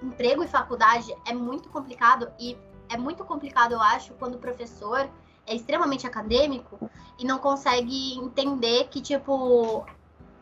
[0.04, 2.58] emprego e faculdade é muito complicado e
[2.90, 5.10] é muito complicado, eu acho, quando o professor
[5.46, 6.78] é extremamente acadêmico
[7.18, 9.86] e não consegue entender que, tipo,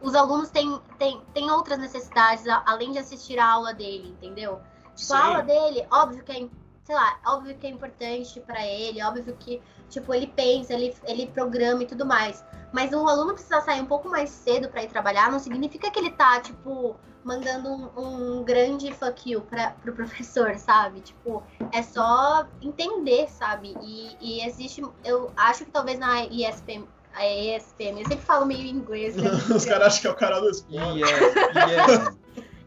[0.02, 4.60] os alunos têm, têm, têm outras necessidades além de assistir a aula dele, entendeu?
[4.96, 5.14] Tipo, Sim.
[5.14, 6.48] a aula dele, óbvio que é,
[6.84, 11.28] sei lá, óbvio que é importante para ele, óbvio que, tipo, ele pensa, ele, ele
[11.28, 12.44] programa e tudo mais.
[12.72, 16.00] Mas um aluno precisa sair um pouco mais cedo para ir trabalhar, não significa que
[16.00, 21.02] ele tá, tipo, mandando um, um grande fuck you para pro professor, sabe?
[21.02, 23.76] Tipo, é só entender, sabe?
[23.82, 28.02] E, e existe, eu acho que talvez na ISP, a ESPM.
[28.02, 29.16] Eu sempre falo meio inglês.
[29.16, 29.30] Né?
[29.54, 31.00] Os caras acham que é o cara do esporte.
[31.00, 32.16] Yeah,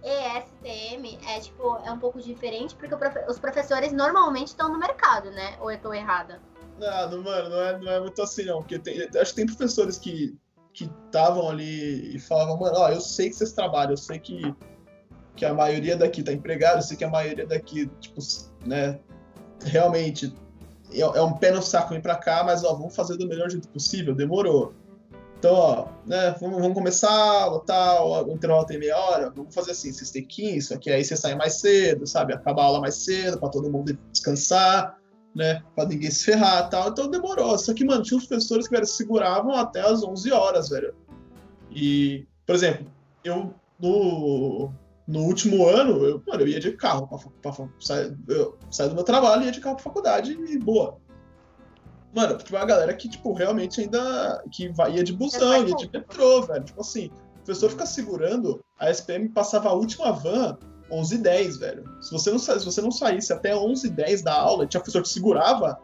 [0.08, 5.30] ESPM é tipo, é um pouco diferente, porque profe os professores normalmente estão no mercado,
[5.30, 5.56] né?
[5.60, 6.40] Ou eu tô errada?
[6.78, 8.58] Não, mano, não é, não é muito assim, não.
[8.58, 10.38] Porque tem, acho que tem professores que
[10.74, 14.54] estavam ali e falavam, mano, ó, eu sei que vocês trabalham, eu sei que,
[15.34, 18.20] que a maioria daqui tá empregada, eu sei que a maioria daqui, tipo,
[18.64, 18.98] né,
[19.64, 20.32] realmente
[20.92, 23.50] é, é um pé no saco vir pra cá, mas ó, vamos fazer do melhor
[23.50, 24.72] jeito possível, demorou.
[25.38, 29.92] Então, ó, né, vamos, vamos começar tal, o intervalo tem meia hora, vamos fazer assim,
[29.92, 32.34] vocês têm 15, aqui aí vocês saem mais cedo, sabe?
[32.34, 34.98] Acaba a aula mais cedo, para todo mundo descansar,
[35.34, 35.62] né?
[35.76, 36.88] Pra ninguém se ferrar tal.
[36.88, 37.56] Então demorou.
[37.56, 40.92] Só que, mano, tinha uns professores que velho, seguravam até as 11 horas, velho.
[41.70, 42.86] E, por exemplo,
[43.22, 44.72] eu no,
[45.06, 49.04] no último ano, eu, mano, eu ia de carro pra, pra, pra sair, do meu
[49.04, 50.98] trabalho ia de carro pra faculdade e boa.
[52.18, 54.42] Mano, tinha uma galera que, tipo, realmente ainda.
[54.50, 56.64] que vai, ia de busão, ia de metrô, velho.
[56.64, 60.58] Tipo assim, o professor fica segurando, a SPM passava a última van
[60.90, 61.84] 11 e 10, velho.
[62.00, 64.80] Se você não, se você não saísse até 11 e 10 da aula e tinha
[64.80, 65.78] professor que segurava,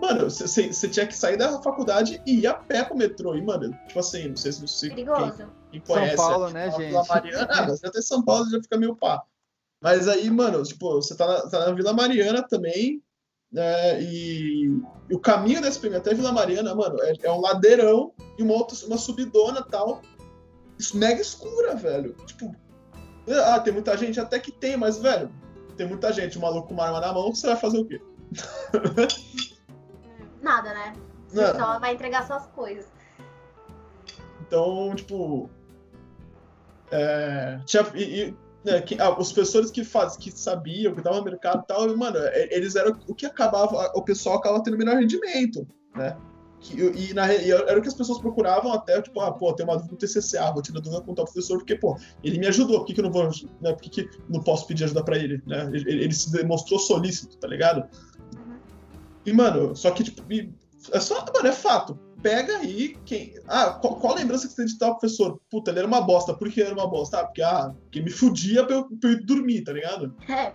[0.00, 3.34] mano, você tinha que sair da faculdade e ir a pé pro metrô.
[3.34, 4.88] E, mano, tipo assim, não sei se você.
[4.88, 5.36] Perigoso.
[5.36, 6.86] Quem, quem conhece, São Paulo, né, gente?
[6.86, 9.22] Vila Mariana, ah, mas até São Paulo já fica meio pá.
[9.82, 13.02] Mas aí, mano, tipo, você tá na, tá na Vila Mariana também,
[13.50, 14.66] né, e,
[15.08, 18.54] e, o caminho da SPM até Vila Mariana, mano, é, é um ladeirão e uma
[18.54, 20.02] outra, uma subidona tal,
[20.94, 22.14] mega escura, velho.
[22.26, 22.54] Tipo,
[23.46, 25.30] ah, tem muita gente, até que tem, mas, velho,
[25.76, 28.00] tem muita gente, o maluco com uma arma na mão, você vai fazer o quê?
[30.42, 30.92] Nada, né?
[31.28, 32.86] Você só vai entregar suas coisas.
[34.40, 35.50] Então, tipo.
[36.90, 41.20] É, tinha, e, e, né, que, ah, os professores que faz, que sabiam, que estavam
[41.20, 44.76] no mercado e tal, mano, é, eles eram o que acabava, o pessoal acaba tendo
[44.76, 46.16] melhor rendimento, né?
[46.60, 49.64] Que, e, na, e era o que as pessoas procuravam até, tipo, ah, pô, tem
[49.64, 52.48] uma dúvida no TCC, ah, vou tirar dúvida com o professor, porque, pô, ele me
[52.48, 53.30] ajudou, por que, que eu não vou,
[53.60, 55.70] né, por que, que não posso pedir ajuda pra ele, né?
[55.72, 57.88] Ele, ele se demonstrou solícito, tá ligado?
[58.34, 58.58] Uhum.
[59.24, 60.20] E, mano, só que, tipo,
[60.92, 61.96] é só, mano, é fato.
[62.22, 63.32] Pega aí quem.
[63.46, 65.40] Ah, qual, qual lembrança que você tem de tal professor?
[65.50, 66.34] Puta, ele era uma bosta.
[66.34, 67.20] Por que ele era uma bosta?
[67.20, 70.14] Ah, porque, ah, porque me fudia pra eu, pra eu dormir, tá ligado?
[70.28, 70.52] É.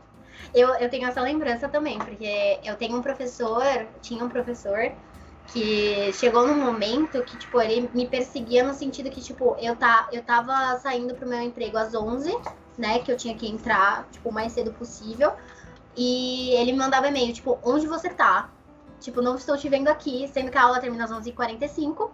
[0.54, 3.64] Eu, eu tenho essa lembrança também, porque eu tenho um professor,
[4.02, 4.92] tinha um professor
[5.48, 10.08] que chegou num momento que, tipo, ele me perseguia no sentido que, tipo, eu, tá,
[10.12, 12.32] eu tava saindo pro meu emprego às 11,
[12.78, 15.32] né, que eu tinha que entrar, tipo, o mais cedo possível,
[15.96, 18.53] e ele me mandava e-mail, tipo, onde você tá?
[19.04, 22.10] Tipo, não estou te vendo aqui, sendo que a aula termina às 11h45,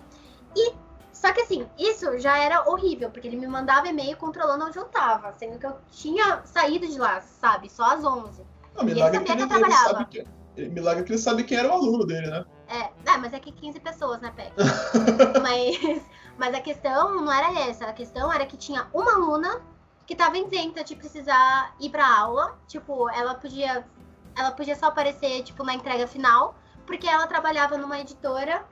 [0.58, 0.74] e
[1.14, 4.86] só que assim, isso já era horrível, porque ele me mandava e-mail controlando onde eu
[4.86, 7.70] tava, sendo que eu tinha saído de lá, sabe?
[7.70, 8.44] Só às 11.
[8.76, 10.06] Não, e ele sabia que, ele, que eu trabalhava.
[10.06, 10.26] Que,
[10.70, 12.44] milagre que ele sabe quem era o aluno dele, né?
[12.68, 14.52] É, é mas é que 15 pessoas, né, Peck?
[15.44, 16.02] mas,
[16.40, 17.86] mas a questão não era essa.
[17.86, 19.62] A questão era que tinha uma aluna
[20.08, 22.58] que estava isenta de precisar ir pra aula.
[22.68, 23.86] Tipo, ela podia.
[24.36, 26.56] Ela podia só aparecer, tipo, na entrega final,
[26.90, 28.66] porque ela trabalhava numa editora.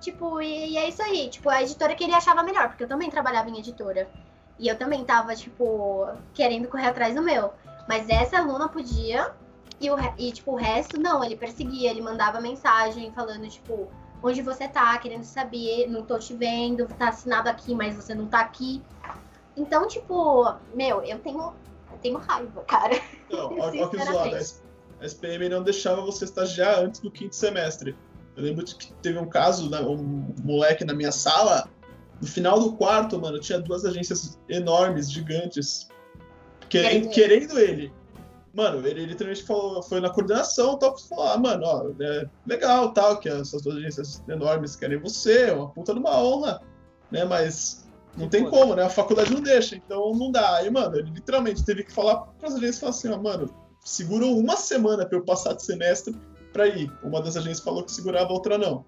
[0.00, 1.30] Tipo, e, e é isso aí.
[1.30, 4.10] Tipo, a editora que ele achava melhor, porque eu também trabalhava em editora.
[4.58, 7.52] E eu também tava, tipo, querendo correr atrás do meu.
[7.88, 9.32] Mas essa aluna podia
[9.80, 13.88] e, o, e, tipo, o resto, não, ele perseguia, ele mandava mensagem falando, tipo,
[14.20, 18.26] onde você tá, querendo saber, não tô te vendo, tá assinado aqui, mas você não
[18.26, 18.82] tá aqui.
[19.56, 21.52] Então, tipo, meu, eu tenho,
[21.92, 23.00] eu tenho raiva, cara.
[23.30, 24.63] Não, olha que zoado.
[25.04, 27.94] A SPM não deixava você estagiar antes do quinto semestre.
[28.34, 31.68] Eu lembro que teve um caso, né, um moleque na minha sala,
[32.20, 35.88] no final do quarto, mano, tinha duas agências enormes, gigantes,
[36.70, 37.92] querendo, querendo ele.
[38.54, 43.18] Mano, ele literalmente falou, foi na coordenação, tal, falou, ah, mano, ó, é legal, tal,
[43.18, 46.62] que essas duas agências enormes querem você, é uma puta de uma honra,
[47.10, 47.86] né, mas
[48.16, 50.56] não tem como, né, a faculdade não deixa, então não dá.
[50.56, 54.56] Aí, mano, ele literalmente teve que falar pras agências, falar assim, ó, mano, segurou uma
[54.56, 56.16] semana pra eu passar de semestre
[56.52, 56.90] pra ir.
[57.02, 58.84] Uma das agências falou que segurava, a outra não,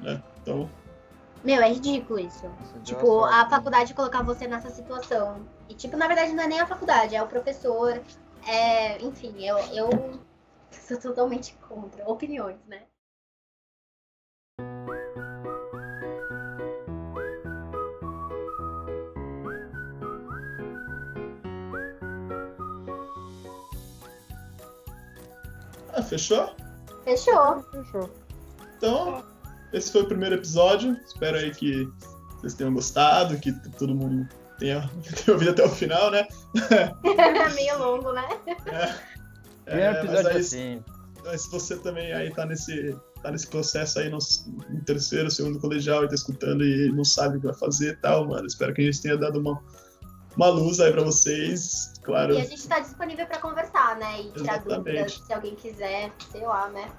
[0.00, 0.68] né, então...
[1.44, 2.46] Meu, é ridículo isso.
[2.62, 5.44] isso tipo, a faculdade colocar você nessa situação.
[5.68, 8.00] E, tipo, na verdade não é nem a faculdade, é o professor,
[8.46, 10.20] é, enfim, eu, eu
[10.70, 12.82] sou totalmente contra opiniões, né?
[25.92, 26.54] Ah, fechou?
[27.04, 27.62] Fechou.
[27.70, 28.10] Fechou.
[28.76, 29.22] Então,
[29.72, 30.96] esse foi o primeiro episódio.
[31.06, 31.88] Espero aí que
[32.38, 34.28] vocês tenham gostado, que todo mundo
[34.58, 34.88] tenha,
[35.24, 36.26] tenha ouvido até o final, né?
[37.54, 38.28] Meio longo, né?
[39.66, 40.84] É, é, episódio mas aí, assim.
[41.38, 44.18] se você também aí tá nesse, tá nesse processo aí no,
[44.68, 47.96] no terceiro, segundo colegial e tá escutando e não sabe o que vai fazer e
[47.96, 48.46] tal, mano.
[48.46, 49.62] Espero que a gente tenha dado uma,
[50.36, 51.92] uma luz aí pra vocês.
[52.02, 52.34] Claro.
[52.34, 54.20] E a gente tá disponível pra conversar, né?
[54.22, 54.84] E tirar Exatamente.
[54.84, 56.90] dúvidas, se alguém quiser, sei lá, né?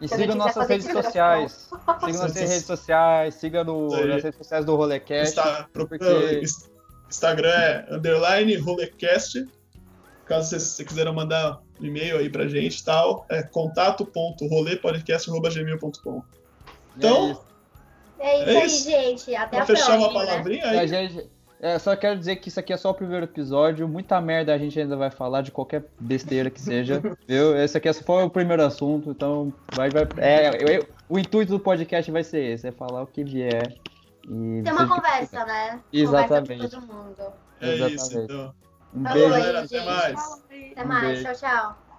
[0.00, 1.68] E Se nossas redes sociais.
[2.00, 4.06] Siga nossas redes sociais, siga no, aí.
[4.08, 5.34] nas redes sociais do Rolecast.
[5.72, 6.70] Procura- porque- Inst-
[7.08, 9.46] Instagram é underline rolecast.
[10.24, 16.22] Caso vocês vocês quiserem mandar um e-mail aí pra gente e tal, é contato.rolepodcast.gmail.com.
[16.96, 17.40] Então,
[18.18, 18.84] É isso É aí, isso.
[18.90, 19.34] gente.
[19.34, 20.08] Até pra a fechar próxima.
[20.08, 20.30] uma né?
[20.30, 21.30] palavrinha A aí, gente,
[21.60, 23.86] é, só quero dizer que isso aqui é só o primeiro episódio.
[23.88, 27.00] Muita merda a gente ainda vai falar de qualquer besteira que seja.
[27.28, 27.56] viu?
[27.56, 31.52] Esse aqui é só o primeiro assunto, então vai, vai, é, eu- eu- o intuito
[31.52, 33.74] do podcast vai ser esse, é falar o que vier.
[34.28, 35.80] E Tem uma conversa, né?
[35.92, 36.62] Exatamente.
[36.70, 37.32] Conversa com todo mundo.
[37.60, 37.84] é isso.
[38.18, 38.24] exatamente.
[38.32, 38.54] Então,
[38.94, 39.30] Um Falou beijo.
[39.30, 40.40] galera, até mais.
[40.72, 41.02] Até Um mais.
[41.06, 41.22] beijo.
[41.24, 41.89] Tchau, tchau.